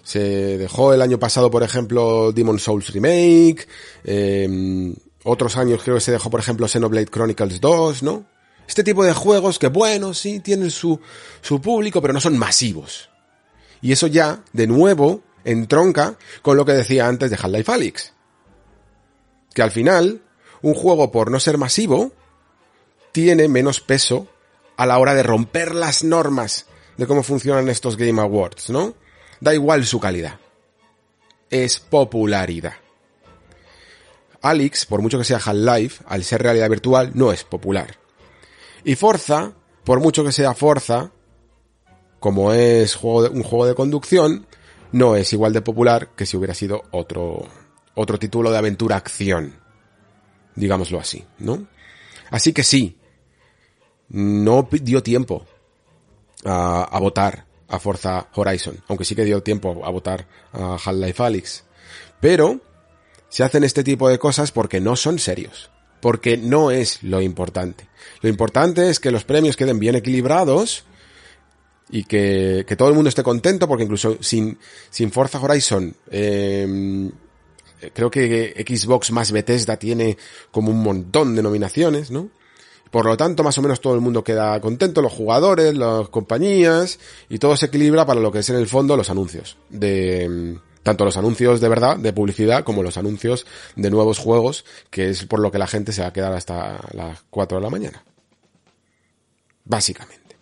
[0.09, 3.67] Se dejó el año pasado, por ejemplo, Demon Souls Remake.
[4.03, 8.25] Em, otros años creo que se dejó, por ejemplo, Xenoblade Chronicles 2, ¿no?
[8.67, 10.99] Este tipo de juegos que, bueno, sí, tienen su,
[11.41, 13.11] su público, pero no son masivos.
[13.83, 18.13] Y eso ya, de nuevo, entronca con lo que decía antes de Half-Life Alyx.
[19.53, 20.23] Que al final,
[20.63, 22.13] un juego por no ser masivo,
[23.11, 24.27] tiene menos peso
[24.75, 26.65] a la hora de romper las normas
[26.97, 28.95] de cómo funcionan estos Game Awards, ¿no?
[29.39, 30.39] Da igual su calidad.
[31.49, 32.73] Es popularidad.
[34.41, 37.97] Alex, por mucho que sea Half-Life, al ser realidad virtual, no es popular.
[38.83, 39.53] Y Forza,
[39.83, 41.11] por mucho que sea Forza,
[42.19, 44.45] como es un juego de conducción,
[44.91, 47.45] no es igual de popular que si hubiera sido otro,
[47.95, 49.55] otro título de aventura-acción.
[50.55, 51.67] Digámoslo así, ¿no?
[52.31, 52.97] Así que sí,
[54.09, 55.45] no dio tiempo
[56.45, 61.23] a, a votar a Forza Horizon, aunque sí que dio tiempo a votar a Half-Life
[61.23, 61.63] Alyx.
[62.19, 62.59] Pero
[63.29, 65.69] se hacen este tipo de cosas porque no son serios,
[66.01, 67.87] porque no es lo importante.
[68.21, 70.85] Lo importante es que los premios queden bien equilibrados
[71.89, 74.57] y que, que todo el mundo esté contento, porque incluso sin,
[74.89, 77.11] sin Forza Horizon, eh,
[77.93, 80.17] creo que Xbox más Bethesda tiene
[80.51, 82.29] como un montón de nominaciones, ¿no?
[82.91, 86.99] Por lo tanto, más o menos todo el mundo queda contento, los jugadores, las compañías,
[87.29, 89.57] y todo se equilibra para lo que es en el fondo los anuncios.
[89.69, 93.45] De, mm, tanto los anuncios de verdad, de publicidad, como los anuncios
[93.75, 96.79] de nuevos juegos, que es por lo que la gente se va a quedar hasta
[96.93, 98.03] las 4 de la mañana.
[99.65, 100.35] Básicamente.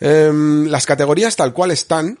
[0.00, 2.18] Em, las categorías tal cual están,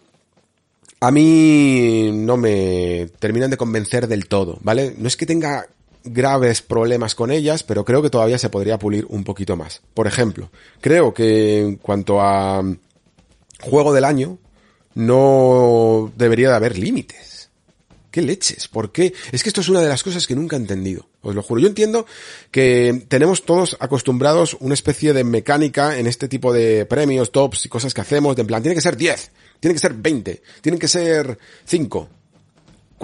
[1.00, 4.94] a mí no me terminan de convencer del todo, ¿vale?
[4.98, 5.66] No es que tenga
[6.04, 9.82] graves problemas con ellas, pero creo que todavía se podría pulir un poquito más.
[9.94, 10.50] Por ejemplo,
[10.80, 12.62] creo que en cuanto a
[13.60, 14.38] juego del año,
[14.94, 17.50] no debería de haber límites.
[18.10, 18.68] ¿Qué leches?
[18.68, 19.12] ¿Por qué?
[19.32, 21.08] Es que esto es una de las cosas que nunca he entendido.
[21.20, 21.60] Os lo juro.
[21.60, 22.06] Yo entiendo
[22.52, 27.68] que tenemos todos acostumbrados una especie de mecánica en este tipo de premios, tops y
[27.68, 30.78] cosas que hacemos, de en plan, tiene que ser 10, tiene que ser 20, tienen
[30.78, 32.08] que ser 5.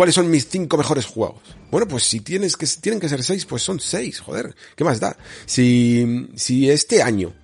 [0.01, 1.43] ¿Cuáles son mis cinco mejores juegos?
[1.71, 4.55] Bueno, pues si tienes que, tienen que ser seis, pues son seis, joder.
[4.75, 5.15] ¿Qué más da?
[5.45, 7.35] Si, si este año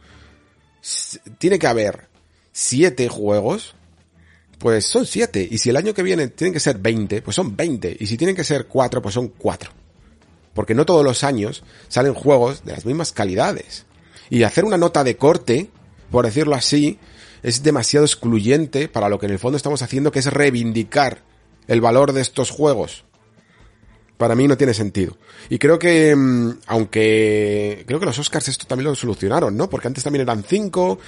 [1.37, 2.09] tiene que haber
[2.53, 3.75] siete juegos,
[4.59, 5.47] pues son siete.
[5.51, 7.95] Y si el año que viene tienen que ser 20, pues son 20.
[8.01, 9.73] Y si tienen que ser cuatro, pues son cuatro.
[10.55, 13.85] Porque no todos los años salen juegos de las mismas calidades.
[14.31, 15.69] Y hacer una nota de corte,
[16.11, 16.99] por decirlo así,
[17.43, 21.36] es demasiado excluyente para lo que en el fondo estamos haciendo, que es reivindicar
[21.69, 23.05] el valor de estos juegos.
[24.17, 25.17] Para mí no tiene sentido.
[25.51, 29.69] Y creo que, mm, aunque creo que los Oscars esto también lo solucionaron, ¿no?
[29.69, 30.99] Porque antes también eran cinco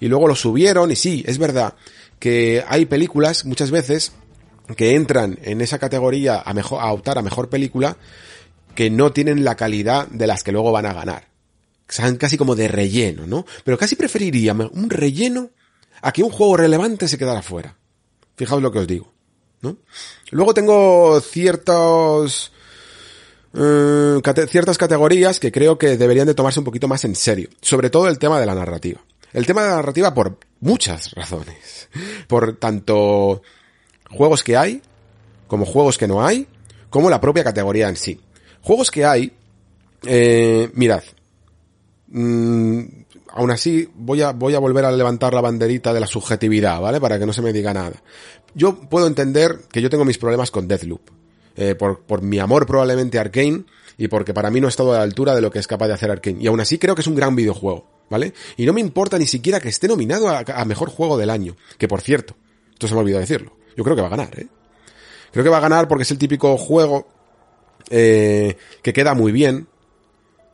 [0.00, 1.74] y luego lo subieron y sí, es verdad
[2.18, 4.12] que hay películas muchas veces
[4.76, 7.98] que entran en esa categoría a mejor a optar a mejor película
[8.74, 11.28] que no tienen la calidad de las que luego van a ganar.
[11.88, 13.44] Son casi como de relleno, ¿no?
[13.62, 15.50] Pero casi preferiría un relleno
[16.00, 17.76] a que un juego relevante se quedara fuera.
[18.36, 19.13] Fijaos lo que os digo.
[20.30, 22.52] Luego tengo ciertos,
[23.54, 27.48] eh, ciertas categorías que creo que deberían de tomarse un poquito más en serio.
[27.60, 29.00] Sobre todo el tema de la narrativa.
[29.32, 31.88] El tema de la narrativa por muchas razones.
[32.28, 33.42] Por tanto
[34.10, 34.80] juegos que hay,
[35.46, 36.46] como juegos que no hay,
[36.88, 38.20] como la propia categoría en sí.
[38.62, 39.32] Juegos que hay,
[40.06, 41.02] eh, mirad,
[42.08, 42.82] mm,
[43.30, 47.00] aún así voy a, voy a volver a levantar la banderita de la subjetividad, ¿vale?
[47.00, 48.00] Para que no se me diga nada.
[48.54, 51.00] Yo puedo entender que yo tengo mis problemas con Deathloop.
[51.56, 53.62] Eh, por, por mi amor probablemente a Arkane
[53.96, 55.86] y porque para mí no ha estado a la altura de lo que es capaz
[55.86, 56.38] de hacer Arkane.
[56.40, 58.34] Y aún así creo que es un gran videojuego, ¿vale?
[58.56, 61.56] Y no me importa ni siquiera que esté nominado a, mejor juego del año.
[61.78, 62.34] Que por cierto,
[62.72, 63.56] esto se me ha olvidado decirlo.
[63.76, 64.46] Yo creo que va a ganar, ¿eh?
[65.32, 67.08] Creo que va a ganar porque es el típico juego
[67.90, 69.66] eh, que queda muy bien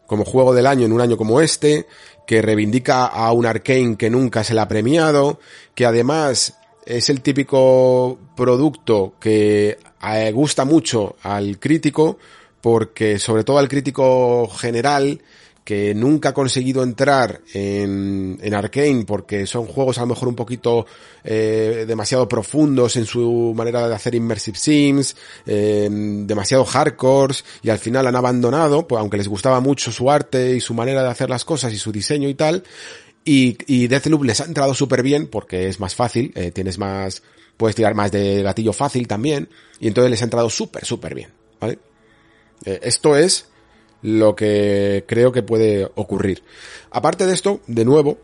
[0.06, 1.86] como juego del año en un año como este,
[2.26, 5.38] que reivindica a un Arkane que nunca se le ha premiado,
[5.74, 12.18] que además es el típico producto que eh, gusta mucho al crítico,
[12.60, 15.20] porque sobre todo al crítico general,
[15.64, 20.34] que nunca ha conseguido entrar en, en Arkane porque son juegos a lo mejor un
[20.34, 20.84] poquito
[21.22, 25.16] eh, demasiado profundos en su manera de hacer immersive sims,
[25.46, 30.56] eh, demasiado hardcores y al final han abandonado, pues aunque les gustaba mucho su arte
[30.56, 32.64] y su manera de hacer las cosas y su diseño y tal,
[33.24, 37.22] y, y Deathloop les ha entrado súper bien porque es más fácil, eh, tienes más,
[37.56, 39.48] puedes tirar más de gatillo fácil también,
[39.78, 41.30] y entonces les ha entrado súper, súper bien,
[41.60, 41.78] ¿vale?
[42.64, 43.48] Eh, esto es
[44.02, 46.42] lo que creo que puede ocurrir.
[46.90, 48.18] Aparte de esto, de nuevo,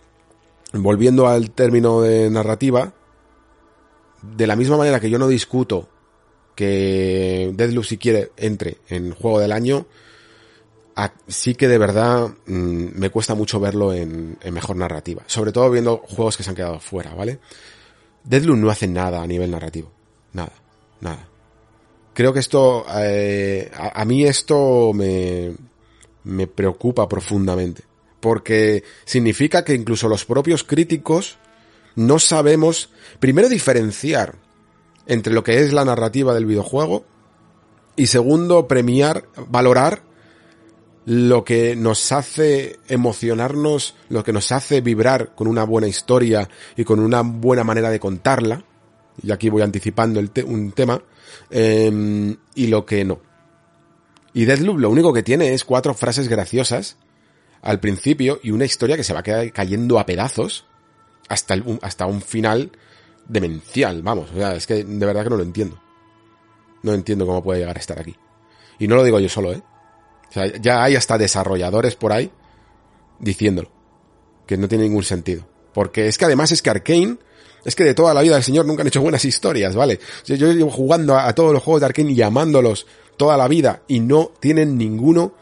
[0.73, 2.95] volviendo al término de narrativa,
[4.23, 5.89] de la misma manera que yo no discuto
[6.55, 9.87] que Deadloop si quiere entre en juego del año,
[11.29, 15.23] sí que de verdad mm, me cuesta mucho verlo en, mejor narrativa.
[15.27, 17.39] Sobre todo viendo juegos que se han quedado fuera, ¿vale?
[18.25, 19.93] Deadloop no hace nada a nivel narrativo.
[20.33, 20.53] Nada,
[21.01, 21.29] nada
[22.17, 25.55] creo que esto, eh, a, mí esto me,
[26.25, 27.83] me preocupa profundamente.
[28.21, 31.37] Porque significa que incluso los propios críticos
[31.95, 32.89] no sabemos,
[33.21, 34.37] primero, diferenciar
[35.07, 37.05] entre lo que es la narrativa del videojuego
[37.97, 40.03] y segundo, premiar, valorar
[41.07, 46.85] lo que nos hace emocionarnos, lo que nos hace vibrar con una buena historia y
[46.85, 48.63] con una buena manera de contarla.
[49.23, 51.01] Y aquí voy anticipando un tema
[51.51, 53.21] Em, y lo que no.
[54.33, 56.97] Y Deadloop lo único que tiene es cuatro frases graciosas
[57.63, 60.67] al principio y una historia que se va cayendo a pedazos
[61.29, 62.71] hasta, el, hasta un final
[63.27, 64.31] demencial, vamos.
[64.33, 65.81] O sea, es que de verdad que no lo entiendo.
[66.83, 68.15] No entiendo cómo puede llegar a estar aquí.
[68.79, 69.63] Y no lo digo yo solo, ¿eh?
[70.31, 72.31] O sea, ya hay hasta desarrolladores por ahí
[73.19, 73.71] diciéndolo.
[74.47, 75.47] Que no tiene ningún sentido.
[75.73, 77.19] Porque es que además es que Arkane
[77.65, 79.99] es que de toda la vida del señor nunca han hecho buenas historias, ¿vale?
[80.25, 82.87] Yo, llevo jugando a, todos los juegos de Arkane y amándolos
[83.17, 85.35] toda la vida y no tienen ninguno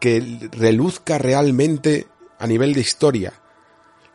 [0.00, 2.08] que reluzca realmente
[2.40, 3.34] a nivel de historia.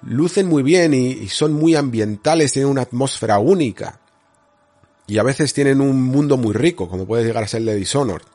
[0.02, 4.02] Lucen muy bien y, son muy ambientales, tienen una atmósfera única.
[5.08, 7.76] Y a veces tienen un mundo muy rico, como puede llegar a ser el de
[7.76, 8.28] Dishonored.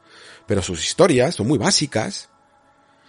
[0.47, 2.29] Pero sus historias son muy básicas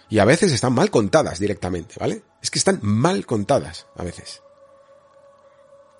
[0.08, 2.22] y a veces están mal contadas directamente, ¿vale?
[2.42, 4.42] Es que están mal contadas a veces.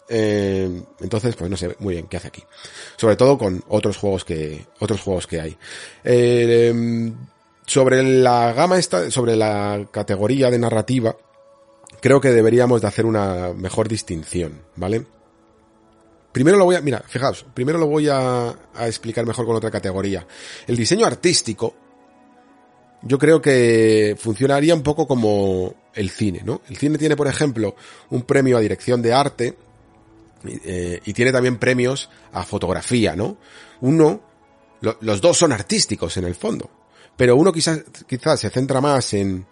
[0.09, 2.45] Eh, entonces, pues no sé muy bien qué hace aquí.
[2.97, 5.59] Sobre todo con otros juegos que, otros juegos que hay.
[6.05, 7.13] Eh,
[7.67, 11.17] sobre la gama esta, sobre la categoría de narrativa,
[12.01, 15.07] creo que deberíamos de hacer una mejor distinción, ¿vale?
[16.35, 20.27] Primero lo voy a, mira, fijaos, primero lo voy a, explicar mejor con otra categoría.
[20.67, 21.77] El diseño artístico,
[23.03, 26.63] yo creo que funcionaría un poco como el cine, ¿no?
[26.69, 27.77] El cine tiene, por ejemplo,
[28.11, 29.57] un premio a dirección de arte,
[30.45, 33.37] eh, y tiene también premios a fotografía, ¿no?
[33.83, 34.21] Uno,
[34.81, 36.69] los dos son artísticos en el fondo,
[37.17, 39.47] pero uno quizás, quizás se centra más en,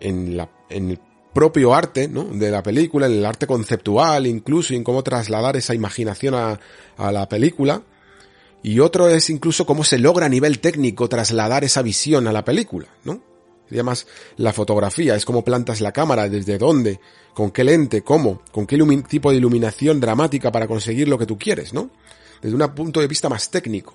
[0.00, 1.00] en, la, en el
[1.32, 2.24] propio arte, ¿no?
[2.24, 6.58] De la película, en el arte conceptual incluso, y en cómo trasladar esa imaginación a,
[7.12, 7.82] la película.
[8.62, 12.44] Y otro es incluso cómo se logra a nivel técnico trasladar esa visión a la
[12.44, 13.22] película, ¿no?
[13.68, 17.00] Sería más la fotografía, es cómo plantas la cámara, desde dónde,
[17.32, 18.76] con qué lente, cómo, con qué
[19.08, 21.90] tipo de iluminación dramática para conseguir lo que tú quieres, ¿no?
[22.42, 23.94] Desde un punto de vista más técnico.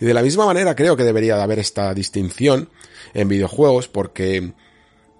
[0.00, 2.70] Y de la misma manera creo que debería de haber esta distinción
[3.14, 4.52] en videojuegos porque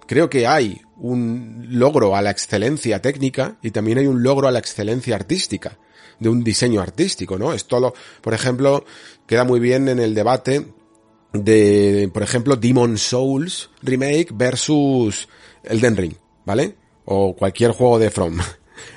[0.07, 4.51] creo que hay un logro a la excelencia técnica y también hay un logro a
[4.51, 5.77] la excelencia artística
[6.19, 7.53] de un diseño artístico, ¿no?
[7.53, 8.85] Esto lo, por ejemplo,
[9.27, 10.65] queda muy bien en el debate
[11.33, 15.27] de, por ejemplo, Demon Souls Remake versus
[15.63, 16.13] Elden Ring,
[16.45, 16.75] ¿vale?
[17.05, 18.39] O cualquier juego de From.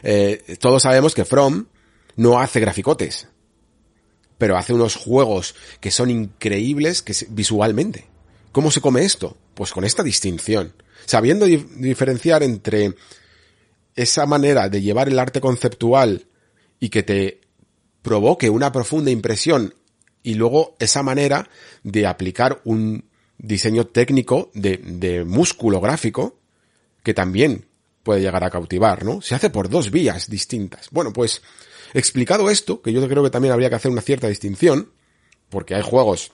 [0.02, 1.66] Eh, todos sabemos que From
[2.14, 3.28] no hace graficotes,
[4.36, 8.06] pero hace unos juegos que son increíbles que visualmente.
[8.52, 9.39] ¿Cómo se come esto?
[9.55, 10.74] Pues con esta distinción.
[11.11, 12.95] Sabiendo diferenciar entre
[13.97, 16.28] esa manera de llevar el arte conceptual
[16.78, 17.41] y que te
[18.01, 19.74] provoque una profunda impresión
[20.23, 21.51] y luego esa manera
[21.82, 26.39] de aplicar un diseño técnico de, de músculo gráfico
[27.03, 27.66] que también
[28.05, 29.20] puede llegar a cautivar, ¿no?
[29.20, 30.91] Se hace por dos vías distintas.
[30.93, 31.43] Bueno, pues
[31.93, 34.93] explicado esto, que yo creo que también habría que hacer una cierta distinción,
[35.49, 36.31] porque hay juegos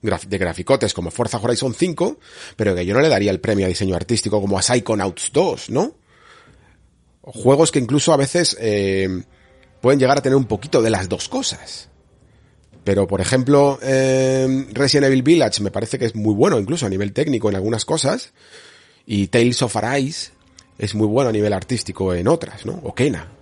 [0.00, 2.18] de graficotes como Forza Horizon 5,
[2.56, 5.70] pero que yo no le daría el premio a diseño artístico como a Psychonauts 2,
[5.70, 5.94] ¿no?
[7.20, 9.22] Juegos que incluso a veces eh,
[9.80, 11.88] pueden llegar a tener un poquito de las dos cosas.
[12.84, 16.88] Pero, por ejemplo, eh, Resident Evil Village me parece que es muy bueno, incluso a
[16.88, 18.32] nivel técnico en algunas cosas.
[19.04, 20.30] Y Tales of Arise
[20.78, 22.80] es muy bueno a nivel artístico en otras, ¿no?
[22.84, 23.32] O Kena.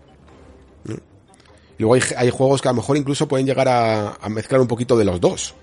[1.78, 4.96] Luego hay, juegos que a lo mejor incluso pueden llegar a, a mezclar un poquito
[4.96, 5.54] de los dos.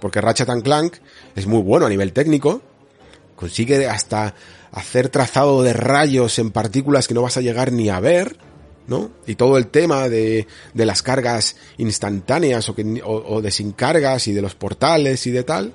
[0.00, 0.96] Porque Ratchet Clank
[1.34, 2.62] es muy bueno a nivel técnico.
[3.36, 4.34] Consigue hasta
[4.72, 8.36] hacer trazado de rayos en partículas que no vas a llegar ni a ver
[8.88, 9.10] ¿no?
[9.26, 14.26] Y todo el tema de, de las cargas instantáneas o, que, o, de sin cargas
[14.26, 15.74] y de los portales y de tal.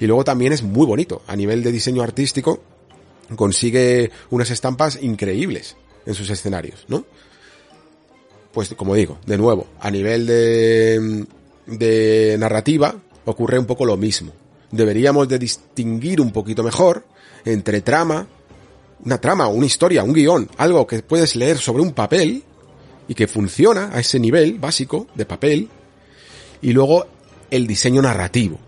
[0.00, 1.22] Y luego también es muy bonito.
[1.28, 2.60] A nivel de diseño artístico,
[3.36, 7.06] consigue unas estampas increíbles en sus escenarios, ¿no?
[8.52, 11.26] Pues como digo, de nuevo, a nivel de,
[11.66, 12.96] de narrativa
[13.28, 14.32] ocurre un poco lo mismo.
[14.70, 17.04] Deberíamos de distinguir un poquito mejor
[17.44, 18.26] entre trama,
[19.04, 22.42] una trama, una historia, un guion, algo que puedes leer sobre un papel
[23.06, 25.68] y que funciona a ese nivel básico de papel,
[26.60, 27.06] y luego
[27.50, 28.58] el diseño narrativo.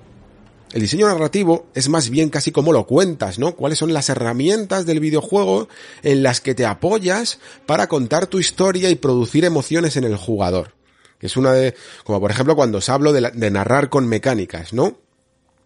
[0.73, 3.57] El diseño narrativo es más bien casi como lo cuentas, ¿no?
[3.57, 5.69] ¿Cuáles son las herramientas del videojuego
[6.03, 10.80] en las que te apoyas para contar tu historia y producir emociones en el jugador?
[11.21, 11.75] Es una de,
[12.05, 14.99] como por ejemplo cuando os hablo de, de narrar con mecánicas, ¿no?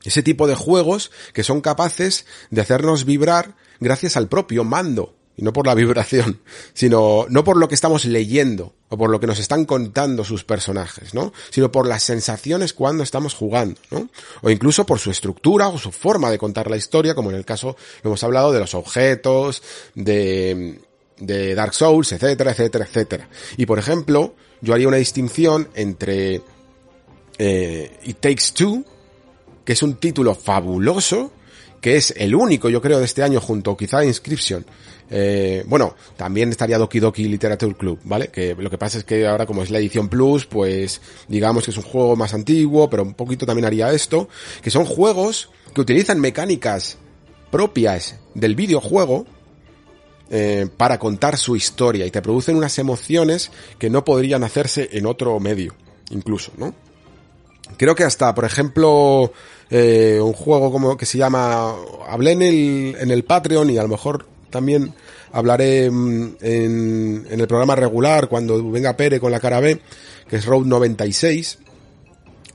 [0.05, 5.43] Ese tipo de juegos que son capaces de hacernos vibrar gracias al propio mando y
[5.43, 6.41] no por la vibración,
[6.73, 10.45] sino no por lo que estamos leyendo o por lo que nos están contando sus
[10.45, 11.33] personajes, ¿no?
[11.51, 14.09] Sino por las sensaciones cuando estamos jugando, ¿no?
[14.43, 17.45] O incluso por su estructura o su forma de contar la historia, como en el
[17.45, 19.63] caso, lo hemos hablado de los objetos,
[19.95, 20.79] de,
[21.27, 23.29] de Dark Souls, etcétera, etcétera, etcétera.
[23.57, 26.41] Y por ejemplo, yo haría una distinción entre
[27.39, 28.85] eh, It Takes Two,
[29.65, 31.33] que es un título fabuloso,
[31.81, 34.65] que es el único, yo creo, de este año, junto quizá a Inscription,
[35.11, 38.29] eh, bueno, también estaría Doki Doki Literature Club, ¿vale?
[38.29, 41.71] Que lo que pasa es que ahora como es la edición Plus, pues digamos que
[41.71, 44.29] es un juego más antiguo, pero un poquito también haría esto,
[44.63, 46.99] que son juegos que utilizan mecánicas
[47.51, 49.27] propias del videojuego
[50.31, 55.07] eh, para contar su historia y te producen unas emociones que no podrían hacerse en
[55.07, 55.75] otro medio,
[56.11, 56.75] incluso, ¿no?
[57.77, 59.33] Creo que hasta, por ejemplo,
[59.71, 61.75] eh, un juego como que se llama,
[62.09, 64.95] hablé en el, en el Patreon y a lo mejor también
[65.33, 69.81] hablaré mm, en, en el programa regular cuando venga Pere con la cara B,
[70.29, 71.59] que es Road 96.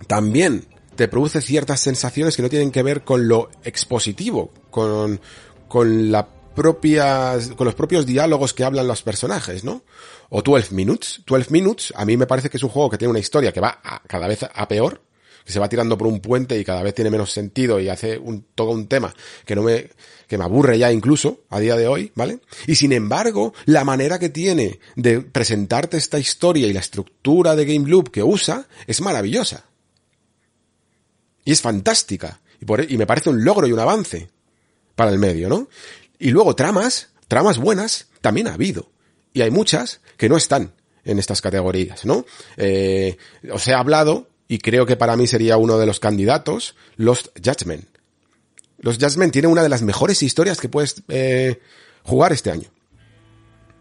[0.07, 0.65] También
[0.95, 5.19] te produce ciertas sensaciones que no tienen que ver con lo expositivo, con,
[5.67, 6.27] con la
[6.59, 9.81] propias, con los propios diálogos que hablan los personajes, ¿no?
[10.27, 11.21] O 12 Minutes.
[11.25, 13.61] 12 Minutes, a mí me parece que es un juego que tiene una historia que
[13.61, 15.01] va cada vez a peor,
[15.45, 18.17] que se va tirando por un puente y cada vez tiene menos sentido y hace
[18.17, 19.15] un, todo un tema
[19.45, 19.89] que no me,
[20.27, 22.41] que me aburre ya incluso a día de hoy, ¿vale?
[22.67, 27.63] Y sin embargo, la manera que tiene de presentarte esta historia y la estructura de
[27.63, 29.63] Game Loop que usa es maravillosa.
[31.45, 32.41] Y es fantástica.
[32.59, 34.27] Y, y me parece un logro y un avance
[34.99, 35.69] para el medio, ¿no?
[36.19, 38.91] Y luego tramas, tramas buenas, también ha habido.
[39.33, 40.73] Y hay muchas que no están
[41.05, 42.25] en estas categorías, ¿no?
[42.57, 43.17] Eh,
[43.51, 47.87] os he hablado, y creo que para mí sería uno de los candidatos, Lost Judgment.
[48.79, 51.59] Los Judgment tiene una de las mejores historias que puedes eh,
[52.03, 52.69] jugar este año.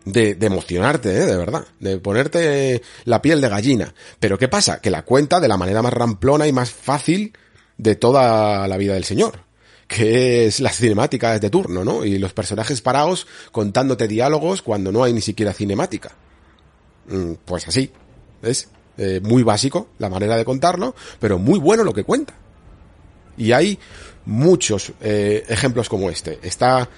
[0.05, 1.27] De, de emocionarte, ¿eh?
[1.27, 1.67] de verdad.
[1.81, 3.95] De ponerte la piel de gallina.
[4.21, 4.81] Pero ¿qué pasa?
[4.81, 7.35] Que la cuenta de la manera más ramplona y más fácil
[7.77, 9.41] de toda la vida del señor,
[9.89, 12.05] que es las cinemáticas de turno, ¿no?
[12.05, 16.13] Y los personajes parados contándote diálogos cuando no hay ni siquiera cinemática.
[17.09, 17.91] Mm, pues así,
[18.43, 22.35] es eh, muy básico la manera de contarlo, pero muy bueno lo que cuenta.
[23.39, 23.79] Y hay
[24.27, 26.39] muchos eh, ejemplos como este.
[26.43, 26.89] Está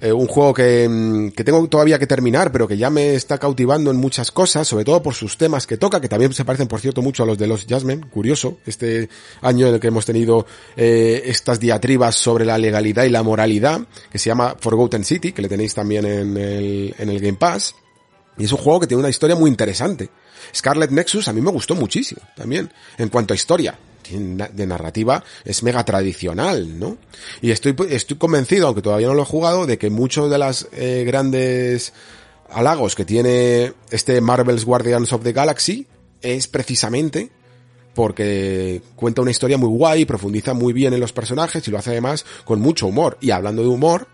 [0.00, 3.38] eh, un juego que, mm, que, tengo todavía que terminar, pero que ya me está
[3.38, 6.68] cautivando en muchas cosas, sobre todo por sus temas que toca, que también se parecen,
[6.68, 8.06] por cierto, mucho a los de los Jasmine.
[8.08, 9.08] Curioso, este
[9.42, 10.46] año en el que hemos tenido
[10.76, 15.42] eh, estas diatribas sobre la legalidad y la moralidad, que se llama Forgotten City, que
[15.42, 17.74] le tenéis también en el, en el Game Pass.
[18.38, 20.08] Y es un juego que tiene una historia muy interesante.
[20.54, 23.78] Scarlet Nexus a mí me gustó muchísimo también, en cuanto a historia
[24.10, 26.98] de narrativa es mega tradicional, ¿no?
[27.40, 30.68] Y estoy, estoy convencido, aunque todavía no lo he jugado, de que muchos de las
[30.72, 31.92] eh, grandes
[32.50, 35.86] halagos que tiene este Marvel's Guardians of the Galaxy
[36.20, 37.30] es precisamente
[37.94, 41.90] porque cuenta una historia muy guay, profundiza muy bien en los personajes y lo hace
[41.90, 43.18] además con mucho humor.
[43.20, 44.06] Y hablando de humor,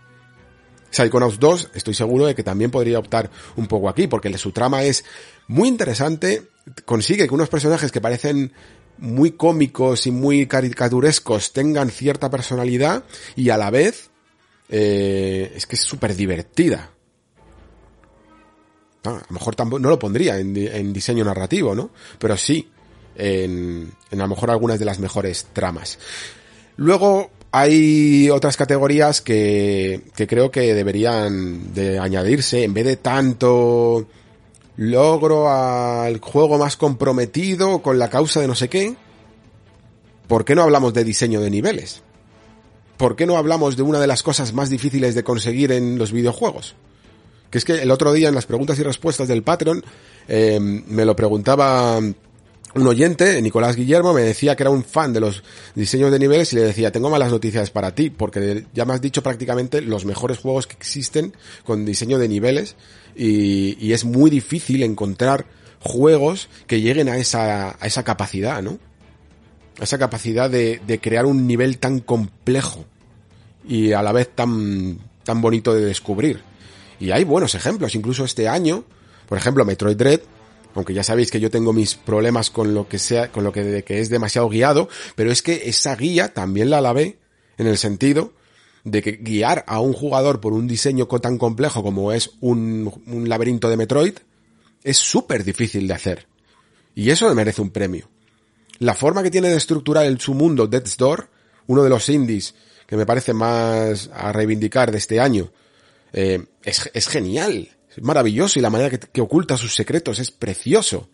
[0.89, 4.83] Psychonauts 2 estoy seguro de que también podría optar un poco aquí, porque su trama
[4.83, 5.05] es
[5.47, 6.43] muy interesante,
[6.85, 8.51] consigue que unos personajes que parecen
[8.97, 13.03] muy cómicos y muy caricaturescos tengan cierta personalidad
[13.35, 14.09] y a la vez
[14.69, 16.91] eh, es que es súper divertida.
[19.03, 21.91] a lo mejor tampoco, no lo pondría en, diseño narrativo, ¿no?
[22.19, 22.69] Pero sí
[23.15, 25.97] en, en a lo mejor algunas de las mejores tramas.
[26.75, 34.07] Luego hay otras categorías que, que creo que deberían de añadirse en vez de tanto
[34.77, 38.95] logro al juego más comprometido con la causa de no sé qué,
[40.27, 42.03] ¿por qué no hablamos de diseño de niveles?
[42.95, 46.11] ¿Por qué no hablamos de una de las cosas más difíciles de conseguir en los
[46.11, 46.75] videojuegos?
[47.51, 49.83] Que es que el otro día en las preguntas y respuestas del Patreon
[50.27, 51.99] eh, me lo preguntaba
[52.77, 55.43] un oyente, Nicolás Guillermo, me decía que era un fan de los
[55.73, 59.01] diseños de niveles y le decía, tengo malas noticias para ti, porque ya me has
[59.01, 61.33] dicho prácticamente los mejores juegos que existen
[61.65, 62.75] con diseño de niveles
[63.17, 65.45] y, y es muy difícil encontrar
[65.79, 68.79] juegos que lleguen a esa, a esa capacidad, ¿no?
[69.79, 72.85] A esa capacidad de, de crear un nivel tan complejo
[73.67, 76.41] y a la vez tan, tan bonito de descubrir.
[76.99, 78.83] Y hay buenos ejemplos, incluso este año,
[79.27, 80.21] por ejemplo, Metroid Dread,
[80.73, 83.83] aunque ya sabéis que yo tengo mis problemas con lo que sea, con lo que,
[83.83, 87.17] que es demasiado guiado, pero es que esa guía también la alabé
[87.57, 88.33] en el sentido
[88.91, 93.29] de que guiar a un jugador por un diseño tan complejo como es un, un
[93.29, 94.13] laberinto de Metroid
[94.83, 96.27] es súper difícil de hacer.
[96.95, 98.09] Y eso merece un premio.
[98.79, 101.29] La forma que tiene de estructurar el, su mundo Death's Door,
[101.67, 102.55] uno de los indies
[102.85, 105.51] que me parece más a reivindicar de este año,
[106.13, 111.09] eh, es, es genial maravilloso y la manera que, oculta sus secretos es precioso.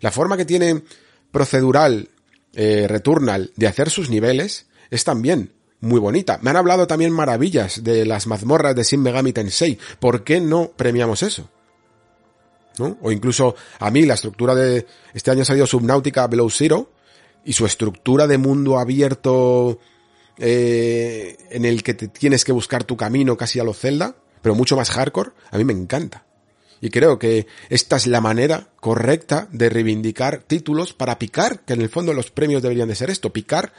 [0.00, 0.82] La forma que tiene
[1.30, 2.08] procedural,
[2.54, 6.38] eh, Returnal, de hacer sus niveles es también muy bonita.
[6.42, 9.78] Me han hablado también maravillas de las mazmorras de Shin Megami Tensei.
[10.00, 11.48] ¿Por qué no premiamos eso?
[12.78, 12.96] ¿No?
[13.02, 16.90] O incluso a mí la estructura de este año ha salido Subnautica Below Zero
[17.44, 19.78] y su estructura de mundo abierto
[20.38, 24.54] eh, en el que te tienes que buscar tu camino casi a lo Zelda, pero
[24.54, 26.24] mucho más hardcore, a mí me encanta.
[26.80, 31.82] Y creo que esta es la manera correcta de reivindicar títulos para picar, que en
[31.82, 33.72] el fondo los premios deberían de ser esto, picar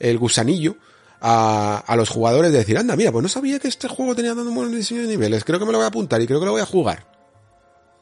[0.00, 0.76] el gusanillo
[1.20, 4.50] a, los jugadores de decir, anda, mira, pues no sabía que este juego tenía tanto
[4.50, 6.52] buen diseño de niveles, creo que me lo voy a apuntar y creo que lo
[6.52, 7.06] voy a jugar.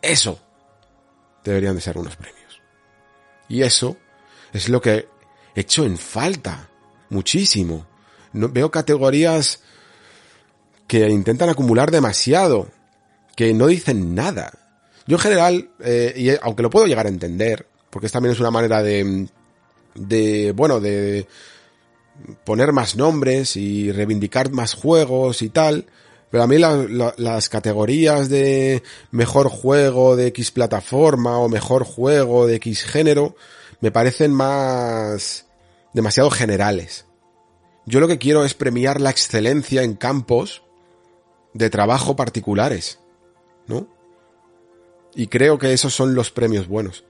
[0.01, 0.39] Eso
[1.45, 2.63] deberían de ser unos premios.
[3.49, 3.97] Y eso
[4.53, 5.09] es lo que
[5.55, 6.69] hecho en falta.
[7.11, 7.87] Muchísimo.
[8.33, 9.61] No, veo categorías
[10.87, 12.71] que intentan acumular demasiado,
[13.35, 14.53] que no dicen nada.
[15.07, 18.51] Yo en general, eh, y aunque lo puedo llegar a entender, porque también es una
[18.51, 19.27] manera de,
[19.95, 21.27] de, bueno, de
[22.45, 25.87] poner más nombres y reivindicar más juegos y tal,
[26.31, 32.57] pero a mí las categorías de mejor juego de X plataforma o mejor juego de
[32.57, 33.35] X género
[33.81, 35.47] me parecen más
[35.95, 37.07] demasiado generales.
[37.87, 40.63] Yo lo que quiero es premiar la excelencia en campos
[41.55, 42.99] de trabajo particulares,
[43.67, 43.89] ¿no?
[45.15, 47.05] Y creo que esos son los premios buenos.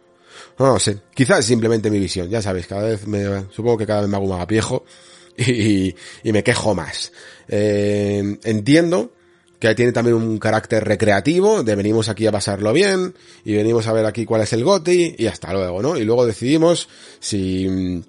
[0.59, 4.10] No, sé, quizás simplemente mi visión, ya sabéis, cada vez me, supongo que cada vez
[4.10, 4.85] me hago más viejo
[5.36, 5.94] y,
[6.24, 7.12] y me quejo más.
[7.48, 9.12] Eh, entiendo
[9.60, 13.14] que tiene también un carácter recreativo, de venimos aquí a pasarlo bien,
[13.44, 15.97] y venimos a ver aquí cuál es el GOTI, y hasta luego, ¿no?
[15.97, 18.02] Y luego decidimos si,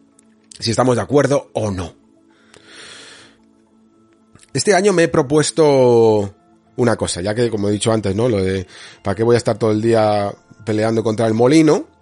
[0.59, 1.95] si estamos de acuerdo o no.
[4.53, 6.35] Este año me he propuesto
[6.75, 8.29] una cosa, ya que como he dicho antes, ¿no?
[8.29, 8.67] Lo de,
[9.03, 10.31] ¿para qué voy a estar todo el día
[10.65, 11.98] peleando contra el molino?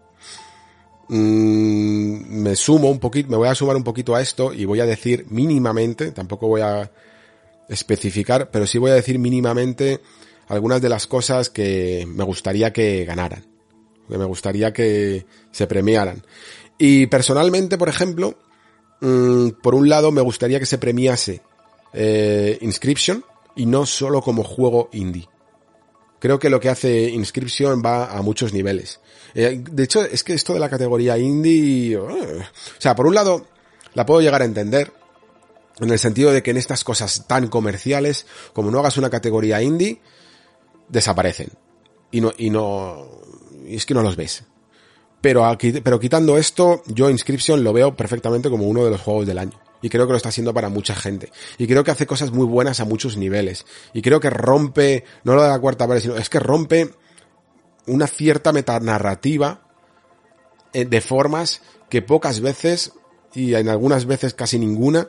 [1.10, 4.82] Mm, me sumo un poquito, me voy a sumar un poquito a esto y voy
[4.82, 6.92] a decir mínimamente, tampoco voy a
[7.70, 10.02] especificar, pero sí voy a decir mínimamente
[10.48, 13.46] algunas de las cosas que me gustaría que ganaran,
[14.10, 16.24] que me gustaría que se premiaran.
[16.78, 18.38] Y personalmente, por ejemplo,
[19.02, 21.42] mm, por un lado me gustaría que se premiase
[21.94, 23.24] eh, Inscription
[23.56, 25.28] y no solo como juego indie.
[26.20, 29.00] Creo que lo que hace Inscription va a muchos niveles.
[29.40, 31.96] Eh, de hecho, es que esto de la categoría indie...
[31.96, 33.46] Uh, o sea, por un lado,
[33.94, 34.92] la puedo llegar a entender,
[35.80, 39.62] en el sentido de que en estas cosas tan comerciales, como no hagas una categoría
[39.62, 40.02] indie,
[40.90, 41.52] desaparecen.
[42.10, 43.08] Y no, y no,
[43.68, 44.44] y es que no los ves.
[45.22, 49.28] Pero aquí, pero quitando esto, yo Inscription lo veo perfectamente como uno de los juegos
[49.28, 49.60] del año.
[49.84, 51.32] Y creo que lo está haciendo para mucha gente.
[51.60, 53.68] Y creo que hace cosas muy buenas a muchos niveles.
[53.94, 56.90] Y creo que rompe, no lo de la cuarta pared, sino es que rompe
[57.88, 59.62] una cierta metanarrativa
[60.74, 62.94] eh, de formas que pocas veces,
[63.34, 65.08] y en algunas veces casi ninguna,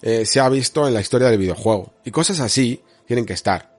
[0.00, 1.94] eh, se ha visto en la historia del videojuego.
[2.04, 3.76] Y cosas así tienen que estar,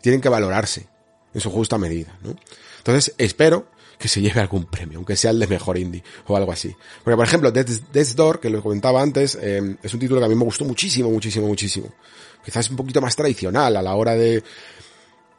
[0.00, 0.86] tienen que valorarse
[1.32, 2.36] en su justa medida, ¿no?
[2.78, 3.68] Entonces espero
[3.98, 6.74] que se lleve algún premio, aunque sea el de mejor indie o algo así.
[7.02, 10.28] Porque, por ejemplo, Death's, Door, que lo comentaba antes, eh, es un título que a
[10.28, 11.92] mí me gustó muchísimo, muchísimo, muchísimo.
[12.44, 14.42] Quizás un poquito más tradicional a la hora de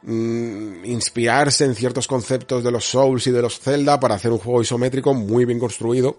[0.02, 4.38] mm, inspirarse en ciertos conceptos de los Souls y de los Zelda para hacer un
[4.38, 6.16] juego isométrico muy bien construido,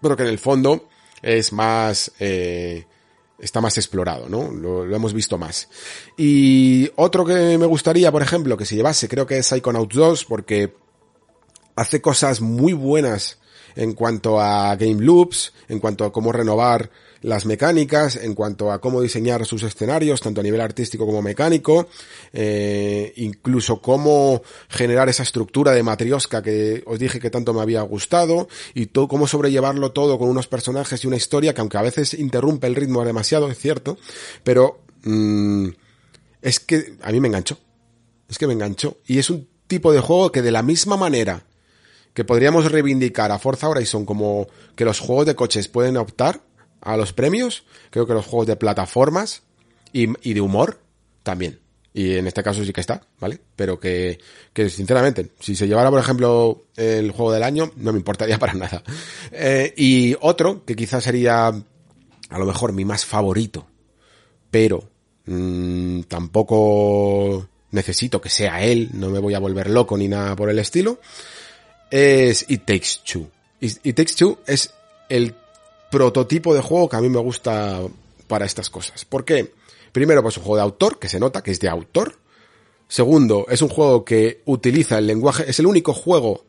[0.00, 0.88] pero que en el fondo
[1.22, 2.12] es más...
[2.18, 2.86] Eh,
[3.38, 4.50] está más explorado, ¿no?
[4.50, 5.68] Lo, hemos visto más.
[6.16, 10.24] Y otro que me gustaría, por ejemplo, que se llevase, creo que es Psychonauts 2,
[10.24, 10.74] porque
[11.76, 13.38] hace cosas muy buenas
[13.78, 16.90] en cuanto a game loops, en cuanto a cómo renovar
[17.22, 21.88] las mecánicas, en cuanto a cómo diseñar sus escenarios, tanto a nivel artístico como mecánico,
[22.32, 27.82] eh, incluso cómo generar esa estructura de matriosca que os dije que tanto me había
[27.82, 31.82] gustado, y todo, cómo sobrellevarlo todo con unos personajes y una historia que aunque a
[31.82, 33.96] veces interrumpe el ritmo demasiado, es cierto,
[34.42, 35.68] pero mm,
[36.42, 37.58] es que a mí me enganchó.
[38.28, 38.96] Es que me enganchó.
[39.06, 41.44] Y es un tipo de juego que de la misma manera
[42.18, 46.40] que podríamos reivindicar a Forza Horizon como que los juegos de coches pueden optar
[46.80, 49.44] a los premios, creo que los juegos de plataformas
[49.92, 50.80] y, de humor
[51.22, 51.60] también.
[51.94, 53.38] Y en este caso sí que está, ¿vale?
[53.54, 54.18] Pero que,
[54.52, 58.54] que sinceramente, si se llevara, por ejemplo, el juego del año, no me importaría para
[58.54, 58.82] nada.
[59.30, 63.64] Eh, y otro, que quizás sería a lo mejor mi más favorito,
[64.50, 64.82] pero
[65.26, 70.50] mmm, tampoco necesito que sea él, no me voy a volver loco ni nada por
[70.50, 70.98] el estilo,
[71.90, 73.30] es It Takes Two.
[73.60, 74.74] It Takes Two es
[75.08, 75.34] el
[75.90, 77.80] prototipo de juego que a mí me gusta
[78.26, 79.04] para estas cosas.
[79.04, 79.52] ¿Por qué?
[79.92, 82.18] Primero, pues un juego de autor, que se nota que es de autor.
[82.86, 86.44] Segundo, es un juego que utiliza el lenguaje, es el único juego,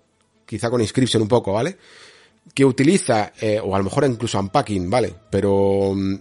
[0.46, 1.78] quizá con inscription un poco, ¿vale?
[2.54, 5.14] Que utiliza, eh, o a lo mejor incluso unpacking, ¿vale?
[5.30, 6.16] Pero mm,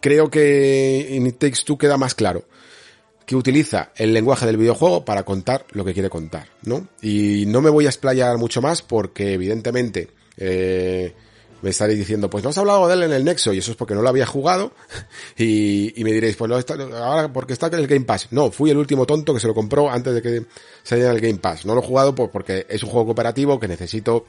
[0.00, 2.44] creo que en It Takes Two queda más claro
[3.26, 6.88] que utiliza el lenguaje del videojuego para contar lo que quiere contar, ¿no?
[7.00, 11.14] Y no me voy a explayar mucho más porque evidentemente eh,
[11.62, 13.76] me estaréis diciendo, pues no has hablado de él en el Nexo, y eso es
[13.76, 14.72] porque no lo había jugado,
[15.38, 18.28] y, me diréis, pues ahora porque está en el Game Pass.
[18.32, 20.44] No, fui el último tonto que se lo compró antes de que
[20.82, 21.64] saliera el Game Pass.
[21.64, 24.26] No lo he jugado porque es un juego cooperativo que necesito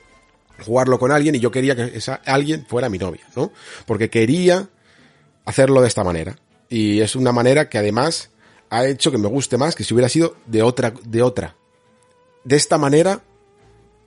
[0.63, 3.51] jugarlo con alguien y yo quería que esa alguien fuera mi novia, ¿no?
[3.87, 4.69] Porque quería
[5.45, 6.37] hacerlo de esta manera.
[6.69, 8.29] Y es una manera que además
[8.73, 11.55] ha hecho que me guste más que si hubiera sido de otra, de otra.
[12.43, 13.21] De esta manera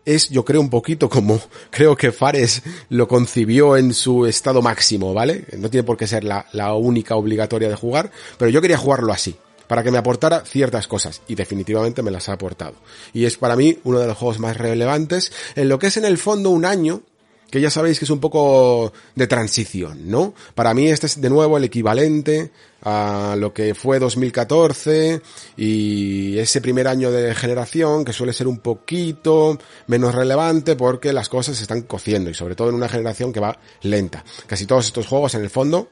[0.04, 1.40] es, yo creo, un poquito como
[1.70, 5.44] creo que Fares lo concibió en su estado máximo, ¿vale?
[5.56, 9.12] No tiene por qué ser la, la única obligatoria de jugar, pero yo quería jugarlo
[9.12, 9.36] así,
[9.68, 12.74] para que me aportara ciertas cosas, y definitivamente me las ha aportado.
[13.12, 16.04] Y es para mí uno de los juegos más relevantes en lo que es en
[16.04, 17.02] el fondo un año
[17.50, 20.34] que ya sabéis que es un poco de transición, ¿no?
[20.54, 22.50] Para mí este es de nuevo el equivalente
[22.82, 25.22] a lo que fue 2014
[25.56, 31.28] y ese primer año de generación que suele ser un poquito menos relevante porque las
[31.28, 34.24] cosas se están cociendo y sobre todo en una generación que va lenta.
[34.46, 35.88] Casi todos estos juegos en el fondo,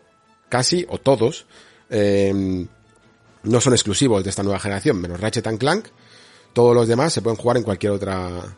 [0.48, 1.46] casi o todos,
[1.88, 2.66] em,
[3.44, 5.86] no son exclusivos de esta nueva generación, menos Ratchet Clank,
[6.52, 8.56] todos los demás se pueden jugar en cualquier otra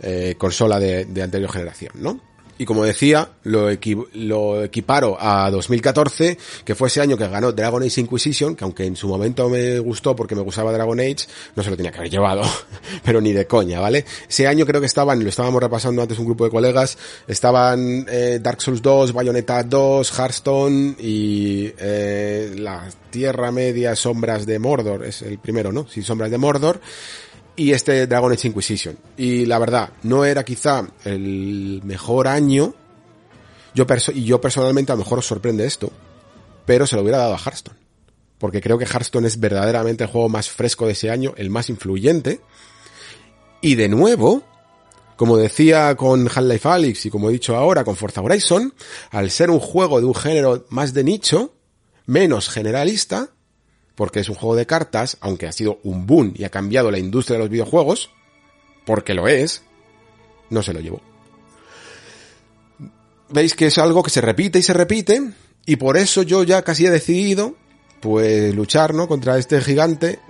[0.00, 2.20] eh, consola de, de, anterior generación, ¿no?
[2.58, 3.68] Y como decía, lo,
[4.14, 8.86] lo equiparo a 2014, que fue ese año que ganó Dragon Age Inquisition, que aunque
[8.86, 11.98] en su momento me gustó porque me gustaba Dragon Age, no se lo tenía que
[11.98, 12.42] haber llevado,
[13.04, 14.06] pero ni de coña, ¿vale?
[14.26, 16.96] Ese año creo que estaban, lo estábamos repasando antes un grupo de colegas,
[17.28, 24.58] estaban eh, Dark Souls 2, Bayonetta 2, Hearthstone y eh, la Tierra Media Sombras de
[24.58, 25.86] Mordor, es el primero, ¿no?
[25.88, 26.80] Sí, Sombras de Mordor
[27.56, 28.98] y este Dragon Age Inquisition.
[29.16, 32.74] Y la verdad, no era quizá el mejor año.
[33.74, 35.90] Yo y yo personalmente a lo mejor os sorprende esto,
[36.64, 37.78] pero se lo hubiera dado a Hearthstone.
[38.38, 41.70] Porque creo que Hearthstone es verdaderamente el juego más fresco de ese año, el más
[41.70, 42.40] influyente.
[43.62, 44.42] Y de nuevo,
[45.16, 48.74] como decía con Half-Life Alyx y como he dicho ahora con Forza Horizon,
[49.10, 51.54] al ser un juego de un género más de nicho,
[52.04, 53.30] menos generalista,
[53.96, 56.98] porque es un juego de cartas, aunque ha sido un boom y ha cambiado la
[56.98, 58.10] industria de los videojuegos,
[58.84, 59.62] porque lo es,
[60.50, 61.00] no se lo llevó.
[63.30, 65.32] Veis que es algo que se repite y se repite,
[65.64, 67.56] y por eso yo ya casi he decidido,
[68.00, 69.08] pues, luchar, ¿no?
[69.08, 70.20] Contra este gigante,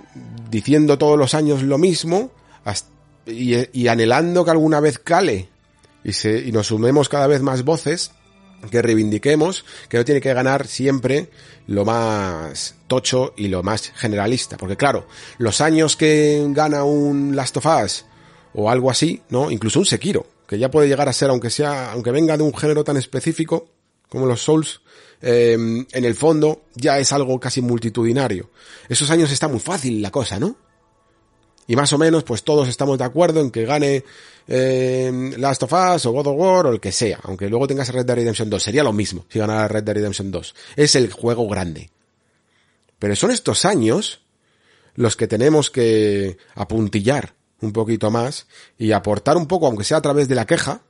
[0.49, 2.31] diciendo todos los años lo mismo,
[3.27, 5.49] y, anhelando que alguna vez cale,
[6.03, 8.11] y, se, y nos sumemos cada vez más voces,
[8.69, 11.29] que reivindiquemos que no tiene que ganar siempre
[11.67, 14.57] lo más tocho y lo más generalista.
[14.57, 15.07] Porque claro,
[15.37, 18.05] los años que gana un Last of Us
[18.53, 19.51] o algo así, ¿no?
[19.51, 22.55] Incluso un Sekiro, que ya puede llegar a ser, aunque sea, aunque venga de un
[22.55, 23.69] género tan específico
[24.09, 24.81] como los Souls,
[25.21, 28.49] eh, en el fondo ya es algo casi multitudinario.
[28.87, 30.55] Esos años está muy fácil la cosa, ¿no?
[31.67, 34.03] Y más o menos, pues todos estamos de acuerdo en que gane
[34.47, 37.19] eh, Last of Us o God of War o el que sea.
[37.23, 38.63] Aunque luego tengas Red Dead Redemption 2.
[38.63, 40.55] Sería lo mismo si ganara Red Dead Redemption 2.
[40.77, 41.89] Es el juego grande.
[42.99, 44.21] Pero son estos años
[44.95, 50.01] los que tenemos que apuntillar un poquito más y aportar un poco, aunque sea a
[50.01, 50.81] través de la queja,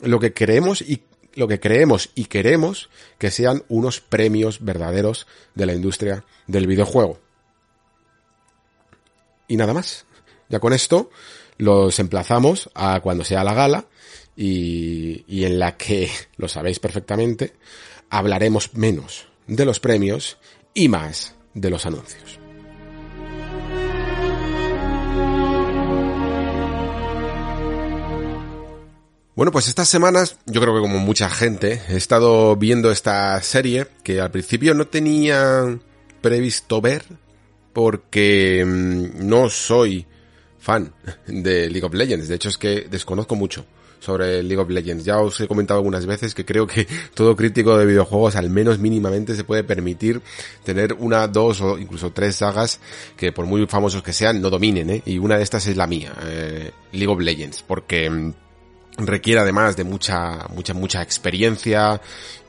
[0.00, 1.02] lo que creemos y
[1.34, 7.18] lo que creemos y queremos que sean unos premios verdaderos de la industria del videojuego.
[9.48, 10.06] Y nada más.
[10.48, 11.10] Ya con esto
[11.58, 13.86] los emplazamos a cuando sea la gala
[14.36, 17.54] y, en la que, lo sabéis perfectamente,
[18.10, 20.38] hablaremos menos de los premios
[20.74, 22.38] y más de los anuncios.
[29.34, 33.86] Bueno, pues estas semanas, yo creo que como mucha gente, he estado viendo esta serie
[34.02, 35.78] que al principio no tenía
[36.22, 37.04] previsto ver,
[37.76, 40.06] porque mm, no soy
[40.58, 40.94] fan
[41.26, 42.26] de League of Legends.
[42.26, 43.66] De hecho, es que desconozco mucho
[44.00, 45.04] sobre League of Legends.
[45.04, 48.78] Ya os he comentado algunas veces que creo que todo crítico de videojuegos al menos
[48.78, 50.22] mínimamente se puede permitir
[50.64, 52.80] tener una, dos o incluso tres sagas
[53.14, 55.02] que por muy famosos que sean no dominen, ¿eh?
[55.04, 58.32] Y una de estas es la mía, eh, League of Legends, porque mm,
[59.04, 62.00] requiere además de mucha, mucha, mucha experiencia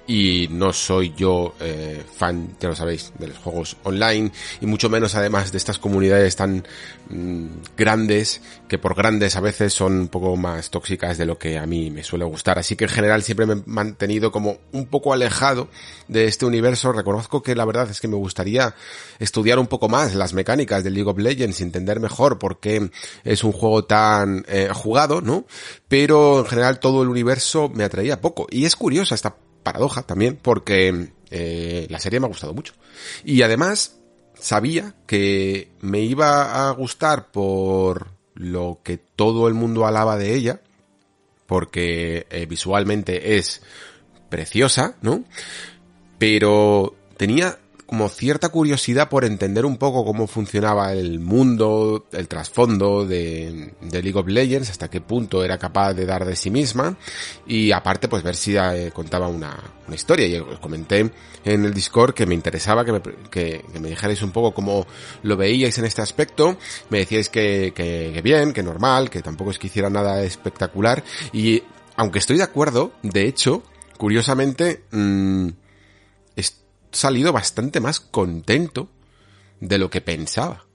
[0.07, 4.31] y no soy yo eh, fan, ya lo sabéis, de los juegos online
[4.61, 6.65] y mucho menos además de estas comunidades tan
[7.09, 11.57] mm, grandes que por grandes a veces son un poco más tóxicas de lo que
[11.57, 12.57] a mí me suele gustar.
[12.57, 15.67] Así que en general siempre me he mantenido como un poco alejado
[16.07, 16.93] de este universo.
[16.93, 18.75] Reconozco que la verdad es que me gustaría
[19.19, 22.89] estudiar un poco más las mecánicas de League of Legends, entender mejor por qué
[23.25, 25.45] es un juego tan eh, jugado, ¿no?
[25.89, 28.47] Pero en general todo el universo me atraía poco.
[28.49, 29.35] Y es curiosa esta
[29.67, 32.73] paradoja también, porque eh, la serie me ha gustado mucho.
[33.25, 33.99] Y además,
[34.33, 40.61] sabía que me iba a gustar por lo que todo el mundo alaba de ella,
[41.47, 43.61] porque eh, visualmente es
[44.29, 45.25] preciosa, ¿no?
[46.17, 53.05] Pero tenía como cierta curiosidad por entender un poco cómo funcionaba el mundo, el trasfondo
[53.05, 56.97] de, de, League of Legends, hasta qué punto era capaz de dar de sí misma
[57.47, 59.57] y aparte pues ver si eh, contaba una,
[59.91, 60.27] historia.
[60.27, 61.09] Y os comenté
[61.45, 64.85] en el Discord que me interesaba que me, que, que me dijerais un poco cómo
[65.23, 66.57] lo veíais en este aspecto.
[66.89, 71.03] Me decíais que, que, que bien, que normal, que tampoco es que hiciera nada espectacular
[71.31, 71.63] y
[71.95, 73.63] aunque estoy de acuerdo, de hecho,
[73.97, 75.49] curiosamente, mmm,
[76.97, 78.89] salido bastante más contento
[79.59, 80.65] de lo que pensaba.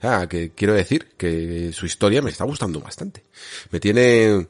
[0.00, 3.24] Sea, que quiero decir que su historia me está gustando bastante.
[3.70, 4.48] Me tiene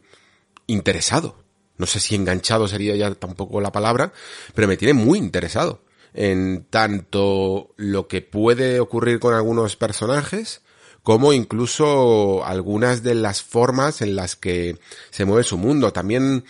[0.67, 1.43] interesado.
[1.79, 4.13] No sé si enganchado sería ya tampoco la palabra,
[4.55, 5.83] pero me tiene muy interesado
[6.13, 10.63] en tanto lo que puede ocurrir con algunos personajes,
[11.03, 14.79] como incluso algunas de las formas en las que
[15.11, 15.93] se mueve su mundo.
[15.93, 16.45] También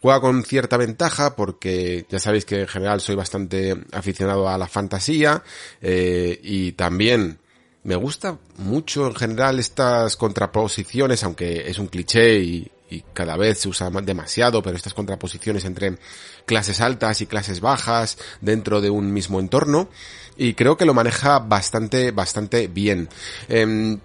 [0.00, 4.68] Juega con cierta ventaja porque ya sabéis que en general soy bastante aficionado a la
[4.68, 5.42] fantasía
[5.80, 7.38] eh, y también
[7.82, 12.72] me gusta mucho en general estas contraposiciones, aunque es un cliché y,
[13.12, 15.98] cada vez se usa demasiado, pero estas contraposiciones entre
[16.46, 19.88] clases altas y clases bajas dentro de un mismo entorno
[20.36, 23.08] y creo que lo maneja bastante, bastante bien.
[23.48, 23.98] Eh,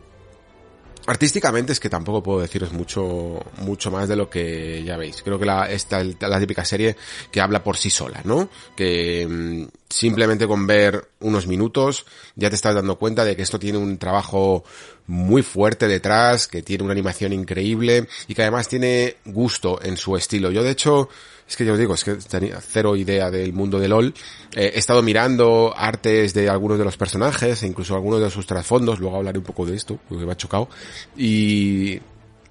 [1.07, 5.21] Artísticamente es que tampoco puedo deciros mucho, mucho más de lo que ya veis.
[5.23, 6.95] Creo que la, esta la típica serie
[7.31, 8.49] que habla por sí sola, ¿no?
[8.75, 12.05] Que mmm, simplemente con ver unos minutos
[12.35, 14.63] ya te estás dando cuenta de que esto tiene un trabajo
[15.07, 20.15] muy fuerte detrás, que tiene una animación increíble y que además tiene gusto en su
[20.15, 20.51] estilo.
[20.51, 21.09] Yo de hecho,
[21.51, 24.13] es que yo os digo, es que tenía cero idea del mundo de LOL.
[24.55, 28.47] Eh, he estado mirando artes de algunos de los personajes e incluso algunos de sus
[28.47, 30.69] trasfondos, luego hablaré un poco de esto, porque me ha chocado.
[31.17, 31.99] Y,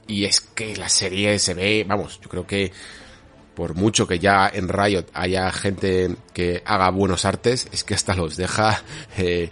[0.07, 2.73] y es que la serie se ve, vamos, yo creo que
[3.55, 8.15] por mucho que ya en Riot haya gente que haga buenos artes, es que hasta
[8.15, 8.83] los deja
[9.17, 9.51] eh,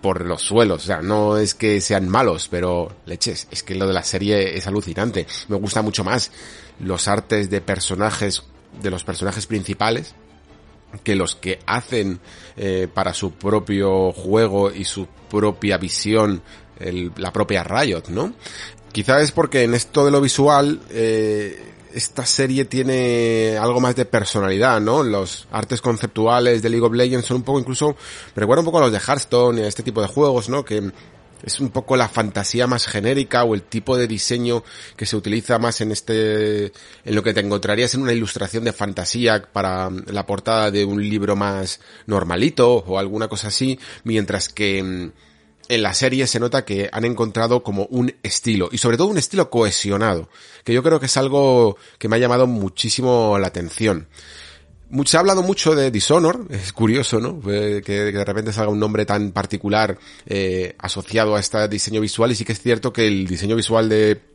[0.00, 0.82] por los suelos.
[0.82, 4.56] O sea, no es que sean malos, pero leches, es que lo de la serie
[4.56, 5.26] es alucinante.
[5.48, 6.30] Me gusta mucho más
[6.78, 8.42] los artes de personajes,
[8.82, 10.14] de los personajes principales,
[11.04, 12.20] que los que hacen
[12.56, 16.42] eh, para su propio juego y su propia visión
[17.16, 18.32] la propia Riot, ¿no?
[18.92, 21.62] Quizá es porque en esto de lo visual eh,
[21.94, 25.02] esta serie tiene algo más de personalidad, ¿no?
[25.02, 27.96] Los artes conceptuales de League of Legends son un poco incluso,
[28.34, 30.64] me recuerda un poco a los de Hearthstone y a este tipo de juegos, ¿no?
[30.64, 30.92] Que
[31.42, 34.62] es un poco la fantasía más genérica o el tipo de diseño
[34.96, 38.72] que se utiliza más en este, en lo que te encontrarías en una ilustración de
[38.72, 44.82] fantasía para la portada de un libro más normalito o alguna cosa así, mientras que
[44.82, 45.12] mm,
[45.70, 49.18] en la serie se nota que han encontrado como un estilo y sobre todo un
[49.18, 50.28] estilo cohesionado,
[50.64, 54.08] que yo creo que es algo que me ha llamado muchísimo la atención.
[55.06, 57.40] Se ha hablado mucho de Dishonor, es curioso, ¿no?
[57.40, 62.34] Que, de repente salga un nombre tan particular eh, asociado a este diseño visual y
[62.34, 64.30] sí que es cierto que el diseño visual de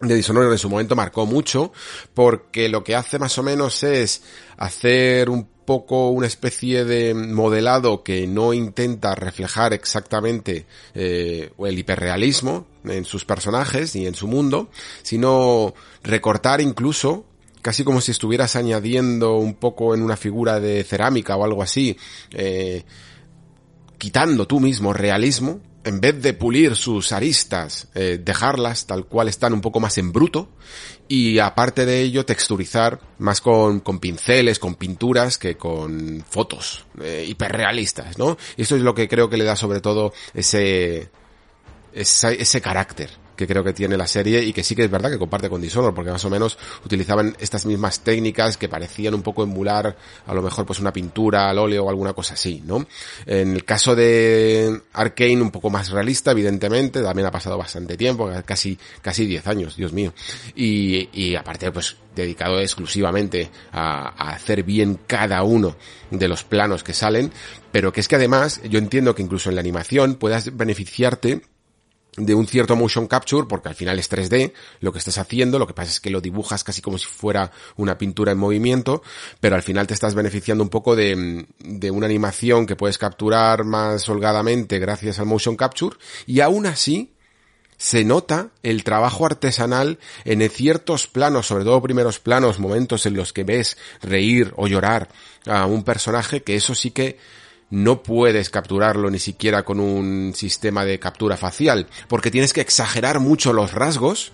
[0.00, 1.72] de Dishonored en su momento marcó mucho
[2.14, 4.22] porque lo que hace más o menos es
[4.56, 10.66] hacer un poco una especie de modelado que no intenta reflejar exactamente
[10.96, 14.68] eh, el hiperrealismo en sus personajes y en su mundo,
[15.02, 15.72] sino
[16.02, 17.24] recortar incluso
[17.62, 21.96] casi como si estuvieras añadiendo un poco en una figura de cerámica o algo así,
[22.32, 22.82] eh,
[23.96, 29.52] quitando tú mismo realismo en vez de pulir sus aristas, eh, dejarlas tal cual están
[29.52, 30.48] un poco más en bruto
[31.08, 37.24] y aparte de ello texturizar más con, con pinceles, con pinturas que con fotos eh,
[37.28, 38.36] hiperrealistas, ¿no?
[38.56, 41.10] Y esto es lo que creo que le da sobre todo ese,
[41.92, 45.10] ese, ese carácter que creo que tiene la serie y que sí que es verdad
[45.10, 49.22] que comparte con Dishonored porque más o menos utilizaban estas mismas técnicas que parecían un
[49.22, 49.96] poco emular
[50.26, 52.86] a lo mejor pues una pintura al óleo o alguna cosa así, ¿no?
[53.24, 58.30] En el caso de Arkane un poco más realista, evidentemente, también ha pasado bastante tiempo,
[58.44, 60.12] casi, casi 10 años, Dios mío.
[60.54, 65.76] Y, y aparte pues dedicado exclusivamente a, a hacer bien cada uno
[66.10, 67.32] de los planos que salen,
[67.72, 71.42] pero que es que además yo entiendo que incluso en la animación puedas beneficiarte
[72.16, 75.66] de un cierto motion capture, porque al final es 3D lo que estás haciendo, lo
[75.66, 79.02] que pasa es que lo dibujas casi como si fuera una pintura en movimiento,
[79.40, 83.64] pero al final te estás beneficiando un poco de, de una animación que puedes capturar
[83.64, 85.96] más holgadamente gracias al motion capture,
[86.26, 87.12] y aún así,
[87.80, 93.32] se nota el trabajo artesanal en ciertos planos, sobre todo primeros planos, momentos en los
[93.32, 95.08] que ves reír o llorar
[95.46, 97.16] a un personaje, que eso sí que
[97.70, 103.20] no puedes capturarlo ni siquiera con un sistema de captura facial, porque tienes que exagerar
[103.20, 104.32] mucho los rasgos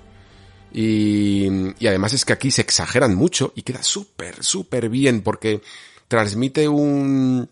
[0.72, 1.46] y,
[1.78, 5.60] y además es que aquí se exageran mucho y queda súper, súper bien porque
[6.08, 7.48] transmite un,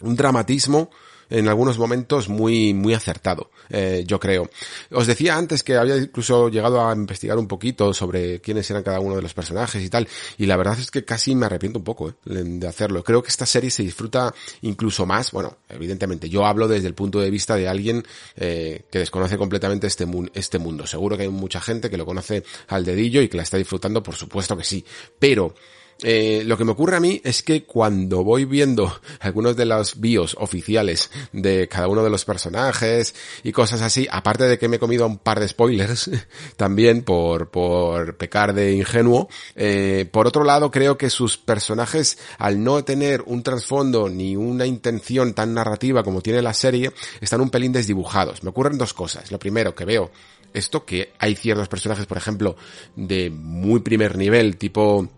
[0.00, 0.90] un dramatismo
[1.30, 4.50] en algunos momentos muy, muy acertado, eh, yo creo.
[4.90, 9.00] Os decía antes que había incluso llegado a investigar un poquito sobre quiénes eran cada
[9.00, 11.84] uno de los personajes y tal, y la verdad es que casi me arrepiento un
[11.84, 13.02] poco eh, de hacerlo.
[13.02, 17.20] Creo que esta serie se disfruta incluso más, bueno, evidentemente yo hablo desde el punto
[17.20, 18.04] de vista de alguien
[18.36, 20.86] eh, que desconoce completamente este, este mundo.
[20.86, 24.02] Seguro que hay mucha gente que lo conoce al dedillo y que la está disfrutando,
[24.02, 24.84] por supuesto que sí,
[25.18, 25.54] pero
[26.02, 30.00] eh, lo que me ocurre a mí es que cuando voy viendo algunos de los
[30.00, 34.76] bios oficiales de cada uno de los personajes y cosas así, aparte de que me
[34.76, 36.10] he comido un par de spoilers
[36.56, 42.62] también por, por pecar de ingenuo, eh, por otro lado creo que sus personajes al
[42.62, 47.50] no tener un trasfondo ni una intención tan narrativa como tiene la serie, están un
[47.50, 48.42] pelín desdibujados.
[48.42, 49.30] Me ocurren dos cosas.
[49.30, 50.10] Lo primero que veo
[50.52, 52.56] esto, que hay ciertos personajes, por ejemplo,
[52.96, 55.08] de muy primer nivel, tipo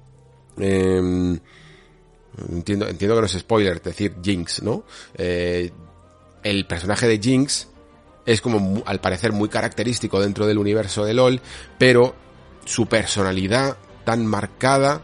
[0.58, 1.38] eh,
[2.48, 4.84] entiendo, entiendo que no es spoiler decir Jinx, ¿no?
[5.16, 5.70] Eh,
[6.42, 7.68] el personaje de Jinx
[8.24, 11.40] es como al parecer muy característico dentro del universo de LOL,
[11.78, 12.14] pero
[12.64, 15.02] su personalidad tan marcada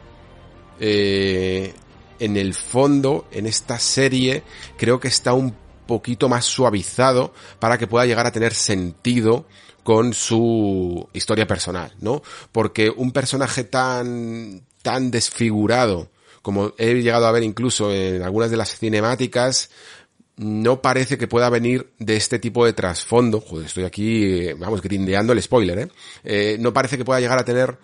[0.80, 1.74] eh,
[2.18, 4.42] en el fondo, en esta serie,
[4.76, 5.54] creo que está un
[5.86, 9.46] poquito más suavizado para que pueda llegar a tener sentido
[9.82, 12.22] con su historia personal, ¿no?
[12.52, 16.10] Porque un personaje tan, tan desfigurado
[16.42, 19.70] como he llegado a ver incluso en algunas de las cinemáticas,
[20.36, 23.40] no parece que pueda venir de este tipo de trasfondo.
[23.40, 25.88] Joder, estoy aquí, vamos, grindeando el spoiler, ¿eh?
[26.24, 26.56] ¿eh?
[26.58, 27.78] No parece que pueda llegar a tener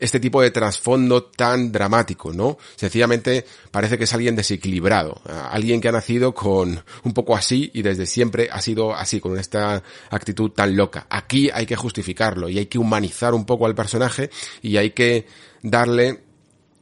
[0.00, 2.58] este tipo de trasfondo tan dramático, ¿no?
[2.74, 7.82] Sencillamente parece que es alguien desequilibrado, alguien que ha nacido con un poco así y
[7.82, 11.06] desde siempre ha sido así, con esta actitud tan loca.
[11.08, 14.28] Aquí hay que justificarlo y hay que humanizar un poco al personaje
[14.60, 15.26] y hay que
[15.62, 16.31] darle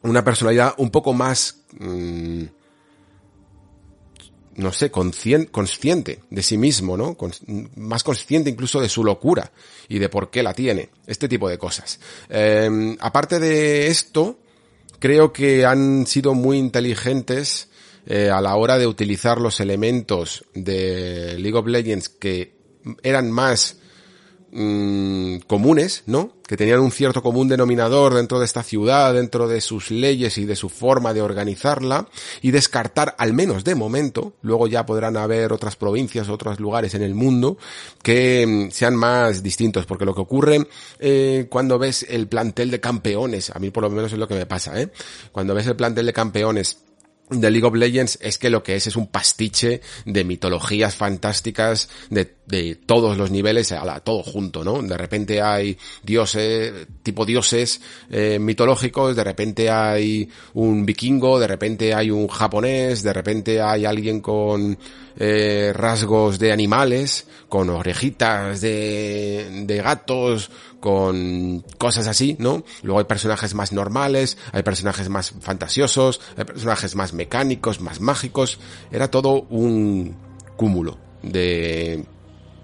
[0.03, 2.45] una personalidad un poco más, mm,
[4.57, 7.17] no sé, consciente de sí mismo, ¿no?
[7.77, 9.53] más consciente incluso de su locura
[9.89, 10.91] y de por qué la tiene.
[11.07, 12.01] Este tipo de cosas.
[12.29, 14.39] Em, aparte de esto,
[14.99, 17.69] creo que han sido muy inteligentes
[18.07, 22.57] eh, a la hora de utilizar los elementos de League of Legends que
[23.03, 23.80] eran más
[24.53, 26.33] Mm, comunes, ¿no?
[26.45, 30.45] Que tenían un cierto común denominador dentro de esta ciudad, dentro de sus leyes y
[30.45, 32.09] de su forma de organizarla,
[32.43, 37.03] y descartar, al menos de momento, luego ya podrán haber otras provincias, otros lugares en
[37.03, 37.59] el mundo
[38.03, 40.67] que mm, sean más distintos, porque lo que ocurre
[40.99, 44.35] eh, cuando ves el plantel de campeones, a mí por lo menos es lo que
[44.35, 44.91] me pasa, ¿eh?
[45.31, 46.79] Cuando ves el plantel de campeones
[47.31, 51.89] de League of Legends es que lo que es es un pastiche de mitologías fantásticas
[52.11, 54.83] de, de todos los niveles, a todo junto, ¿no?
[54.83, 61.95] De repente hay dioses, tipo dioses eh, mitológicos, de repente hay un vikingo, de repente
[61.95, 64.77] hay un japonés, de repente hay alguien con
[65.17, 70.51] eh, rasgos de animales, con orejitas de, de gatos,
[70.81, 72.65] con cosas así, ¿no?
[72.83, 78.59] Luego hay personajes más normales, hay personajes más fantasiosos, hay personajes más mecánicos, más mágicos.
[78.91, 80.17] Era todo un
[80.57, 82.05] cúmulo de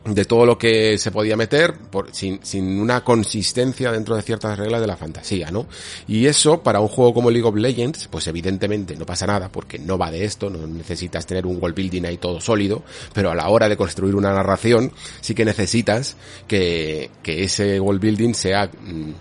[0.06, 4.58] de todo lo que se podía meter por, sin, sin una consistencia dentro de ciertas
[4.58, 5.66] reglas de la fantasía, ¿no?
[6.06, 9.78] Y eso para un juego como League of Legends, pues evidentemente no pasa nada porque
[9.78, 13.34] no va de esto, no necesitas tener un world building ahí todo sólido, pero a
[13.34, 16.16] la hora de construir una narración sí que necesitas
[16.46, 19.12] que, que ese world building sea mm,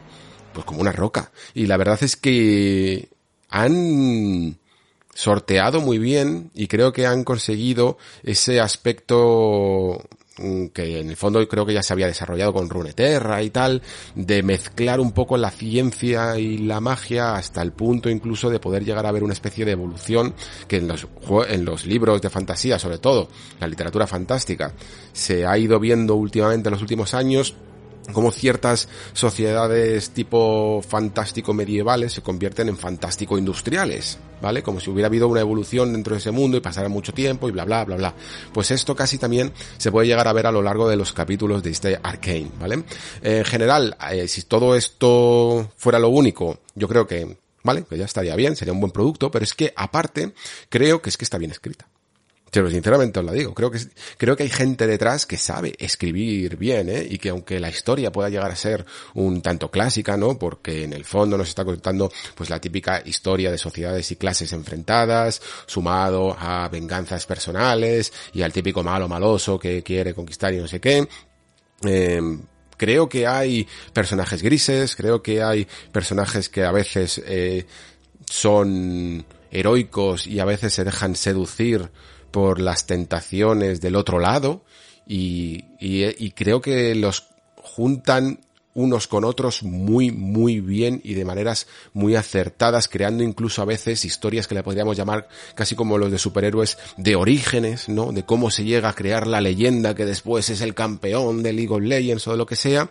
[0.54, 1.32] pues como una roca.
[1.54, 3.10] Y la verdad es que
[3.50, 4.58] han
[5.14, 10.04] sorteado muy bien y creo que han conseguido ese aspecto
[10.74, 13.82] que en el fondo creo que ya se había desarrollado con Runeterra y tal,
[14.16, 18.84] de mezclar un poco la ciencia y la magia hasta el punto incluso de poder
[18.84, 20.34] llegar a ver una especie de evolución
[20.68, 21.08] que en los,
[21.48, 23.30] en los libros de fantasía, sobre todo,
[23.60, 24.74] la literatura fantástica,
[25.14, 27.56] se ha ido viendo últimamente en los últimos años
[28.14, 34.64] como ciertas sociedades tipo fantástico medievales se convierten en fantástico industriales, ¿vale?
[34.64, 37.52] Como si hubiera habido una evolución dentro de ese mundo y pasara mucho tiempo y
[37.52, 38.16] bla bla bla bla.
[38.54, 41.64] Pues esto casi también se puede llegar a ver a lo largo de los capítulos
[41.64, 42.84] de este Arcane, ¿vale?
[43.22, 47.86] En general, eh, si todo esto fuera lo único, yo creo que, ¿vale?
[47.90, 50.34] Que ya estaría bien, sería un buen producto, pero es que aparte,
[50.70, 51.88] creo que es que está bien escrita.
[52.52, 53.80] Pero sinceramente os la digo, creo que,
[54.18, 57.06] creo que hay gente detrás que sabe escribir bien, ¿eh?
[57.10, 60.40] Y que aunque la historia pueda llegar a ser un tanto clásica, ¿no?
[60.40, 64.54] Porque en el fondo nos está contando, pues la típica historia de sociedades y clases
[64.54, 70.68] enfrentadas, sumado a venganzas personales y al típico malo maloso que quiere conquistar y no
[70.68, 71.06] sé qué.
[71.84, 72.22] Eh,
[72.78, 77.66] creo que hay personajes grises, creo que hay personajes que a veces eh,
[78.30, 81.90] son heroicos y a veces se dejan seducir
[82.36, 84.66] por las tentaciones del otro lado
[85.08, 85.64] y,
[86.36, 88.42] creo que los juntan
[88.74, 94.04] unos con otros muy, muy bien y de maneras muy acertadas, creando incluso a veces
[94.04, 98.12] historias que le podríamos llamar casi como los de superhéroes de orígenes, ¿no?
[98.12, 101.74] De cómo se llega a crear la leyenda que después es el campeón de League
[101.74, 102.90] of Legends o de lo que sea,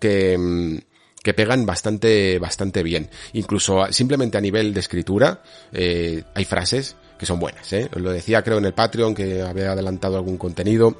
[0.00, 0.78] que, mm,
[1.22, 3.10] que pegan bastante, bastante bien.
[3.34, 7.88] Incluso simplemente a nivel de escritura, eh, hay frases que son buenas, ¿eh?
[7.94, 10.94] Lo decía creo en el Patreon que había adelantado algún contenido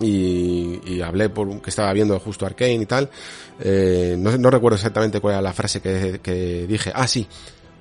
[0.00, 3.10] y, hablé por que estaba viendo justo Arkane y tal.
[3.60, 6.92] Eh, no, recuerdo exactamente cuál era la frase que, dije.
[6.94, 7.26] Ah, sí.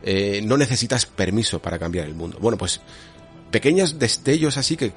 [0.03, 2.37] Eh, no necesitas permiso para cambiar el mundo.
[2.39, 2.81] Bueno, pues
[3.51, 4.93] pequeños destellos así que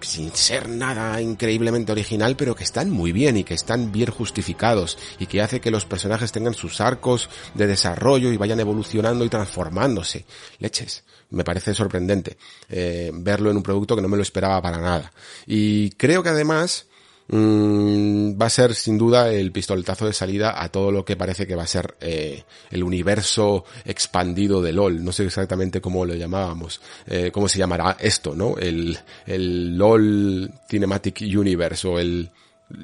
[0.00, 4.98] sin ser nada increíblemente original, pero que están muy bien y que están bien justificados
[5.18, 9.28] y que hace que los personajes tengan sus arcos de desarrollo y vayan evolucionando y
[9.28, 10.24] transformándose.
[10.58, 12.36] Leches me parece sorprendente
[12.68, 15.12] eh, verlo en un producto que no me lo esperaba para nada.
[15.46, 16.86] Y creo que además
[17.30, 21.46] mm, va a ser sin duda el pistoletazo de salida a todo lo que parece
[21.46, 25.02] que va a ser eh, el universo expandido de LOL.
[25.04, 28.56] No sé exactamente cómo lo llamábamos, eh, cómo se llamará esto, ¿no?
[28.58, 32.30] El, el LOL Cinematic Universe o el,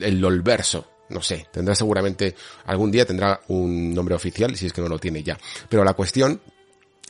[0.01, 4.81] el LOLverso no sé, tendrá seguramente, algún día tendrá un nombre oficial, si es que
[4.81, 5.39] no lo tiene ya.
[5.68, 6.40] Pero la cuestión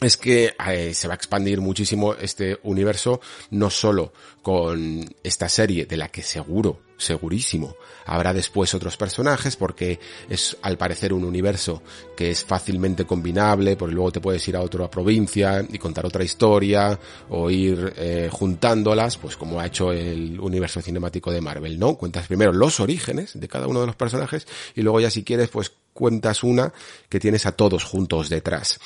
[0.00, 5.86] es que eh, se va a expandir muchísimo este universo, no solo con esta serie
[5.86, 9.98] de la que seguro, segurísimo, habrá después otros personajes porque
[10.28, 11.82] es al parecer un universo
[12.16, 16.24] que es fácilmente combinable, porque luego te puedes ir a otra provincia y contar otra
[16.24, 16.98] historia
[17.28, 21.96] o ir eh, juntándolas, pues como ha hecho el universo cinemático de Marvel, ¿no?
[21.96, 25.48] Cuentas primero los orígenes de cada uno de los personajes y luego ya si quieres
[25.48, 26.72] pues cuentas una
[27.08, 28.78] que tienes a todos juntos detrás.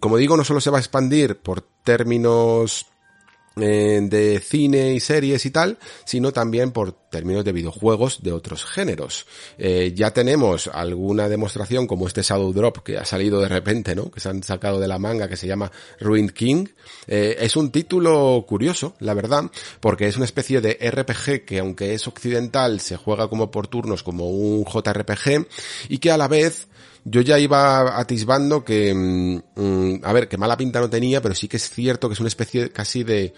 [0.00, 2.86] como digo, no solo se va a expandir por términos
[3.58, 8.66] eh, de cine y series y tal, sino también por términos de videojuegos de otros
[8.66, 9.24] géneros.
[9.56, 14.10] Eh, ya tenemos alguna demostración como este Shadow Drop que ha salido de repente, ¿no?
[14.10, 16.66] Que se han sacado de la manga que se llama Ruined King.
[17.06, 19.44] Eh, es un título curioso, la verdad,
[19.80, 24.02] porque es una especie de RPG que aunque es occidental se juega como por turnos
[24.02, 25.46] como un JRPG
[25.88, 26.68] y que a la vez
[27.08, 31.36] yo ya iba atisbando que, mm, mm, a ver, que mala pinta no tenía, pero
[31.36, 33.32] sí que es cierto que es una especie casi de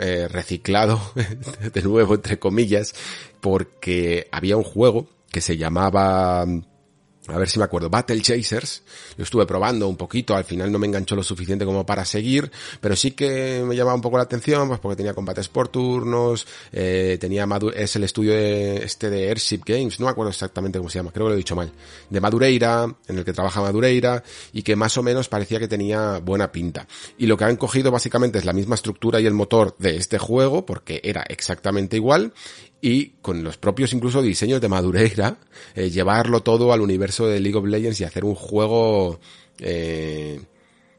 [0.00, 1.00] eh, reciclado,
[1.72, 2.94] de nuevo, entre comillas,
[3.40, 6.44] porque había un juego que se llamaba
[7.28, 8.82] a ver si me acuerdo, Battle Chasers,
[9.16, 12.50] lo estuve probando un poquito, al final no me enganchó lo suficiente como para seguir,
[12.80, 16.46] pero sí que me llamaba un poco la atención, pues porque tenía combates por turnos,
[16.72, 20.90] eh, tenía es el estudio de, este de Airship Games, no me acuerdo exactamente cómo
[20.90, 21.72] se llama, creo que lo he dicho mal,
[22.10, 24.22] de Madureira, en el que trabaja Madureira,
[24.52, 26.86] y que más o menos parecía que tenía buena pinta.
[27.18, 30.18] Y lo que han cogido básicamente es la misma estructura y el motor de este
[30.18, 32.32] juego, porque era exactamente igual,
[32.86, 35.38] y con los propios incluso diseños de Madureira,
[35.74, 39.18] eh, llevarlo todo al universo de League of Legends y hacer un juego,
[39.58, 40.40] eh,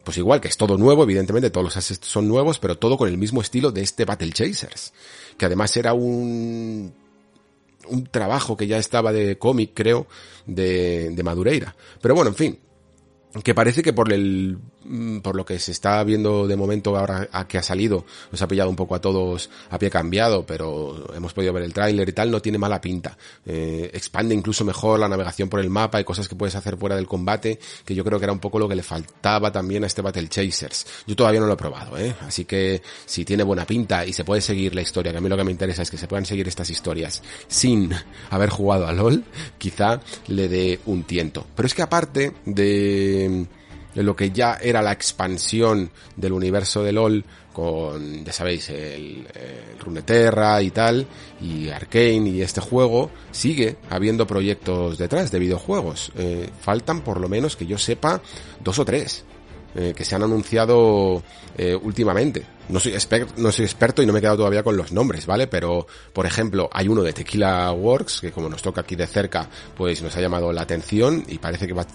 [0.03, 3.07] pues igual que es todo nuevo, evidentemente todos los assets son nuevos, pero todo con
[3.07, 4.91] el mismo estilo de este Battle Chasers,
[5.37, 6.93] que además era un
[7.87, 10.07] un trabajo que ya estaba de cómic, creo,
[10.45, 11.73] de, de Madureira.
[12.01, 12.59] Pero bueno, en fin,
[13.45, 14.57] que parece que por el
[15.21, 18.47] por lo que se está viendo de momento ahora a que ha salido, nos ha
[18.47, 22.13] pillado un poco a todos a pie cambiado, pero hemos podido ver el tráiler y
[22.13, 23.17] tal, no tiene mala pinta.
[23.45, 26.95] Eh, expande incluso mejor la navegación por el mapa y cosas que puedes hacer fuera
[26.95, 29.87] del combate, que yo creo que era un poco lo que le faltaba también a
[29.87, 30.85] este Battle Chasers.
[31.05, 32.15] Yo todavía no lo he probado, ¿eh?
[32.21, 35.29] Así que si tiene buena pinta y se puede seguir la historia, que a mí
[35.29, 37.91] lo que me interesa es que se puedan seguir estas historias sin
[38.29, 39.23] haber jugado a LOL,
[39.57, 41.45] quizá le dé un tiento.
[41.55, 43.47] Pero es que aparte de
[43.97, 49.27] de lo que ya era la expansión del universo de LOL con, ya sabéis, el,
[49.79, 51.07] Runeterra y tal,
[51.41, 56.11] y Arkane y este juego, sigue habiendo proyectos detrás de videojuegos.
[56.15, 58.21] Eh, faltan por lo menos que yo sepa
[58.63, 59.25] dos o tres.
[59.75, 61.21] Eh, que se han anunciado
[61.55, 62.43] eh, últimamente.
[62.69, 62.93] No soy,
[63.37, 65.45] no soy experto y no me he quedado todavía con los nombres, ¿vale?
[65.45, 69.47] Pero, por ejemplo, hay uno de Tequila Works, que como nos toca aquí de cerca,
[69.75, 71.85] pues nos ha llamado la atención y parece que va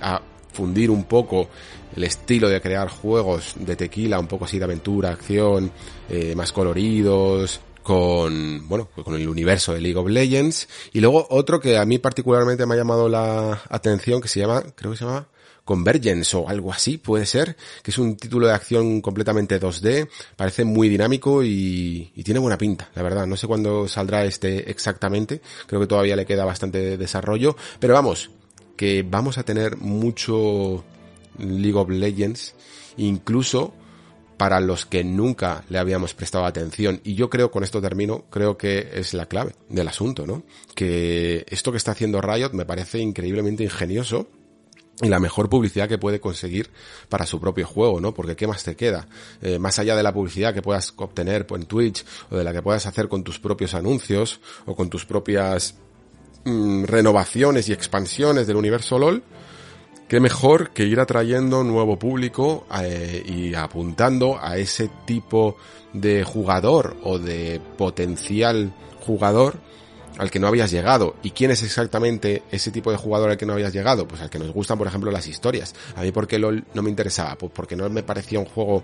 [0.00, 0.20] a
[0.52, 1.48] fundir un poco
[1.96, 5.70] el estilo de crear juegos de tequila, un poco así de aventura, acción,
[6.08, 10.68] eh, más coloridos, con, bueno, con el universo de League of Legends.
[10.92, 14.62] Y luego otro que a mí particularmente me ha llamado la atención, que se llama,
[14.74, 15.26] creo que se llama
[15.64, 20.64] Convergence o algo así, puede ser, que es un título de acción completamente 2D, parece
[20.64, 23.26] muy dinámico y, y, tiene buena pinta, la verdad.
[23.26, 28.30] No sé cuándo saldrá este exactamente, creo que todavía le queda bastante desarrollo, pero vamos,
[28.78, 30.84] que vamos a tener mucho
[31.36, 32.54] League of Legends,
[32.96, 33.74] incluso
[34.38, 37.00] para los que nunca le habíamos prestado atención.
[37.02, 40.44] Y yo creo, con esto termino, creo que es la clave del asunto, ¿no?
[40.76, 44.28] Que esto que está haciendo Riot me parece increíblemente ingenioso
[45.02, 46.70] y la mejor publicidad que puede conseguir
[47.08, 48.14] para su propio juego, ¿no?
[48.14, 49.08] Porque ¿qué más te queda?
[49.42, 52.62] Eh, más allá de la publicidad que puedas obtener en Twitch o de la que
[52.62, 55.74] puedas hacer con tus propios anuncios o con tus propias
[56.44, 59.22] mm, renovaciones y expansiones del universo LOL,
[60.08, 65.56] qué mejor que ir atrayendo nuevo público eh, y apuntando a ese tipo
[65.92, 69.60] de jugador o de potencial jugador
[70.18, 71.14] al que no habías llegado.
[71.22, 74.06] ¿Y quién es exactamente ese tipo de jugador al que no habías llegado?
[74.06, 75.74] Pues al que nos gustan, por ejemplo, las historias.
[75.94, 77.36] A mí, ¿por qué LOL no me interesaba?
[77.36, 78.82] Pues porque no me parecía un juego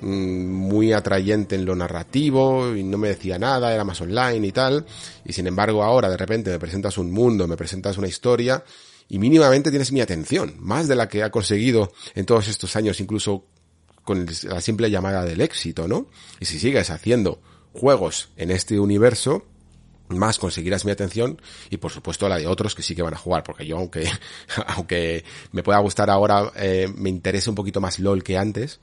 [0.00, 4.86] muy atrayente en lo narrativo y no me decía nada, era más online y tal.
[5.24, 8.62] Y sin embargo, ahora de repente me presentas un mundo, me presentas una historia
[9.08, 13.00] y mínimamente tienes mi atención, más de la que ha conseguido en todos estos años,
[13.00, 13.46] incluso
[14.02, 16.08] con la simple llamada del éxito, ¿no?
[16.40, 17.40] Y si sigues haciendo
[17.72, 19.44] juegos en este universo,
[20.08, 21.40] más conseguirás mi atención
[21.70, 24.08] y por supuesto la de otros que sí que van a jugar, porque yo aunque,
[24.68, 28.80] aunque me pueda gustar ahora, eh, me interese un poquito más LOL que antes,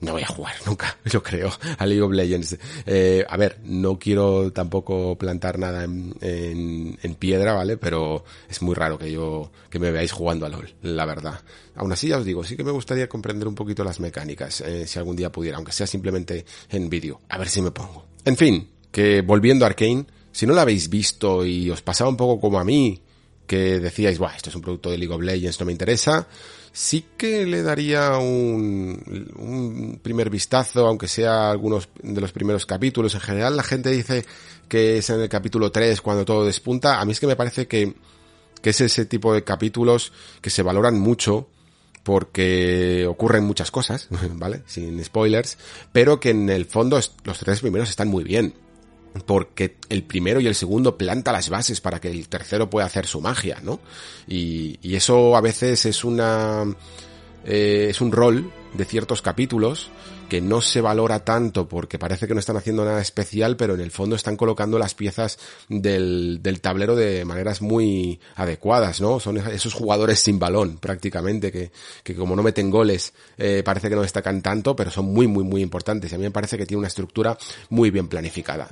[0.00, 2.58] no voy a jugar nunca, yo creo, a League of Legends.
[2.86, 7.76] Eh, a ver, no quiero tampoco plantar nada en, en, piedra, ¿vale?
[7.76, 11.40] Pero es muy raro que yo, que me veáis jugando a LOL, la verdad.
[11.74, 14.86] Aún así ya os digo, sí que me gustaría comprender un poquito las mecánicas, eh,
[14.86, 17.20] si algún día pudiera, aunque sea simplemente en vídeo.
[17.28, 18.06] A ver si me pongo.
[18.24, 22.16] En fin, que volviendo a Arkane, si no la habéis visto y os pasaba un
[22.16, 23.02] poco como a mí,
[23.46, 26.28] que decíais, Buah, esto es un producto de League of Legends, no me interesa,
[26.72, 33.14] sí que le daría un, un primer vistazo, aunque sea algunos de los primeros capítulos.
[33.14, 34.24] En general la gente dice
[34.68, 37.00] que es en el capítulo 3 cuando todo despunta.
[37.00, 37.94] A mí es que me parece que,
[38.62, 41.48] que es ese tipo de capítulos que se valoran mucho
[42.02, 44.62] porque ocurren muchas cosas, ¿vale?
[44.66, 45.58] Sin spoilers,
[45.92, 48.54] pero que en el fondo los tres primeros están muy bien
[49.26, 53.06] porque el primero y el segundo planta las bases para que el tercero pueda hacer
[53.06, 53.80] su magia, ¿no?
[54.26, 56.64] Y, eso a veces es una
[57.44, 59.90] eh, es un rol de ciertos capítulos
[60.28, 63.80] que no se valora tanto porque parece que no están haciendo nada especial, pero en
[63.80, 65.38] el fondo están colocando las piezas
[65.68, 69.18] del, del tablero de maneras muy adecuadas, ¿no?
[69.18, 71.72] Son esos jugadores sin balón, prácticamente, que,
[72.04, 75.42] que como no meten goles, eh, parece que no destacan tanto, pero son muy, muy,
[75.42, 76.12] muy importantes.
[76.12, 77.36] Y a mí me parece que tiene una estructura
[77.68, 78.68] muy bien planificada.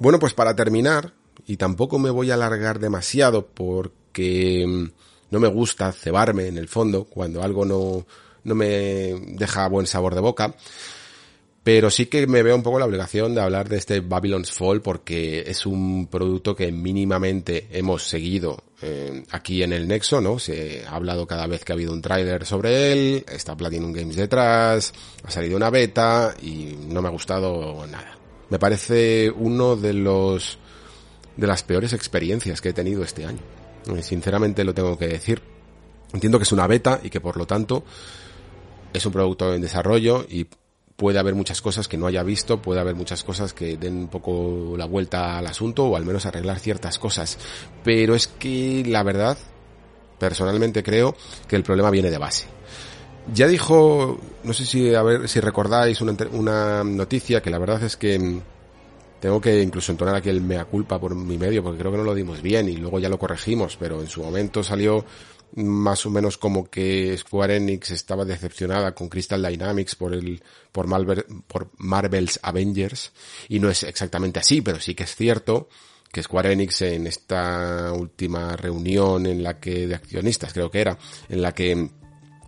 [0.00, 1.12] Bueno, pues para terminar,
[1.46, 4.90] y tampoco me voy a alargar demasiado porque mm,
[5.30, 8.06] no me gusta cebarme en el fondo cuando algo no,
[8.44, 10.54] no me deja buen sabor de boca.
[11.64, 14.80] Pero sí que me veo un poco la obligación de hablar de este Babylon's Fall
[14.80, 20.38] porque es un producto que mínimamente hemos seguido eh, aquí en el Nexo, ¿no?
[20.38, 24.16] Se ha hablado cada vez que ha habido un tráiler sobre él, está Platinum Games
[24.16, 28.17] detrás, ha salido una beta y no me ha gustado nada.
[28.50, 30.58] Me parece uno de los
[31.36, 33.40] de las peores experiencias que he tenido este año.
[34.02, 35.40] Sinceramente lo tengo que decir.
[36.12, 37.84] Entiendo que es una beta y que por lo tanto
[38.92, 40.48] es un producto en desarrollo y
[40.96, 44.08] puede haber muchas cosas que no haya visto, puede haber muchas cosas que den un
[44.08, 47.38] poco la vuelta al asunto o al menos arreglar ciertas cosas.
[47.84, 49.38] Pero es que la verdad,
[50.18, 51.14] personalmente creo
[51.46, 52.57] que el problema viene de base.
[53.34, 57.82] Ya dijo, no sé si a ver si recordáis una, una noticia que la verdad
[57.82, 58.40] es que mm,
[59.20, 62.04] tengo que incluso entonar aquí el mea culpa por mi medio porque creo que no
[62.04, 65.04] lo dimos bien y luego ya lo corregimos, pero en su momento salió
[65.56, 70.42] más o menos como que Square Enix estaba decepcionada con Crystal Dynamics por el
[70.72, 73.12] por, Marvel, por Marvel's Avengers
[73.48, 75.68] y no es exactamente así, pero sí que es cierto
[76.12, 80.98] que Square Enix en esta última reunión en la que de accionistas creo que era,
[81.28, 81.90] en la que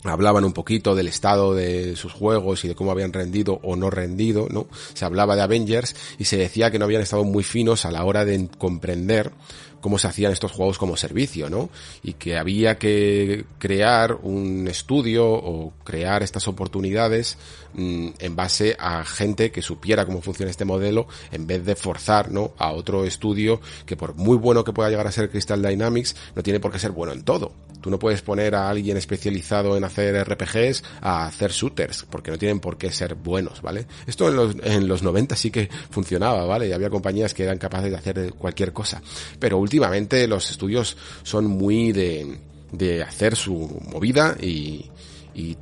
[0.05, 3.91] hablaban un poquito del estado de sus juegos y de cómo habían rendido o no
[3.91, 4.67] rendido, ¿no?
[4.95, 8.05] Se hablaba de Avengers y se decía que no habían estado muy finos a la
[8.05, 9.33] hora de comprender
[9.81, 11.71] cómo se hacían estos juegos como servicio, ¿no?
[12.03, 17.39] Y que había que crear un estudio o crear estas oportunidades
[17.75, 22.31] mm, en base a gente que supiera cómo funciona este modelo en vez de forzar,
[22.31, 22.53] ¿no?
[22.59, 26.43] A otro estudio que por muy bueno que pueda llegar a ser Crystal Dynamics, no
[26.43, 27.53] tiene por qué ser bueno en todo.
[27.81, 32.39] Tú no puedes poner a alguien especializado en hacer RPGs a hacer shooters, porque no
[32.39, 33.87] tienen por qué ser buenos, ¿vale?
[34.07, 36.69] Esto en los, en los 90 sí que funcionaba, ¿vale?
[36.69, 39.03] Y había compañías que eran capaces de hacer cualquier cosa.
[39.39, 42.41] Pero últimamente los estudios son muy de,
[42.73, 44.91] de hacer su movida y,
[45.33, 45.57] y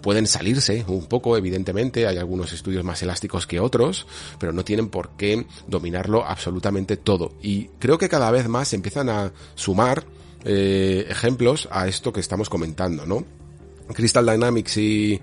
[0.00, 4.06] pueden salirse un poco, evidentemente, hay algunos estudios más elásticos que otros,
[4.38, 7.32] pero no tienen por qué dominarlo absolutamente todo.
[7.42, 10.04] Y creo que cada vez más empiezan a sumar
[10.46, 13.26] eh, ejemplos a esto que estamos comentando, ¿no?
[13.92, 15.20] Crystal Dynamics y,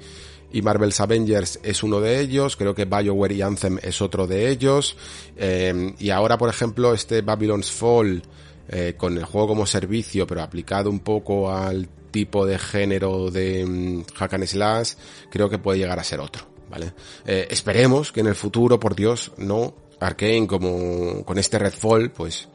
[0.51, 4.49] y Marvel's Avengers es uno de ellos, creo que BioWare y Anthem es otro de
[4.49, 4.95] ellos,
[5.35, 8.21] eh, y ahora, por ejemplo, este Babylon's Fall,
[8.69, 13.63] eh, con el juego como servicio, pero aplicado un poco al tipo de género de
[13.63, 14.93] um, hack and slash,
[15.29, 16.93] creo que puede llegar a ser otro, ¿vale?
[17.25, 22.49] Eh, esperemos que en el futuro, por Dios, no, Arkane como con este Redfall, pues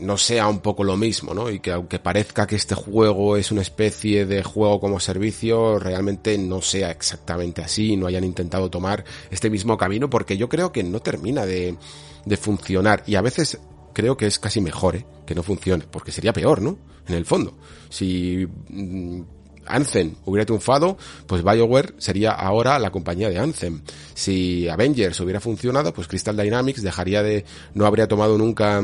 [0.00, 1.50] no sea un poco lo mismo, ¿no?
[1.50, 6.36] Y que aunque parezca que este juego es una especie de juego como servicio, realmente
[6.38, 10.82] no sea exactamente así, no hayan intentado tomar este mismo camino, porque yo creo que
[10.82, 11.76] no termina de,
[12.24, 13.02] de funcionar.
[13.06, 13.58] Y a veces
[13.92, 15.06] creo que es casi mejor, ¿eh?
[15.26, 16.78] Que no funcione, porque sería peor, ¿no?
[17.06, 17.58] En el fondo.
[17.88, 19.20] Si mm,
[19.66, 20.96] Anthem hubiera triunfado,
[21.26, 23.82] pues BioWare sería ahora la compañía de Anthem.
[24.14, 27.44] Si Avengers hubiera funcionado, pues Crystal Dynamics dejaría de,
[27.74, 28.82] no habría tomado nunca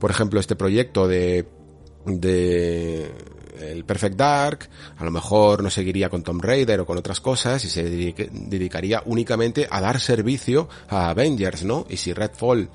[0.00, 1.46] por ejemplo, este proyecto de,
[2.06, 3.12] de
[3.60, 7.64] el Perfect Dark, a lo mejor no seguiría con Tomb Raider o con otras cosas
[7.64, 11.86] y se dedicaría únicamente a dar servicio a Avengers, ¿no?
[11.88, 12.70] Y si Redfall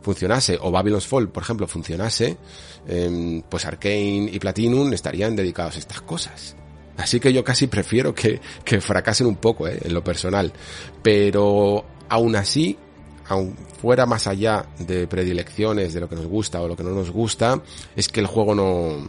[0.00, 2.36] funcionase o Babylon's Fall, por ejemplo, funcionase,
[2.86, 6.56] eh, pues Arkane y Platinum estarían dedicados a estas cosas.
[6.96, 9.78] Así que yo casi prefiero que, que fracasen un poco, ¿eh?
[9.82, 10.52] en lo personal.
[11.02, 12.76] Pero aún así,
[13.28, 16.90] aun fuera más allá de predilecciones, de lo que nos gusta o lo que no
[16.90, 17.62] nos gusta,
[17.94, 19.08] es que el juego no,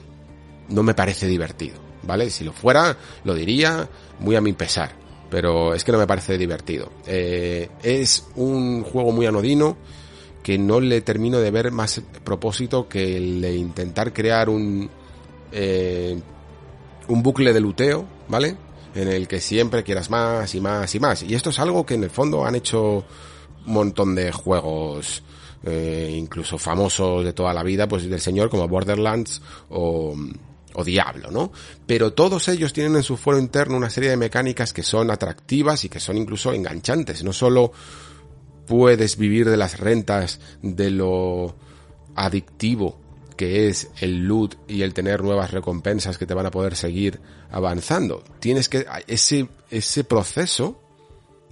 [0.69, 2.29] no me parece divertido, ¿vale?
[2.29, 3.89] Si lo fuera, lo diría
[4.19, 4.91] muy a mi pesar,
[5.29, 6.91] pero es que no me parece divertido.
[7.07, 9.77] Eh, es un juego muy anodino
[10.43, 14.89] que no le termino de ver más propósito que el de intentar crear un,
[15.51, 16.19] eh,
[17.07, 18.55] un bucle de luteo, ¿vale?
[18.95, 21.23] En el que siempre quieras más y más y más.
[21.23, 23.05] Y esto es algo que en el fondo han hecho
[23.73, 25.23] montón de juegos
[25.63, 30.15] eh, incluso famosos de toda la vida, pues del señor como Borderlands o,
[30.73, 31.51] o Diablo, ¿no?
[31.85, 35.83] Pero todos ellos tienen en su foro interno una serie de mecánicas que son atractivas
[35.83, 37.23] y que son incluso enganchantes.
[37.23, 37.73] No solo
[38.67, 41.55] puedes vivir de las rentas de lo
[42.15, 42.99] adictivo
[43.35, 47.21] que es el loot y el tener nuevas recompensas que te van a poder seguir
[47.51, 48.21] avanzando.
[48.41, 50.81] Tienes que ese ese proceso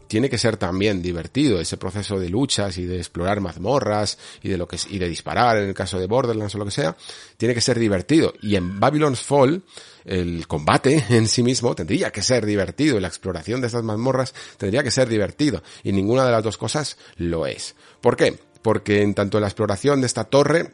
[0.08, 4.58] tiene que ser también divertido ese proceso de luchas y de explorar mazmorras y de
[4.58, 6.96] lo que y de disparar en el caso de Borderlands o lo que sea,
[7.38, 9.64] tiene que ser divertido y en Babylon's Fall
[10.06, 14.34] el combate en sí mismo tendría que ser divertido y la exploración de estas mazmorras
[14.58, 17.76] tendría que ser divertido y ninguna de las dos cosas lo es.
[18.02, 18.40] ¿Por qué?
[18.62, 20.74] Porque en tanto la exploración de esta torre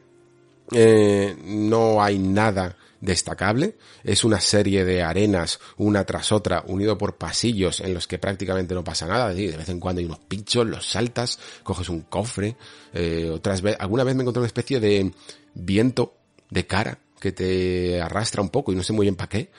[0.72, 3.76] eh, no hay nada destacable.
[4.04, 8.74] Es una serie de arenas, una tras otra, unido por pasillos en los que prácticamente
[8.74, 9.34] no pasa nada.
[9.34, 12.56] De vez en cuando hay unos pinchos, los saltas, coges un cofre.
[12.94, 15.12] Eh, otras alguna vez me encontré una especie de
[15.54, 16.16] viento
[16.50, 19.50] de cara que te arrastra un poco y no sé muy bien para qué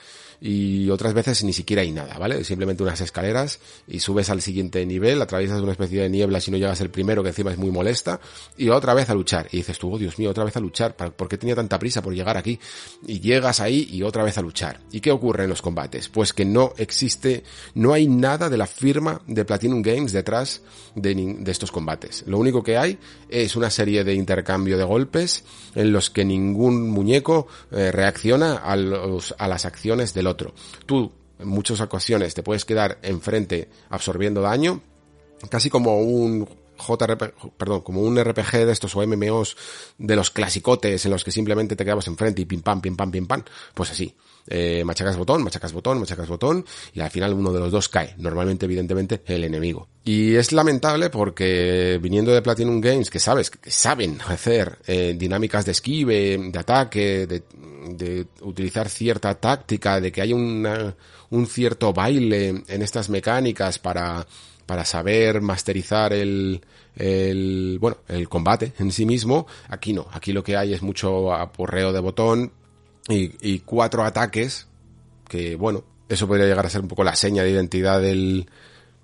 [0.47, 2.45] y otras veces ni siquiera hay nada, ¿vale?
[2.45, 6.59] Simplemente unas escaleras y subes al siguiente nivel, atraviesas una especie de niebla si no
[6.59, 8.21] llegas el primero, que encima es muy molesta,
[8.55, 9.49] y otra vez a luchar.
[9.53, 12.03] Y dices tú, oh Dios mío, otra vez a luchar, ¿por qué tenía tanta prisa
[12.03, 12.61] por llegar aquí?
[13.07, 14.81] Y llegas ahí y otra vez a luchar.
[14.93, 16.11] ¿Y qué ocurre en los combates?
[16.11, 17.43] Pues que no existe,
[17.75, 20.61] no hay nada de la firma de Platinum Games detrás
[20.95, 22.23] de, estos combates.
[22.27, 22.99] Lo único que hay
[23.31, 25.43] es una serie de intercambio de golpes
[25.75, 30.34] en los que ningún muñeco eh, reacciona a, los, a las acciones del otro
[30.86, 34.81] Tú, en muchas ocasiones, te puedes quedar enfrente absorbiendo daño,
[35.51, 39.57] casi como un JRPG, perdón, como un RPG de estos o MMOs
[39.99, 43.11] de los clasicotes en los que simplemente te quedabas enfrente y pim pam, pim pam,
[43.11, 43.43] pim pam,
[43.75, 44.15] pues así.
[44.47, 48.15] Eh, machacas botón, machacas botón, machacas botón y al final uno de los dos cae.
[48.19, 49.89] Normalmente, evidentemente, el enemigo.
[50.05, 55.65] Y es lamentable porque viniendo de Platinum Games, que sabes, que saben hacer eh, dinámicas
[55.65, 57.43] de esquive, de ataque, de,
[57.89, 60.95] de utilizar cierta táctica, de que hay una,
[61.31, 64.27] un cierto baile en estas mecánicas para
[64.66, 66.62] para saber masterizar el,
[66.97, 69.47] el, bueno, el combate en sí mismo.
[69.69, 72.53] Aquí no, aquí lo que hay es mucho aporreo de botón
[73.09, 74.66] y, y cuatro ataques
[75.28, 78.47] que, bueno, eso podría llegar a ser un poco la seña de identidad del,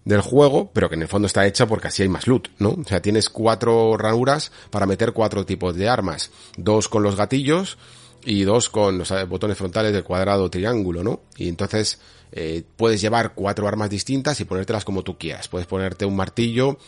[0.04, 2.70] del juego, pero que en el fondo está hecha porque así hay más loot, ¿no?
[2.70, 6.30] O sea, tienes cuatro ranuras para meter cuatro tipos de armas.
[6.56, 7.78] Dos con los gatillos
[8.24, 11.22] y dos con los botones frontales del cuadrado triángulo, ¿no?
[11.36, 11.98] Y entonces
[12.32, 15.48] eh, puedes llevar cuatro armas distintas y ponértelas como tú quieras.
[15.48, 16.78] Puedes ponerte un martillo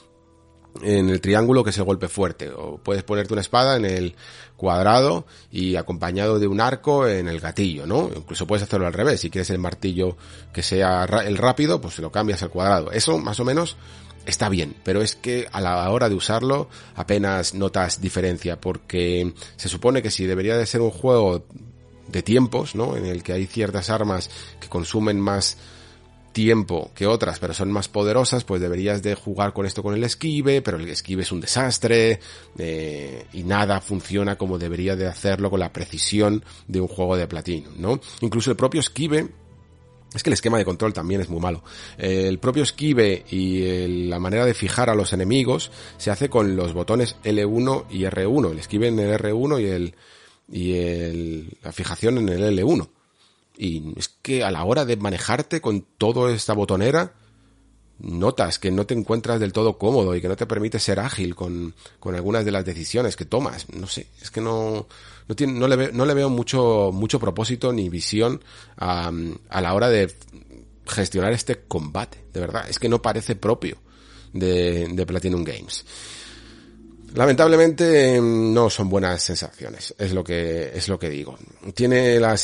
[0.80, 4.14] en el triángulo que es el golpe fuerte o puedes ponerte una espada en el
[4.56, 8.10] cuadrado y acompañado de un arco en el gatillo, ¿no?
[8.14, 10.16] Incluso puedes hacerlo al revés, si quieres el martillo
[10.52, 12.90] que sea el rápido, pues lo cambias al cuadrado.
[12.90, 13.76] Eso más o menos
[14.24, 19.68] está bien, pero es que a la hora de usarlo apenas notas diferencia porque se
[19.68, 21.44] supone que si debería de ser un juego
[22.12, 22.96] de tiempos, ¿no?
[22.96, 24.30] En el que hay ciertas armas
[24.60, 25.56] que consumen más
[26.32, 30.04] tiempo que otras, pero son más poderosas, pues deberías de jugar con esto con el
[30.04, 32.20] esquive, pero el esquive es un desastre
[32.58, 37.26] eh, y nada funciona como debería de hacerlo con la precisión de un juego de
[37.26, 38.00] platino, ¿no?
[38.20, 39.28] Incluso el propio esquive
[40.14, 41.62] es que el esquema de control también es muy malo.
[41.96, 46.74] El propio esquive y la manera de fijar a los enemigos se hace con los
[46.74, 48.50] botones L1 y R1.
[48.50, 49.94] El esquive en el R1 y el
[50.50, 52.88] y el, la fijación en el L1.
[53.56, 57.14] Y es que a la hora de manejarte con toda esta botonera,
[57.98, 61.34] notas que no te encuentras del todo cómodo y que no te permite ser ágil
[61.34, 63.68] con, con algunas de las decisiones que tomas.
[63.70, 64.86] No sé, es que no,
[65.28, 68.42] no, tiene, no, le, no le veo mucho, mucho propósito ni visión
[68.76, 69.10] a,
[69.48, 70.14] a la hora de
[70.86, 72.24] gestionar este combate.
[72.32, 73.78] De verdad, es que no parece propio
[74.32, 75.84] de, de Platinum Games.
[77.14, 81.36] Lamentablemente no son buenas sensaciones, es lo que es lo que digo.
[81.74, 82.36] Tiene la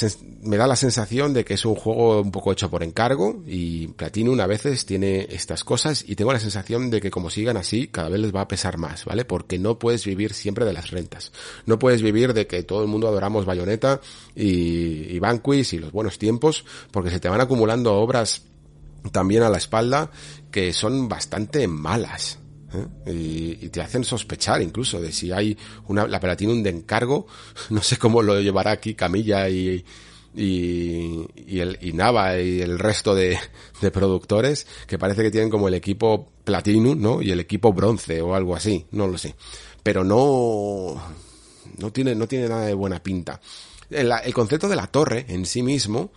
[0.42, 3.88] me da la sensación de que es un juego un poco hecho por encargo y
[3.88, 7.88] Platinum a veces tiene estas cosas y tengo la sensación de que como sigan así
[7.88, 9.24] cada vez les va a pesar más, ¿vale?
[9.24, 11.32] Porque no puedes vivir siempre de las rentas.
[11.64, 14.02] No puedes vivir de que todo el mundo adoramos Bayonetta
[14.36, 18.42] y, y y los buenos tiempos porque se te van acumulando obras
[19.12, 20.10] también a la espalda
[20.50, 22.38] que son bastante malas.
[22.74, 23.58] ¿Eh?
[23.60, 27.26] Y, te hacen sospechar incluso de si hay una, la Platinum de encargo,
[27.70, 29.84] no sé cómo lo llevará aquí Camilla y,
[30.34, 33.38] y, y, el, y Nava y el resto de,
[33.80, 37.22] de, productores, que parece que tienen como el equipo Platinum, ¿no?
[37.22, 39.34] Y el equipo bronce o algo así, no lo sé.
[39.82, 41.00] Pero no,
[41.78, 43.40] no tiene, no tiene nada de buena pinta.
[43.90, 46.12] El, el concepto de la torre en sí mismo,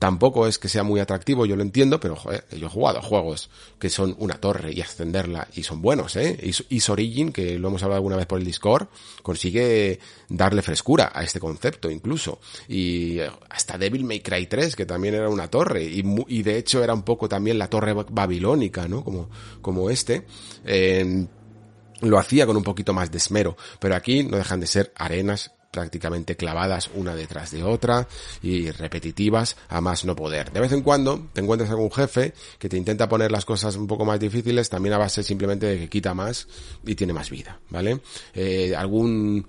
[0.00, 2.16] Tampoco es que sea muy atractivo, yo lo entiendo, pero
[2.56, 6.40] yo he jugado juegos que son una torre y ascenderla y son buenos, ¿eh?
[6.70, 8.88] Is Origin, que lo hemos hablado alguna vez por el Discord,
[9.22, 10.00] consigue
[10.30, 12.40] darle frescura a este concepto incluso.
[12.66, 13.18] Y
[13.50, 16.94] hasta Devil May Cry 3, que también era una torre y, y de hecho era
[16.94, 19.04] un poco también la torre babilónica, ¿no?
[19.04, 19.28] Como,
[19.60, 20.24] como este.
[20.64, 21.26] Eh,
[22.00, 25.52] lo hacía con un poquito más de esmero, pero aquí no dejan de ser arenas
[25.70, 28.08] prácticamente clavadas una detrás de otra
[28.42, 30.52] y repetitivas a más no poder.
[30.52, 33.86] De vez en cuando te encuentras algún jefe que te intenta poner las cosas un
[33.86, 36.48] poco más difíciles también a base simplemente de que quita más
[36.84, 38.00] y tiene más vida, ¿vale?
[38.34, 39.46] Eh, algún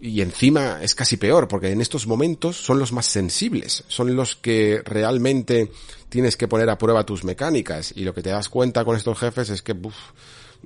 [0.00, 4.36] y encima es casi peor porque en estos momentos son los más sensibles, son los
[4.36, 5.70] que realmente
[6.08, 9.18] tienes que poner a prueba tus mecánicas y lo que te das cuenta con estos
[9.18, 9.74] jefes es que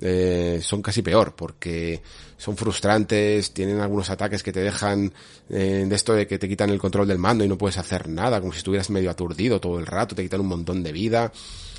[0.01, 2.01] eh, son casi peor porque
[2.37, 5.11] son frustrantes, tienen algunos ataques que te dejan
[5.49, 8.07] eh, de esto de que te quitan el control del mando y no puedes hacer
[8.07, 11.31] nada, como si estuvieras medio aturdido todo el rato, te quitan un montón de vida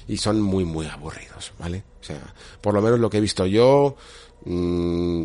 [0.07, 1.85] y son muy muy aburridos, ¿vale?
[2.01, 3.97] O sea, por lo menos lo que he visto yo
[4.45, 5.25] mmm,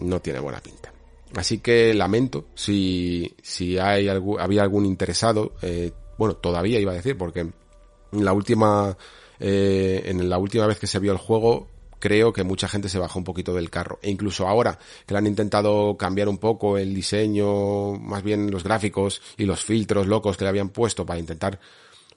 [0.00, 0.92] no tiene buena pinta.
[1.36, 6.96] Así que lamento si, si hay algún, había algún interesado, eh, bueno, todavía iba a
[6.96, 8.96] decir, porque en la última,
[9.40, 12.98] eh, en la última vez que se vio el juego, creo que mucha gente se
[12.98, 13.98] bajó un poquito del carro.
[14.02, 19.22] E incluso ahora que han intentado cambiar un poco el diseño, más bien los gráficos
[19.36, 21.58] y los filtros locos que le habían puesto para intentar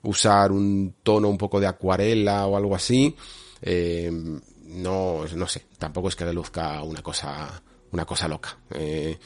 [0.03, 3.15] usar un tono un poco de acuarela o algo así,
[3.61, 8.57] eh, no, no sé, tampoco es que le luzca una cosa, una cosa loca.
[8.72, 9.17] Eh,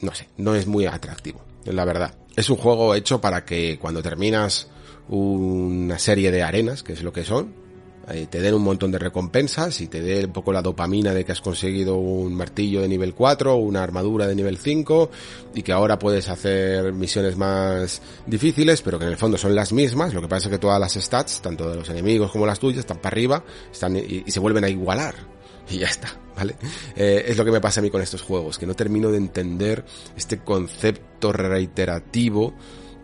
[0.00, 2.14] no sé, no es muy atractivo, la verdad.
[2.36, 4.68] Es un juego hecho para que cuando terminas
[5.08, 7.63] una serie de arenas, que es lo que son,
[8.10, 11.24] eh, te den un montón de recompensas y te dé un poco la dopamina de
[11.24, 15.10] que has conseguido un martillo de nivel 4, una armadura de nivel 5
[15.54, 19.72] y que ahora puedes hacer misiones más difíciles, pero que en el fondo son las
[19.72, 20.12] mismas.
[20.12, 22.80] Lo que pasa es que todas las stats, tanto de los enemigos como las tuyas,
[22.80, 25.14] están para arriba están y, se vuelven a igualar.
[25.66, 26.56] Y ya está, ¿vale?
[26.94, 29.16] Eh, es lo que me pasa a mí con estos juegos, que no termino de
[29.16, 29.82] entender
[30.14, 32.52] este concepto reiterativo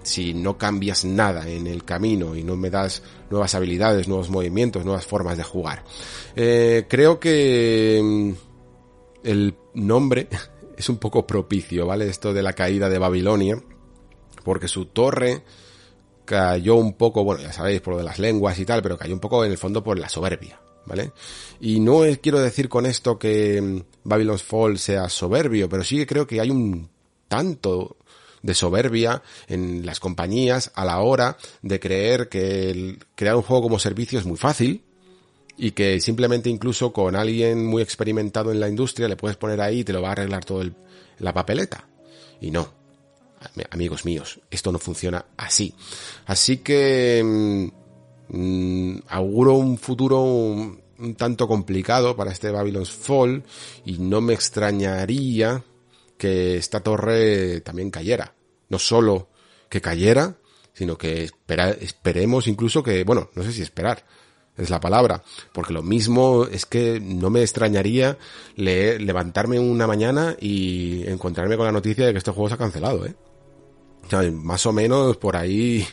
[0.03, 4.85] si no cambias nada en el camino y no me das nuevas habilidades, nuevos movimientos,
[4.85, 5.85] nuevas formas de jugar.
[6.35, 8.33] Eh, creo que mm,
[9.25, 10.29] el nombre
[10.77, 12.09] es un poco propicio, ¿vale?
[12.09, 13.63] Esto de la caída de Babilonia,
[14.45, 15.43] porque su torre
[16.25, 19.15] cayó un poco, bueno, ya sabéis, por lo de las lenguas y tal, pero cayó
[19.15, 21.13] un poco en el fondo por la soberbia, ¿vale?
[21.61, 26.07] Y no quiero decir con esto que mm, Babylon's Fall sea soberbio, pero sí que
[26.07, 26.89] creo que hay un
[27.29, 27.97] tanto
[28.43, 33.63] de soberbia en las compañías a la hora de creer que el crear un juego
[33.63, 34.83] como servicio es muy fácil
[35.57, 39.81] y que simplemente incluso con alguien muy experimentado en la industria le puedes poner ahí
[39.81, 40.75] y te lo va a arreglar todo el,
[41.19, 41.87] la papeleta.
[42.41, 42.73] Y no,
[43.71, 45.75] amigos míos, esto no funciona así.
[46.27, 50.81] Así que mm, mm, auguro un futuro un,
[51.17, 53.43] tanto complicado para este Babylon's Fall
[53.85, 55.63] y no me extrañaría
[56.21, 58.35] que esta torre también cayera.
[58.69, 59.31] No solo
[59.71, 60.37] que cayera,
[60.75, 61.31] sino que
[61.81, 64.05] esperemos incluso que, bueno, no sé si esperar,
[64.59, 65.23] es la palabra,
[65.55, 68.19] porque lo mismo es que no me extrañaría
[68.55, 73.07] levantarme una mañana y encontrarme con la noticia de que este juego se ha cancelado,
[73.07, 73.15] ¿eh?
[74.33, 75.87] más o menos por ahí,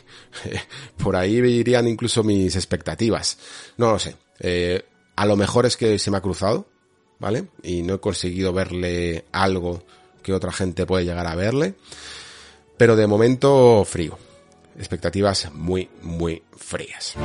[1.02, 3.38] por ahí irían incluso mis expectativas.
[3.78, 4.16] No lo sé.
[4.40, 4.84] Eh,
[5.16, 6.66] a lo mejor es que se me ha cruzado,
[7.18, 7.46] ¿vale?
[7.62, 9.84] Y no he conseguido verle algo
[10.28, 11.74] que otra gente puede llegar a verle.
[12.76, 14.18] Pero de momento frío.
[14.78, 17.16] Expectativas muy, muy frías.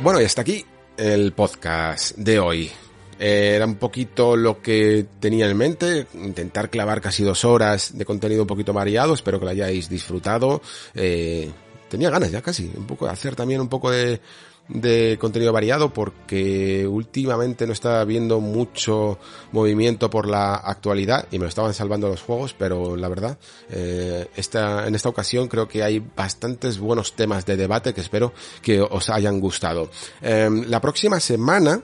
[0.00, 0.64] Bueno, y hasta aquí
[0.96, 2.70] el podcast de hoy.
[3.18, 8.42] Era un poquito lo que tenía en mente, intentar clavar casi dos horas de contenido
[8.42, 10.62] un poquito variado, espero que lo hayáis disfrutado.
[10.94, 11.50] Eh,
[11.88, 14.20] tenía ganas ya casi, un poco de hacer también un poco de
[14.68, 19.18] de contenido variado porque últimamente no estaba viendo mucho
[19.52, 23.38] movimiento por la actualidad y me lo estaban salvando los juegos, pero la verdad,
[23.70, 28.32] eh, esta, en esta ocasión creo que hay bastantes buenos temas de debate que espero
[28.62, 29.90] que os hayan gustado.
[30.20, 31.80] Em, la próxima semana,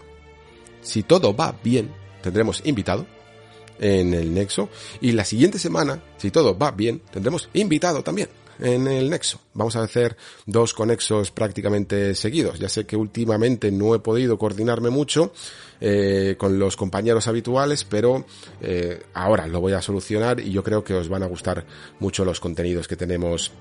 [0.82, 1.90] si todo va bien,
[2.22, 3.06] tendremos invitado
[3.80, 4.68] en el Nexo
[5.00, 9.40] y la siguiente semana, si todo va bien, tendremos invitado también en el nexo.
[9.54, 10.16] Vamos a hacer
[10.46, 12.58] dos conexos prácticamente seguidos.
[12.58, 15.32] Ya sé que últimamente no he podido coordinarme mucho
[15.80, 18.24] eh, con los compañeros habituales, pero
[18.60, 21.64] eh, ahora lo voy a solucionar y yo creo que os van a gustar
[22.00, 23.52] mucho los contenidos que tenemos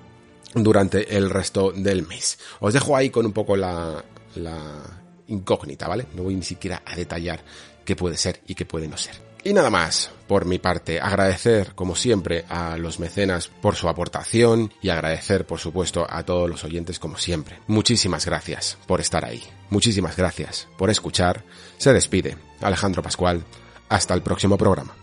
[0.54, 2.40] durante el resto del mes.
[2.60, 4.04] Os dejo ahí con un poco la,
[4.36, 6.08] la incógnita, ¿vale?
[6.16, 7.44] No voy ni siquiera a detallar
[7.86, 9.33] qué puede ser y qué puede no ser.
[9.46, 14.72] Y nada más, por mi parte, agradecer como siempre a los mecenas por su aportación
[14.82, 17.60] y agradecer por supuesto a todos los oyentes como siempre.
[17.68, 19.44] Muchísimas gracias por estar ahí.
[19.70, 21.44] Muchísimas gracias por escuchar.
[21.78, 23.44] Se despide Alejandro Pascual.
[23.90, 25.03] Hasta el próximo programa.